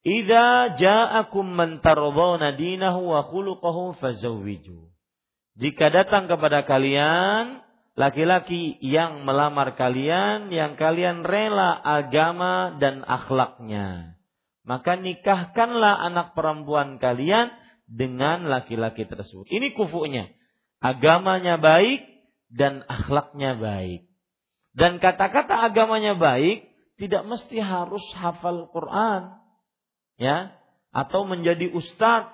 [0.00, 4.88] Idza ja'akum man tardawna dinahu wa khuluquhu fazawwiju.
[5.60, 7.60] Jika datang kepada kalian
[8.00, 14.16] laki-laki yang melamar kalian yang kalian rela agama dan akhlaknya,
[14.64, 17.52] maka nikahkanlah anak perempuan kalian
[17.84, 19.44] dengan laki-laki tersebut.
[19.52, 20.32] Ini kufunya.
[20.80, 22.00] Agamanya baik
[22.48, 24.08] dan akhlaknya baik.
[24.72, 26.64] Dan kata-kata agamanya baik
[26.96, 29.39] tidak mesti harus hafal Quran
[30.20, 30.52] ya?
[30.92, 32.28] Atau menjadi ustaz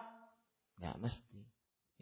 [0.83, 1.41] ya mesti.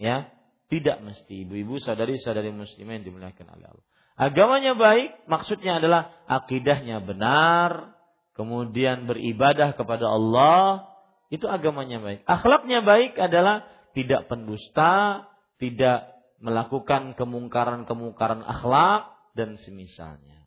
[0.01, 0.33] Ya?
[0.73, 1.45] Tidak mesti.
[1.45, 3.85] Ibu-ibu sadari-sadari muslimah yang dimuliakan oleh Allah.
[4.15, 7.99] Agamanya baik maksudnya adalah akidahnya benar
[8.35, 10.89] kemudian beribadah kepada Allah
[11.29, 12.27] itu agamanya baik.
[12.27, 15.27] Akhlaknya baik adalah tidak pendusta
[15.59, 16.13] tidak
[16.43, 20.45] melakukan kemungkaran-kemungkaran akhlak dan semisalnya.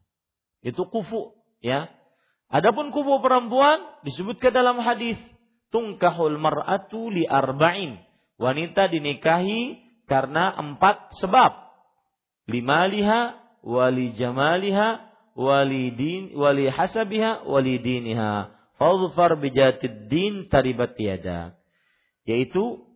[0.62, 1.34] Itu kufu
[1.64, 1.90] ya
[2.48, 5.20] Adapun kubu perempuan disebutkan dalam hadis
[5.72, 8.00] tungkahul mar'atu li arba'in.
[8.40, 11.68] Wanita dinikahi karena empat sebab.
[12.48, 13.36] Limaliha,
[13.68, 15.04] wali jamaliha,
[15.36, 18.56] wali din, wali hasabiha, wali diniha.
[18.80, 21.58] Fadfar bijatid din taribat tiada.
[22.24, 22.88] Yaitu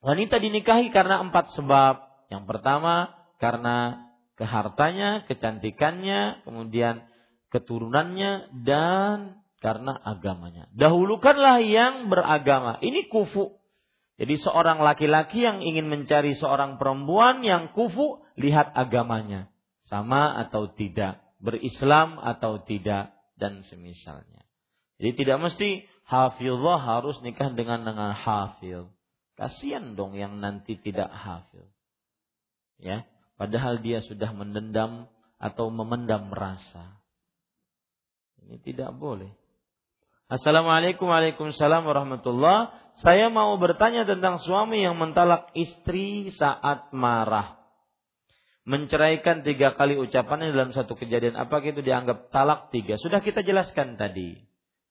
[0.00, 2.00] wanita dinikahi karena empat sebab.
[2.32, 4.08] Yang pertama karena
[4.40, 7.07] kehartanya, kecantikannya, kemudian
[7.48, 10.70] keturunannya dan karena agamanya.
[10.74, 12.78] Dahulukanlah yang beragama.
[12.78, 13.58] Ini kufu.
[14.18, 19.50] Jadi seorang laki-laki yang ingin mencari seorang perempuan yang kufu, lihat agamanya.
[19.86, 21.22] Sama atau tidak.
[21.38, 23.14] Berislam atau tidak.
[23.38, 24.42] Dan semisalnya.
[24.98, 28.90] Jadi tidak mesti hafizah harus nikah dengan dengan hafil.
[29.38, 31.70] Kasihan dong yang nanti tidak hafil.
[32.82, 33.06] Ya,
[33.38, 35.06] padahal dia sudah mendendam
[35.38, 36.97] atau memendam rasa.
[38.48, 39.28] Ini tidak boleh.
[40.32, 42.72] Assalamualaikum Waalaikumsalam warahmatullah.
[43.04, 47.60] Saya mau bertanya tentang suami yang mentalak istri saat marah.
[48.64, 51.36] Menceraikan tiga kali ucapannya dalam satu kejadian.
[51.36, 52.96] Apakah itu dianggap talak tiga?
[52.96, 54.40] Sudah kita jelaskan tadi.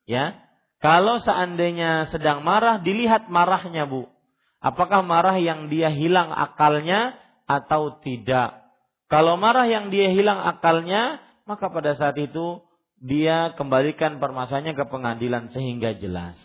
[0.05, 0.37] Ya,
[0.77, 4.05] Kalau seandainya sedang marah, dilihat marahnya bu.
[4.61, 7.17] Apakah marah yang dia hilang akalnya
[7.49, 8.61] atau tidak?
[9.09, 11.17] Kalau marah yang dia hilang akalnya,
[11.49, 12.61] maka pada saat itu
[12.97, 16.37] dia kembalikan permasalahannya ke pengadilan sehingga jelas.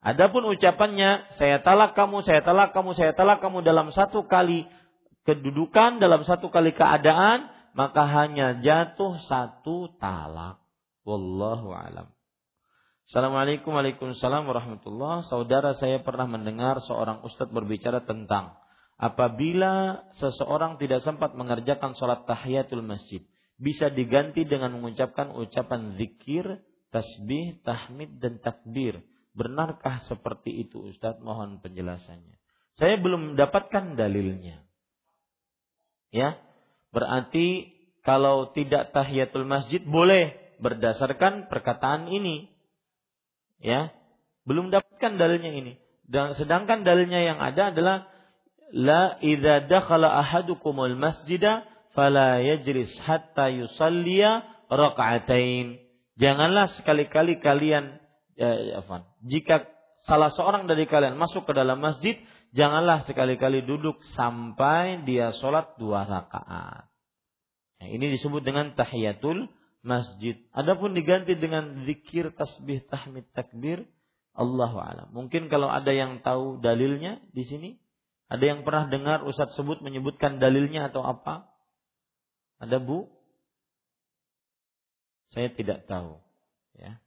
[0.00, 4.64] Adapun ucapannya saya talak kamu, saya talak kamu, saya talak kamu dalam satu kali
[5.28, 10.62] kedudukan, dalam satu kali keadaan, maka hanya jatuh satu talak.
[11.04, 12.08] Wallahu alam.
[13.10, 15.26] Assalamualaikum Waalaikumsalam warahmatullah.
[15.26, 18.54] Saudara saya pernah mendengar seorang ustadz berbicara tentang
[18.96, 23.24] apabila seseorang tidak sempat mengerjakan sholat tahiyatul masjid
[23.60, 29.04] bisa diganti dengan mengucapkan ucapan zikir, tasbih, tahmid dan takbir.
[29.36, 31.20] Benarkah seperti itu Ustaz?
[31.20, 32.40] Mohon penjelasannya.
[32.80, 34.64] Saya belum mendapatkan dalilnya.
[36.08, 36.40] Ya.
[36.90, 37.70] Berarti
[38.02, 42.48] kalau tidak tahiyatul masjid boleh berdasarkan perkataan ini.
[43.60, 43.92] Ya.
[44.48, 45.76] Belum dapatkan dalilnya ini.
[46.08, 48.10] Dan sedangkan dalilnya yang ada adalah
[48.74, 51.69] la idza dakhala ahadukumul masjidah
[52.00, 55.76] fala yajlis hatta yusalliya raka'atain.
[56.16, 58.00] Janganlah sekali-kali kalian
[58.40, 58.80] ya,
[59.28, 59.68] jika
[60.08, 62.16] salah seorang dari kalian masuk ke dalam masjid,
[62.56, 66.88] janganlah sekali-kali duduk sampai dia sholat dua rakaat.
[67.80, 69.52] Nah, ini disebut dengan tahiyatul
[69.84, 70.40] masjid.
[70.56, 73.84] Adapun diganti dengan zikir, tasbih, tahmid, takbir,
[74.32, 75.08] Allahu alam.
[75.12, 77.76] Mungkin kalau ada yang tahu dalilnya di sini,
[78.30, 81.49] ada yang pernah dengar Ustaz sebut menyebutkan dalilnya atau apa?
[82.60, 83.08] Ada bu?
[85.32, 86.20] Saya tidak tahu.
[86.76, 87.00] Ya.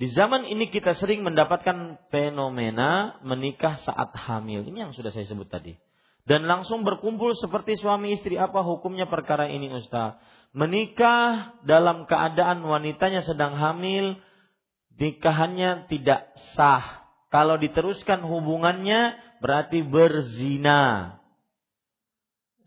[0.00, 4.64] Di zaman ini kita sering mendapatkan fenomena menikah saat hamil.
[4.66, 5.76] Ini yang sudah saya sebut tadi.
[6.24, 8.40] Dan langsung berkumpul seperti suami istri.
[8.40, 10.16] Apa hukumnya perkara ini Ustaz?
[10.56, 14.16] Menikah dalam keadaan wanitanya sedang hamil.
[14.96, 17.04] Nikahannya tidak sah.
[17.28, 21.19] Kalau diteruskan hubungannya berarti berzina.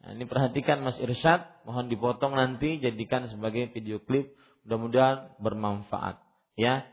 [0.04, 4.36] Nah, ini perhatikan Mas Irsyad, mohon dipotong nanti jadikan sebagai video klip,
[4.68, 6.20] mudah-mudahan bermanfaat.
[6.60, 6.84] Ya.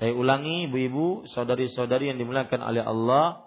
[0.00, 3.44] Saya ulangi ibu-ibu, saudari-saudari yang dimuliakan oleh Allah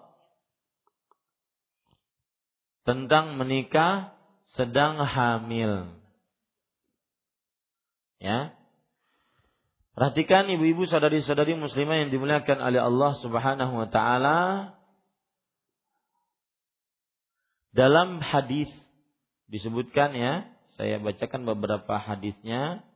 [2.86, 4.14] tentang menikah
[4.54, 5.98] sedang hamil.
[8.22, 8.54] Ya.
[9.98, 14.38] Perhatikan ibu-ibu saudari-saudari muslimah yang dimuliakan oleh Allah Subhanahu wa taala.
[17.74, 18.70] Dalam hadis
[19.50, 20.46] disebutkan ya,
[20.78, 22.86] saya bacakan beberapa hadisnya.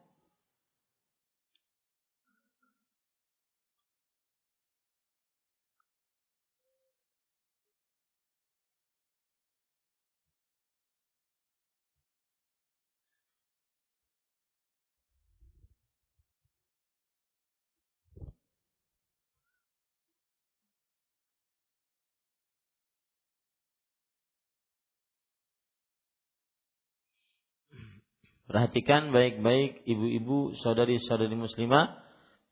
[28.49, 32.01] Perhatikan baik-baik ibu-ibu, saudari-saudari muslimah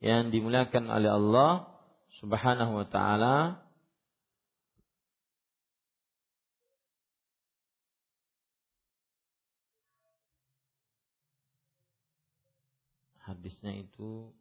[0.05, 1.73] yang dimuliakan oleh Allah
[2.20, 3.64] Subhanahu wa taala.
[13.24, 14.35] Hadisnya itu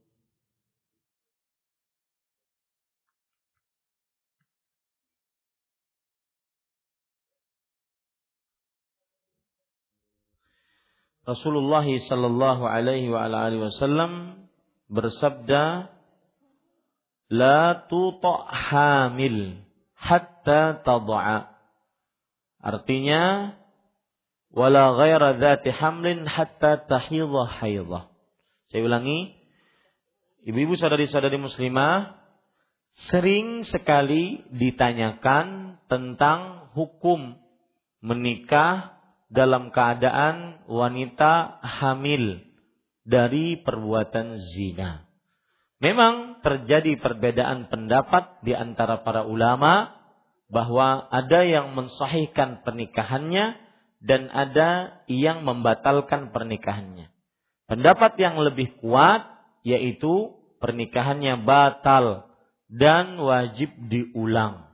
[11.25, 14.45] Rasulullah sallallahu alaihi wa alihi wasallam
[14.93, 15.89] bersabda
[17.33, 19.57] la tuta hamil
[19.97, 21.49] hatta tad'a.
[22.61, 23.57] Artinya
[24.53, 28.05] wala ghaira dzati hamlin hatta tahidha haidha.
[28.69, 29.33] Saya ulangi
[30.45, 32.21] ibu-ibu saudari-saudari muslimah
[33.09, 37.35] sering sekali ditanyakan tentang hukum
[38.05, 38.94] menikah
[39.29, 42.41] dalam keadaan wanita hamil
[43.05, 45.05] dari perbuatan zina.
[45.83, 49.93] Memang terjadi perbedaan pendapat di antara para ulama
[50.49, 53.59] bahwa ada yang mensahihkan pernikahannya
[54.01, 57.09] dan ada yang membatalkan pernikahannya.
[57.65, 59.25] Pendapat yang lebih kuat
[59.65, 62.29] yaitu pernikahannya batal
[62.69, 64.65] dan wajib diulang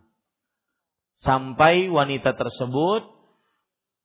[1.22, 3.11] sampai wanita tersebut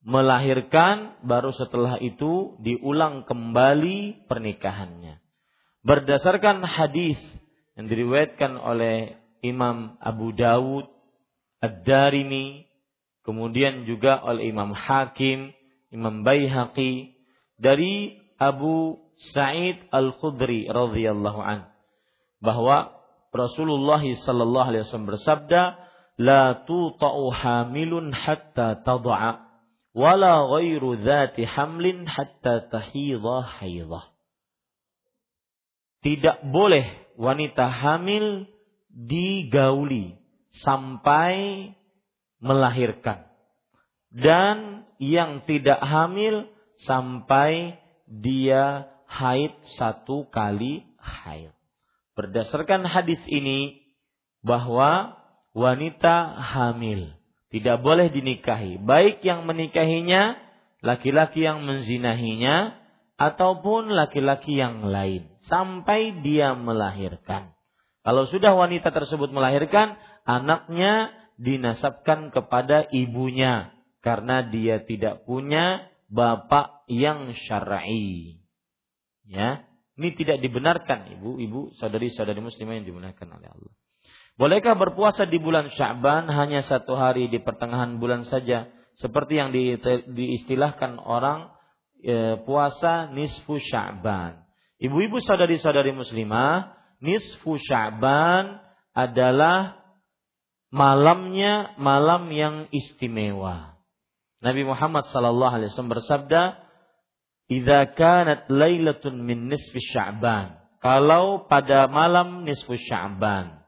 [0.07, 5.19] melahirkan baru setelah itu diulang kembali pernikahannya.
[5.83, 7.19] Berdasarkan hadis
[7.75, 10.87] yang diriwayatkan oleh Imam Abu Dawud,
[11.59, 12.71] Ad-Darimi,
[13.27, 15.51] kemudian juga oleh Imam Hakim,
[15.91, 17.19] Imam Baihaqi
[17.59, 19.03] dari Abu
[19.35, 21.67] Sa'id Al-Khudri radhiyallahu an
[22.39, 22.95] bahwa
[23.35, 25.63] Rasulullah sallallahu alaihi wasallam bersabda,
[26.23, 29.46] "La tuta'u hamilun hatta tad'a."
[29.97, 34.13] Wala ghairu dzati hamlin hatta tahidha haidha.
[36.05, 36.85] Tidak boleh
[37.17, 38.45] wanita hamil
[38.93, 40.21] digauli
[40.61, 41.73] sampai
[42.45, 43.25] melahirkan.
[44.13, 46.47] Dan yang tidak hamil
[46.85, 51.57] sampai dia haid satu kali haid.
[52.15, 53.81] Berdasarkan hadis ini
[54.45, 55.19] bahwa
[55.53, 57.17] wanita hamil
[57.51, 58.83] tidak boleh dinikahi.
[58.83, 60.35] Baik yang menikahinya,
[60.83, 62.75] laki-laki yang menzinahinya,
[63.17, 65.31] ataupun laki-laki yang lain.
[65.49, 67.57] Sampai dia melahirkan.
[68.03, 73.73] Kalau sudah wanita tersebut melahirkan, anaknya dinasabkan kepada ibunya.
[74.05, 78.39] Karena dia tidak punya bapak yang syar'i.
[79.27, 79.67] Ya,
[79.99, 83.75] ini tidak dibenarkan ibu-ibu, saudari-saudari muslimah yang dibenarkan oleh Allah.
[84.37, 88.69] Bolehkah berpuasa di bulan Sya'ban hanya satu hari di pertengahan bulan saja?
[89.01, 89.81] Seperti yang di,
[90.13, 91.57] diistilahkan orang
[92.05, 94.45] e, puasa nisfu Sya'ban.
[94.77, 96.69] Ibu-ibu saudari-saudari muslimah,
[97.01, 98.61] nisfu Sya'ban
[98.93, 99.81] adalah
[100.69, 103.81] malamnya malam yang istimewa.
[104.45, 106.43] Nabi Muhammad sallallahu alaihi wasallam bersabda,
[107.49, 113.66] "Idza kanat lailatun min nisfi Sya'ban." Kalau pada malam nisfu Sya'ban,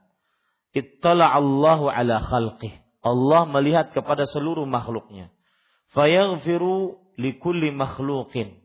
[0.75, 2.73] ittala Allahu ala khalqih.
[2.99, 5.31] Allah melihat kepada seluruh makhluknya.
[5.95, 8.59] Fayaghfiru likulli makhluqin.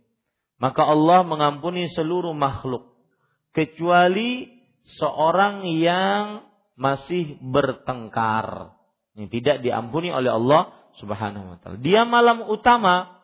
[0.58, 2.94] Maka Allah mengampuni seluruh makhluk.
[3.54, 4.50] Kecuali
[4.98, 8.74] seorang yang masih bertengkar.
[9.14, 11.78] Ini tidak diampuni oleh Allah subhanahu wa ta'ala.
[11.78, 13.22] Dia malam utama.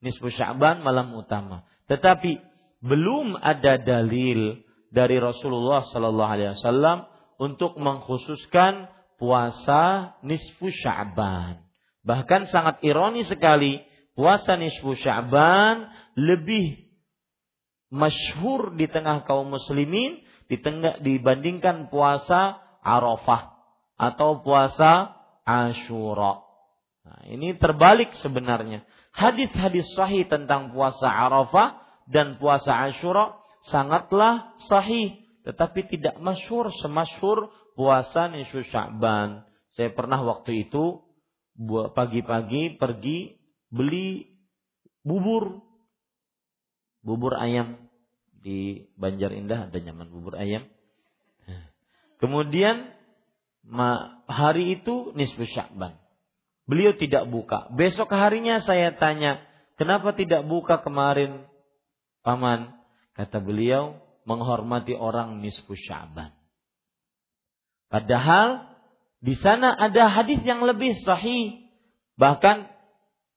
[0.00, 1.68] Nisfu Sya'ban malam utama.
[1.88, 2.40] Tetapi
[2.84, 4.60] belum ada dalil
[4.92, 11.64] dari Rasulullah sallallahu alaihi wasallam untuk mengkhususkan puasa nisfu Sya'ban.
[12.06, 13.82] Bahkan sangat ironi sekali,
[14.16, 16.86] puasa nisfu Sya'ban lebih
[17.92, 23.54] masyhur di tengah kaum muslimin di tengah dibandingkan puasa Arafah
[23.98, 26.42] atau puasa Ashura.
[27.06, 28.82] Nah, ini terbalik sebenarnya.
[29.14, 33.38] Hadis-hadis sahih tentang puasa Arafah dan puasa Ashura
[33.70, 39.46] sangatlah sahih, tetapi tidak masyhur semasyhur puasa nisfu Sya'ban.
[39.78, 41.06] Saya pernah waktu itu
[41.94, 43.38] pagi-pagi pergi
[43.70, 44.26] beli
[45.06, 45.62] bubur
[47.06, 47.78] bubur ayam
[48.42, 50.66] di Banjar Indah ada nyaman bubur ayam.
[52.18, 52.90] Kemudian
[54.26, 55.94] hari itu nisfu Sya'ban.
[56.66, 57.70] Beliau tidak buka.
[57.70, 59.46] Besok harinya saya tanya,
[59.78, 61.46] kenapa tidak buka kemarin
[62.26, 62.74] paman?
[63.14, 66.34] Kata beliau, menghormati orang nisfu Sya'ban.
[67.86, 68.76] Padahal
[69.22, 71.64] di sana ada hadis yang lebih sahih.
[72.18, 72.66] Bahkan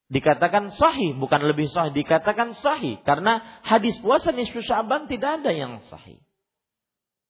[0.09, 5.79] dikatakan sahih, bukan lebih sahih, dikatakan sahih karena hadis puasa nisfu Sya'ban tidak ada yang
[5.87, 6.19] sahih.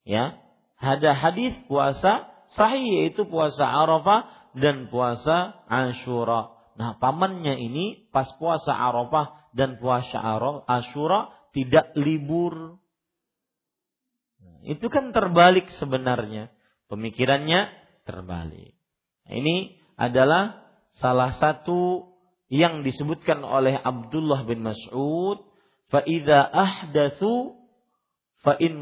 [0.07, 0.39] Ya,
[0.79, 4.25] ada hadis puasa sahih yaitu puasa Arafah
[4.55, 6.55] dan puasa Ashura.
[6.79, 10.17] Nah, pamannya ini pas puasa Arafah dan puasa
[10.65, 12.78] Ashura tidak libur.
[14.63, 16.51] Itu kan terbalik sebenarnya.
[16.89, 17.69] Pemikirannya
[18.03, 18.73] terbalik.
[19.29, 20.67] Nah, ini adalah
[20.97, 22.09] salah satu
[22.49, 25.45] yang disebutkan oleh Abdullah bin Mas'ud,
[25.93, 27.55] fa idza ahdatsu
[28.41, 28.81] fa in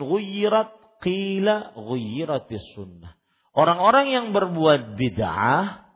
[1.03, 3.19] qila ghayyiratis sunnah.
[3.57, 5.87] Orang-orang yang berbuat bid'ah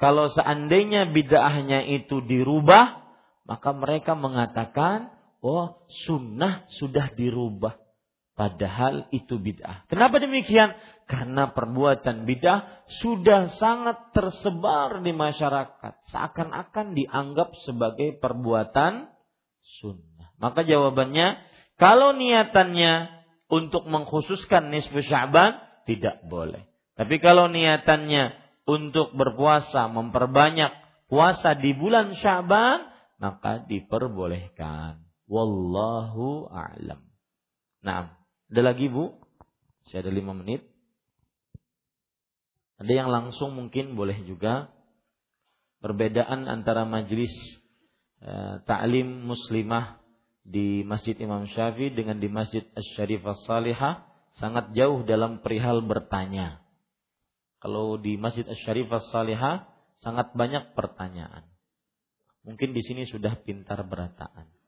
[0.00, 3.04] kalau seandainya bid'ahnya itu dirubah,
[3.44, 5.12] maka mereka mengatakan,
[5.44, 7.76] "Oh, sunnah sudah dirubah."
[8.40, 9.84] Padahal itu bid'ah.
[9.92, 10.72] Kenapa demikian?
[11.04, 16.08] Karena perbuatan bid'ah sudah sangat tersebar di masyarakat.
[16.08, 19.12] Seakan-akan dianggap sebagai perbuatan
[19.76, 20.32] sunnah.
[20.40, 21.36] Maka jawabannya,
[21.76, 23.12] kalau niatannya
[23.52, 26.64] untuk mengkhususkan nisfu sya'ban, tidak boleh.
[26.96, 30.72] Tapi kalau niatannya untuk berpuasa, memperbanyak
[31.12, 32.88] puasa di bulan sya'ban,
[33.20, 35.04] maka diperbolehkan.
[35.28, 37.04] Wallahu a'lam.
[37.84, 38.19] Nah,
[38.50, 39.14] ada lagi Bu?
[39.86, 40.66] Saya ada lima menit.
[42.82, 44.74] Ada yang langsung mungkin boleh juga.
[45.80, 47.32] Perbedaan antara majlis
[48.20, 50.02] eh, ta'lim muslimah
[50.44, 53.94] di Masjid Imam Syafi'i dengan di Masjid Asy-Syarifah Salihah
[54.36, 56.60] sangat jauh dalam perihal bertanya.
[57.62, 59.56] Kalau di Masjid Asy-Syarifah Salihah
[60.02, 61.46] sangat banyak pertanyaan.
[62.44, 64.59] Mungkin di sini sudah pintar berataan.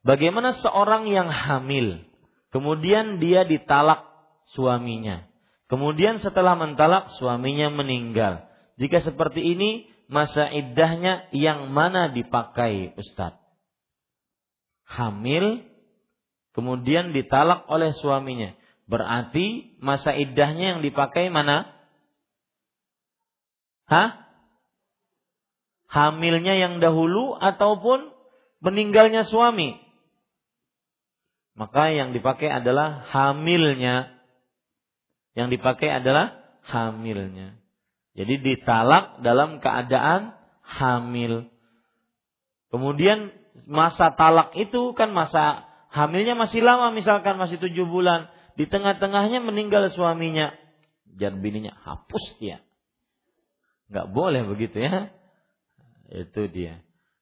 [0.00, 2.00] Bagaimana seorang yang hamil,
[2.48, 4.08] kemudian dia ditalak
[4.56, 5.28] suaminya.
[5.68, 8.48] Kemudian setelah mentalak suaminya meninggal.
[8.80, 13.38] Jika seperti ini, masa iddahnya yang mana dipakai Ustadz?
[14.90, 15.62] Hamil,
[16.56, 18.56] kemudian ditalak oleh suaminya.
[18.90, 21.70] Berarti masa iddahnya yang dipakai mana?
[23.86, 24.26] Hah?
[25.86, 28.10] Hamilnya yang dahulu ataupun
[28.58, 29.89] meninggalnya suami?
[31.60, 34.08] Maka yang dipakai adalah hamilnya.
[35.36, 37.60] Yang dipakai adalah hamilnya.
[38.16, 40.32] Jadi ditalak dalam keadaan
[40.64, 41.52] hamil.
[42.72, 43.28] Kemudian
[43.68, 48.32] masa talak itu kan masa hamilnya masih lama misalkan masih tujuh bulan.
[48.56, 50.56] Di tengah-tengahnya meninggal suaminya.
[51.20, 52.64] Jar bininya hapus dia.
[53.92, 55.12] Nggak boleh begitu ya.
[56.08, 56.80] Itu dia.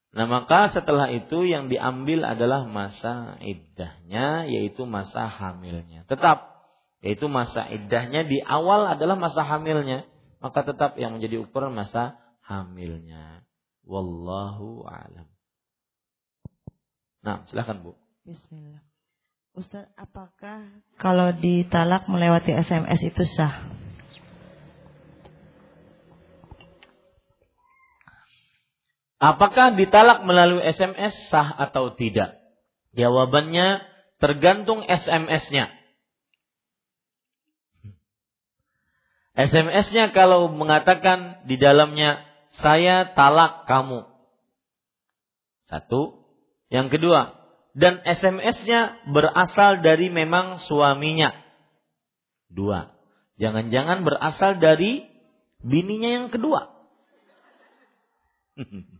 [0.09, 6.05] Nah maka setelah itu yang diambil adalah masa iddahnya yaitu masa hamilnya.
[6.09, 6.49] Tetap
[7.05, 10.09] yaitu masa iddahnya di awal adalah masa hamilnya.
[10.39, 13.45] Maka tetap yang menjadi ukuran masa hamilnya.
[13.85, 15.27] Wallahu alam.
[17.19, 17.99] Nah, silahkan Bu.
[18.23, 18.81] Bismillah.
[19.57, 20.61] Ustaz, apakah
[21.01, 23.67] kalau ditalak melewati SMS itu sah?
[29.19, 32.39] Apakah ditalak melalui SMS sah atau tidak?
[32.95, 33.83] Jawabannya
[34.23, 35.75] tergantung SMS-nya.
[39.35, 42.23] SMS-nya kalau mengatakan di dalamnya
[42.63, 44.07] saya talak kamu.
[45.67, 46.23] Satu.
[46.69, 47.21] Yang kedua,
[47.73, 51.33] dan SMS-nya berasal dari memang suaminya.
[52.47, 52.93] Dua.
[53.41, 55.07] Jangan-jangan berasal dari
[55.59, 56.71] bininya yang kedua.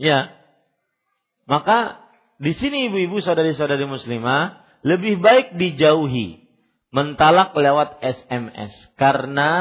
[0.00, 0.32] Ya.
[1.44, 2.00] Maka
[2.40, 6.48] di sini ibu-ibu saudari-saudari muslimah lebih baik dijauhi
[6.88, 9.52] mentalak lewat SMS karena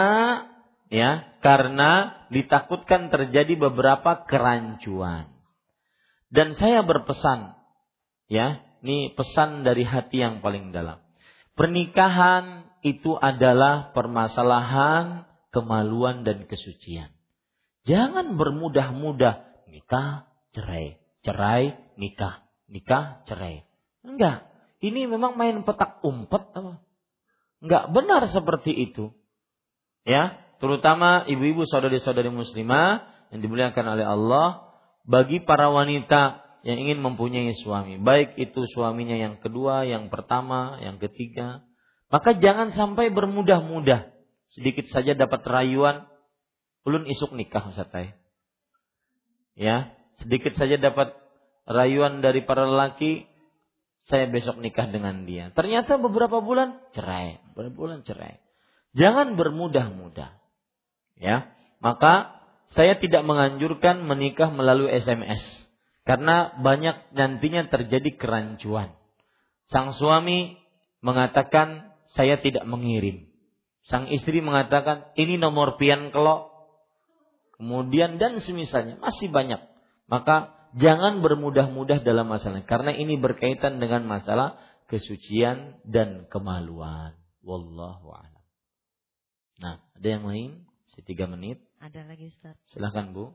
[0.87, 5.27] ya karena ditakutkan terjadi beberapa kerancuan.
[6.31, 7.59] Dan saya berpesan
[8.31, 11.03] ya, ini pesan dari hati yang paling dalam.
[11.57, 17.11] Pernikahan itu adalah permasalahan kemaluan dan kesucian.
[17.83, 23.65] Jangan bermudah-mudah nikah cerai, cerai, nikah, nikah cerai.
[24.05, 24.49] Enggak.
[24.79, 26.79] Ini memang main petak umpet apa?
[27.59, 29.11] Enggak benar seperti itu.
[30.07, 33.03] Ya, terutama ibu-ibu saudari-saudari muslimah
[33.35, 34.71] yang dimuliakan oleh Allah
[35.03, 40.99] bagi para wanita yang ingin mempunyai suami, baik itu suaminya yang kedua, yang pertama, yang
[40.99, 41.63] ketiga,
[42.11, 44.11] maka jangan sampai bermudah-mudah.
[44.51, 46.09] Sedikit saja dapat rayuan,
[46.83, 47.93] ulun isuk nikah Ustaz
[49.55, 49.93] Ya,
[50.23, 51.15] sedikit saja dapat
[51.69, 53.29] rayuan dari para lelaki,
[54.09, 55.53] saya besok nikah dengan dia.
[55.53, 58.41] Ternyata beberapa bulan cerai, beberapa bulan cerai.
[58.97, 60.33] Jangan bermudah-mudah.
[61.19, 62.41] Ya, maka
[62.73, 65.41] saya tidak menganjurkan menikah melalui SMS
[66.09, 68.97] karena banyak nantinya terjadi kerancuan.
[69.69, 70.57] Sang suami
[71.05, 73.29] mengatakan saya tidak mengirim.
[73.85, 76.49] Sang istri mengatakan ini nomor pian kelok.
[77.59, 79.61] Kemudian dan semisalnya masih banyak.
[80.09, 84.57] Maka jangan bermudah-mudah dalam masalah karena ini berkaitan dengan masalah
[84.89, 87.13] kesucian dan kemaluan.
[87.45, 88.43] Wallahu a'lam.
[89.61, 90.65] Nah, ada yang lain?
[90.99, 91.63] Tiga menit.
[91.79, 92.59] Ada lagi Ustaz.
[92.75, 93.31] Silahkan Bu.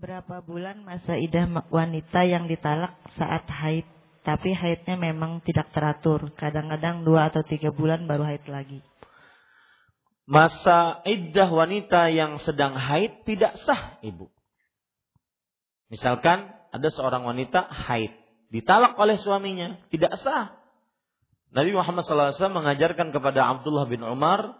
[0.00, 3.84] Berapa bulan masa idah wanita yang ditalak saat haid?
[4.24, 6.32] Tapi haidnya memang tidak teratur.
[6.34, 8.80] Kadang-kadang dua atau tiga bulan baru haid lagi.
[10.26, 14.26] Masa iddah wanita yang sedang haid tidak sah, Ibu.
[15.86, 18.10] Misalkan ada seorang wanita haid,
[18.50, 20.58] ditalak oleh suaminya, tidak sah.
[21.54, 24.58] Nabi Muhammad SAW mengajarkan kepada Abdullah bin Umar,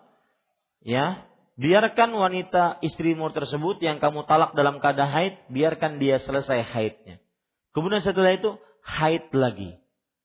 [0.81, 1.27] ya,
[1.59, 7.19] biarkan wanita istrimu tersebut yang kamu talak dalam keadaan haid, biarkan dia selesai haidnya.
[7.75, 9.77] Kemudian setelah itu haid lagi.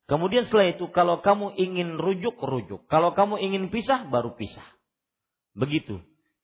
[0.07, 2.87] Kemudian setelah itu kalau kamu ingin rujuk, rujuk.
[2.87, 4.65] Kalau kamu ingin pisah, baru pisah.
[5.55, 5.99] Begitu.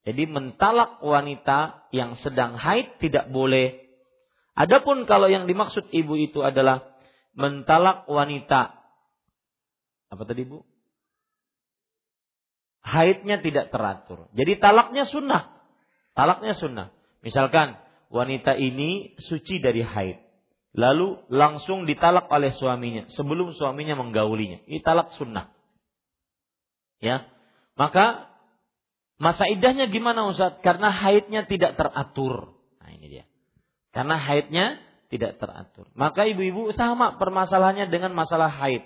[0.07, 3.86] Jadi mentalak wanita yang sedang haid tidak boleh
[4.57, 6.97] Adapun kalau yang dimaksud ibu itu adalah
[7.37, 8.73] mentalak wanita.
[10.09, 10.65] Apa tadi ibu?
[12.81, 14.33] Haidnya tidak teratur.
[14.33, 15.53] Jadi talaknya sunnah.
[16.17, 16.89] Talaknya sunnah.
[17.21, 17.77] Misalkan
[18.09, 20.17] wanita ini suci dari haid.
[20.73, 23.05] Lalu langsung ditalak oleh suaminya.
[23.13, 24.65] Sebelum suaminya menggaulinya.
[24.65, 25.53] Ini talak sunnah.
[26.97, 27.29] Ya.
[27.77, 28.33] Maka
[29.21, 30.57] masa idahnya gimana Ustaz?
[30.65, 32.57] Karena haidnya tidak teratur.
[32.81, 33.25] Nah ini dia.
[33.97, 34.77] Karena haidnya
[35.09, 35.89] tidak teratur.
[35.97, 38.85] Maka ibu-ibu sama permasalahannya dengan masalah haid.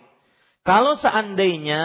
[0.63, 1.83] Kalau seandainya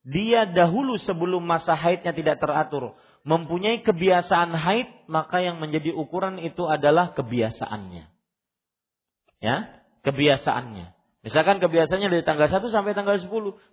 [0.00, 2.96] dia dahulu sebelum masa haidnya tidak teratur
[3.28, 8.08] mempunyai kebiasaan haid, maka yang menjadi ukuran itu adalah kebiasaannya.
[9.44, 10.86] Ya, kebiasaannya.
[11.22, 13.28] Misalkan kebiasaannya dari tanggal 1 sampai tanggal 10,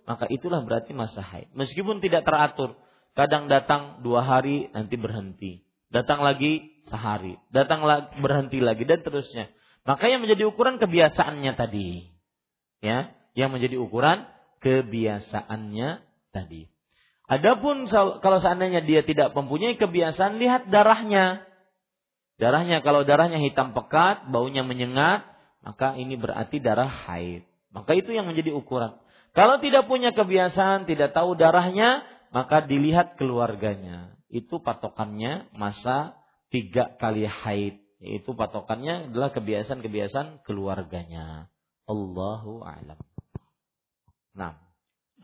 [0.06, 1.50] maka itulah berarti masa haid.
[1.56, 2.78] Meskipun tidak teratur,
[3.16, 9.46] kadang datang dua hari nanti berhenti, datang lagi sehari, datang lagi, berhenti lagi dan terusnya.
[9.86, 12.10] Maka yang menjadi ukuran kebiasaannya tadi.
[12.82, 14.26] Ya, yang menjadi ukuran
[14.60, 15.88] kebiasaannya
[16.34, 16.68] tadi.
[17.30, 21.46] Adapun kalau seandainya dia tidak mempunyai kebiasaan, lihat darahnya.
[22.42, 25.28] Darahnya kalau darahnya hitam pekat, baunya menyengat,
[25.62, 27.46] maka ini berarti darah haid.
[27.70, 28.98] Maka itu yang menjadi ukuran.
[29.30, 32.02] Kalau tidak punya kebiasaan, tidak tahu darahnya,
[32.34, 34.18] maka dilihat keluarganya.
[34.26, 36.18] Itu patokannya masa
[36.50, 37.80] tiga kali haid.
[38.00, 41.52] Itu patokannya adalah kebiasaan-kebiasaan keluarganya.
[41.84, 43.00] Allahu a'lam.
[44.34, 44.69] Nah.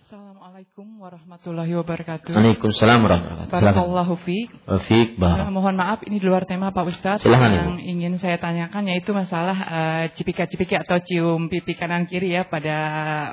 [0.06, 2.30] Assalamualaikum warahmatullahi wabarakatuh.
[2.30, 3.58] Waalaikumsalam warahmatullahi wabarakatuh.
[3.58, 4.54] Barakallahu fiik.
[4.86, 5.18] Fiik,
[5.50, 7.26] mohon maaf ini di luar tema Pak Ustadz.
[7.26, 7.90] Silahkan, Yang Ibu.
[7.90, 12.78] ingin saya tanyakan yaitu masalah uh, cipika-cipiki atau cium pipi kanan kiri ya pada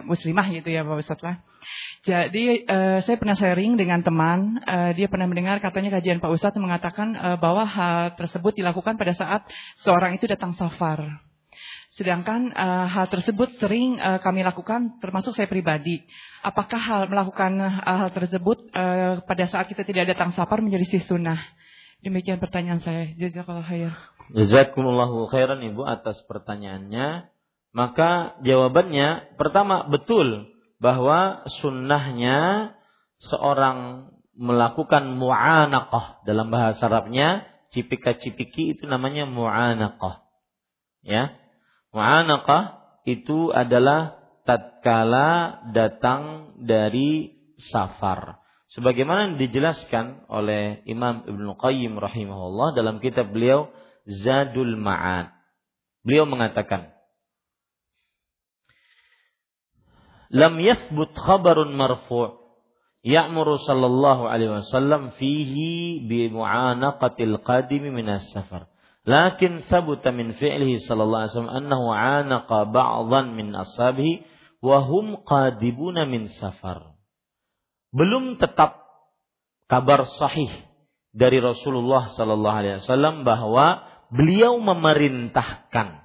[0.09, 1.45] muslimah gitu ya Pak Ustadz lah.
[2.09, 6.57] Jadi uh, saya pernah sharing dengan teman, uh, dia pernah mendengar katanya kajian Pak Ustadz
[6.57, 9.45] mengatakan uh, bahwa hal tersebut dilakukan pada saat
[9.85, 11.21] seorang itu datang safar.
[11.93, 16.01] Sedangkan uh, hal tersebut sering uh, kami lakukan, termasuk saya pribadi.
[16.41, 21.37] Apakah hal melakukan uh, hal tersebut uh, pada saat kita tidak datang safar menjadi sunnah?
[22.01, 23.13] Demikian pertanyaan saya.
[23.13, 23.93] Jazakallah khair.
[24.33, 27.29] Jazakumullahu khairan Ibu atas pertanyaannya.
[27.73, 30.49] Maka jawabannya pertama betul
[30.81, 32.69] bahwa sunnahnya
[33.21, 40.25] seorang melakukan mu'anaqah dalam bahasa Arabnya cipika-cipiki itu namanya mu'anaqah
[41.05, 41.33] ya
[41.93, 42.61] mu'anaqah
[43.05, 47.37] itu adalah tatkala datang dari
[47.71, 48.43] safar.
[48.73, 53.69] Sebagaimana dijelaskan oleh Imam Ibnu Qayyim rahimahullah dalam kitab beliau
[54.09, 55.29] Zadul Ma'ad.
[56.01, 56.91] Beliau mengatakan
[60.33, 62.41] lam yathbut khabarun marfu'
[63.05, 68.72] ya'muru sallallahu alaihi wasallam fihi bi mu'anaqatil qadimi minas safar.
[69.03, 74.23] Lakin sabata min fi'lihi sallallahu alaihi wasallam annahu 'anaqa ba'dhan min ashabihi
[74.63, 76.95] wa hum qadibuna min safar.
[77.91, 78.79] Belum tetap
[79.67, 80.49] kabar sahih
[81.11, 86.01] dari Rasulullah sallallahu alaihi wasallam bahwa beliau memerintahkan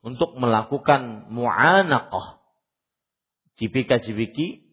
[0.00, 2.40] untuk melakukan mu'anaqah
[3.58, 4.66] cipika-cipiki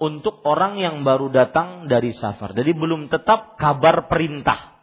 [0.00, 2.56] untuk orang yang baru datang dari safar.
[2.56, 4.75] Jadi belum tetap kabar perintah.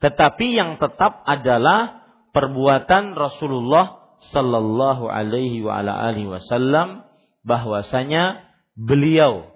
[0.00, 7.04] Tetapi yang tetap adalah perbuatan Rasulullah sallallahu alaihi wasallam
[7.44, 8.44] bahwasanya
[8.76, 9.48] beliau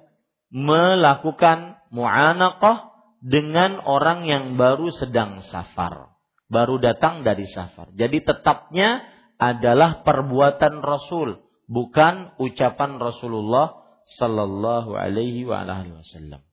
[0.52, 2.92] melakukan mu'anaqah
[3.24, 6.12] dengan orang yang baru sedang safar,
[6.52, 7.88] baru datang dari safar.
[7.96, 9.00] Jadi tetapnya
[9.40, 13.80] adalah perbuatan Rasul, bukan ucapan Rasulullah
[14.20, 16.44] sallallahu alaihi wasallam.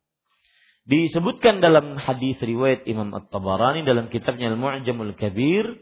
[0.81, 5.77] Disebutkan dalam hadis riwayat Imam At-Tabarani dalam kitabnya Al-Mu'jamul Kabir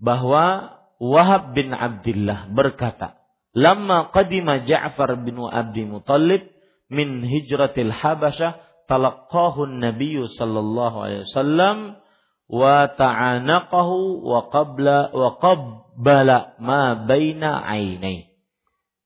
[0.00, 3.20] bahwa Wahab bin Abdullah berkata,
[3.52, 6.48] "Lamma qadima Ja'far bin Abdi Muttalib
[6.88, 8.58] min hijratil Habasyah,
[8.88, 11.76] talaqqahu an-nabiy sallallahu alaihi wasallam
[12.48, 18.32] wa ta'anaqahu wa qabla wa qabbala ma baina ainai."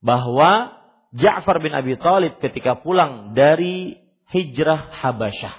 [0.00, 0.80] Bahwa
[1.12, 4.01] Ja'far bin Abi Thalib ketika pulang dari
[4.32, 5.54] hijrah Habasyah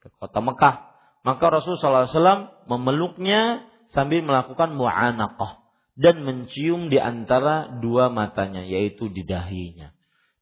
[0.00, 0.88] ke kota Mekah.
[1.22, 5.60] Maka Rasulullah SAW memeluknya sambil melakukan mu'anaqah
[5.98, 9.92] dan mencium di antara dua matanya yaitu di dahinya.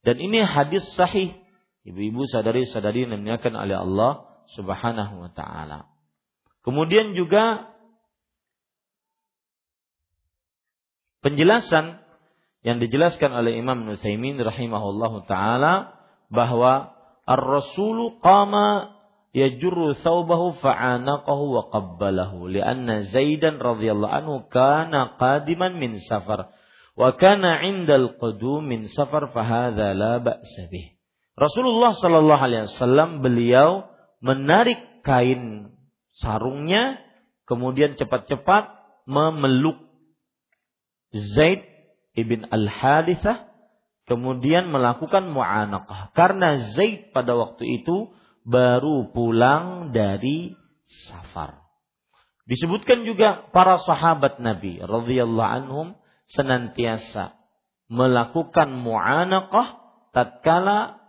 [0.07, 1.35] Dan ini hadis sahih.
[1.87, 4.13] Ibu-ibu sadari-sadari dimuliakan oleh Allah
[4.55, 5.91] Subhanahu wa taala.
[6.63, 7.71] Kemudian juga
[11.23, 12.03] penjelasan
[12.67, 15.95] yang dijelaskan oleh Imam Nutsaimin rahimahullahu taala
[16.27, 16.96] bahwa
[17.27, 18.97] Ar-Rasulu qama
[19.35, 26.55] yajurru thawbahu fa'anaqahu wa qabbalahu lianna Zaidan radhiyallahu anhu kana qadiman min safar
[26.97, 30.97] wa kana 'indal qudum min safar fahadha la ba'sa bih.
[31.37, 33.91] Rasulullah sallallahu alaihi wasallam beliau
[34.25, 35.75] menarik kain
[36.17, 36.97] sarungnya
[37.45, 38.73] kemudian cepat-cepat
[39.05, 39.77] memeluk
[41.13, 41.65] Zaid
[42.17, 43.46] ibn Al-Harithah
[44.07, 48.15] kemudian melakukan mu'anaqah karena Zaid pada waktu itu
[48.47, 50.55] baru pulang dari
[51.11, 51.67] safar.
[52.47, 55.87] Disebutkan juga para sahabat Nabi radhiyallahu anhum
[56.31, 57.35] senantiasa
[57.91, 59.83] melakukan mu'anaqah
[60.15, 61.03] tatkala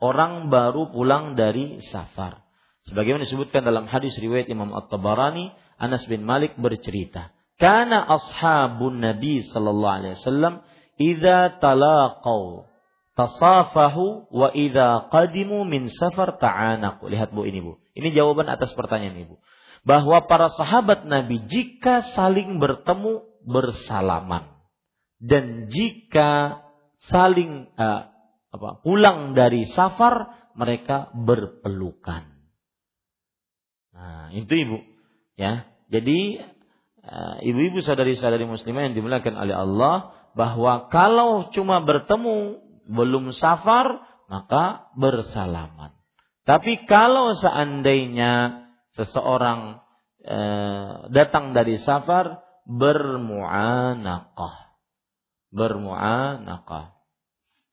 [0.00, 2.44] orang baru pulang dari safar.
[2.88, 9.96] Sebagaimana disebutkan dalam hadis riwayat Imam At-Tabarani, Anas bin Malik bercerita, "Kana ashabun Nabi sallallahu
[10.00, 10.54] alaihi wasallam
[11.00, 12.68] idza talaqau
[13.16, 17.08] tasafahu wa idza qadimu min safar ta'anaqu.
[17.08, 17.80] Lihat Bu ini Bu.
[17.96, 19.36] Ini jawaban atas pertanyaan Ibu.
[19.84, 24.52] Bahwa para sahabat Nabi jika saling bertemu bersalaman
[25.20, 26.60] dan jika
[27.08, 28.12] saling uh,
[28.52, 32.28] apa, pulang dari safar mereka berpelukan.
[33.96, 34.78] Nah, itu Ibu.
[35.40, 35.68] Ya.
[35.90, 36.38] Jadi
[37.04, 44.90] uh, ibu-ibu saudari-saudari muslimah yang dimuliakan oleh Allah bahwa kalau cuma bertemu belum safar maka
[44.94, 45.90] bersalaman.
[46.46, 49.82] Tapi kalau seandainya seseorang
[50.22, 50.38] e,
[51.10, 54.56] datang dari safar bermuanaqah.
[55.50, 56.94] Bermuanaqah.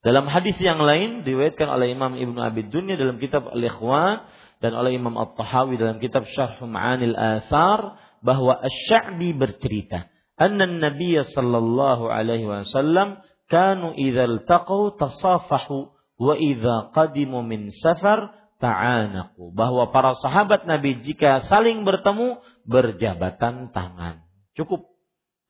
[0.02, 4.26] Dalam hadis yang lain diriwayatkan oleh Imam Ibnu Abi Dunya dalam kitab Al-Ikhwan
[4.62, 10.10] dan oleh Imam At-Tahawi dalam kitab Syarh Ma'anil Asar bahwa Asy-Sya'bi bercerita
[10.42, 13.18] أن النبي صلى الله عليه وسلم
[13.50, 15.86] كانوا إذا التقوا تصافحوا
[16.20, 24.26] وإذا قدموا من سفر تعانقوا ta'anaku bahwa para sahabat Nabi jika saling bertemu berjabatan tangan.
[24.58, 24.98] Cukup.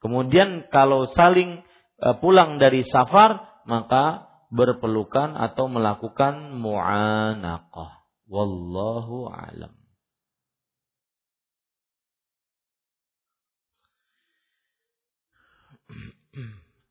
[0.04, 1.64] Kemudian kalau saling
[2.04, 8.04] eh, pulang dari safar maka berpelukan atau melakukan mu'anaqah.
[8.28, 9.77] Wallahu alam.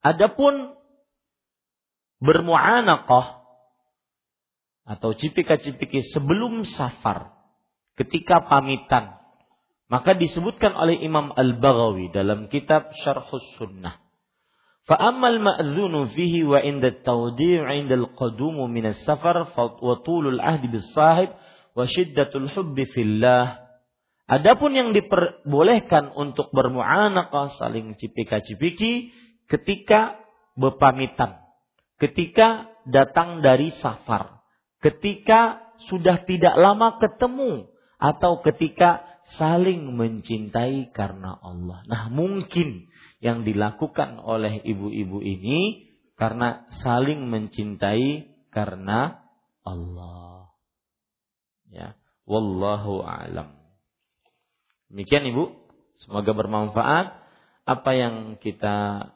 [0.07, 0.78] Adapun
[2.23, 3.43] bermuanakoh
[4.87, 7.35] atau cipika-cipiki sebelum safar
[7.99, 9.19] ketika pamitan
[9.91, 13.27] maka disebutkan oleh Imam Al-Baghawi dalam kitab Syarh
[13.59, 14.03] Sunnah.
[14.87, 21.35] Fa'amal ammal fihi wa inda at-tawdi' 'inda al-qadumu min as-safar wa tulul ahdi bis-sahib
[21.74, 23.66] wa shiddatul hubbi fillah.
[24.27, 29.11] Adapun yang diperbolehkan untuk bermu'anaqah saling cipika-cipiki
[29.47, 30.20] ketika
[30.55, 31.43] berpamitan,
[31.98, 34.43] ketika datang dari safar,
[34.81, 39.05] ketika sudah tidak lama ketemu, atau ketika
[39.36, 41.82] saling mencintai karena Allah.
[41.89, 42.86] Nah, mungkin
[43.18, 49.24] yang dilakukan oleh ibu-ibu ini karena saling mencintai karena
[49.64, 50.52] Allah.
[51.73, 51.98] Ya,
[52.28, 53.59] wallahu a'lam.
[54.86, 55.51] Demikian Ibu,
[56.06, 57.06] semoga bermanfaat
[57.66, 59.10] apa yang kita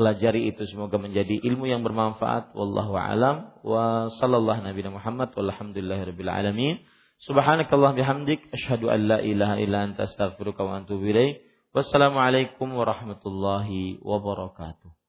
[0.00, 2.56] pelajari itu semoga menjadi ilmu yang bermanfaat.
[2.56, 3.52] Wallahu alam.
[3.60, 5.36] Wa sallallahu nabi Muhammad.
[5.36, 6.80] Walhamdulillahirabbil alamin.
[7.20, 8.48] Subhanakallah bihamdik.
[8.48, 14.99] Asyhadu an la ilaha illa anta astaghfiruka wa atubu ilaik wassalamualaikum warahmatullahi wabarakatuh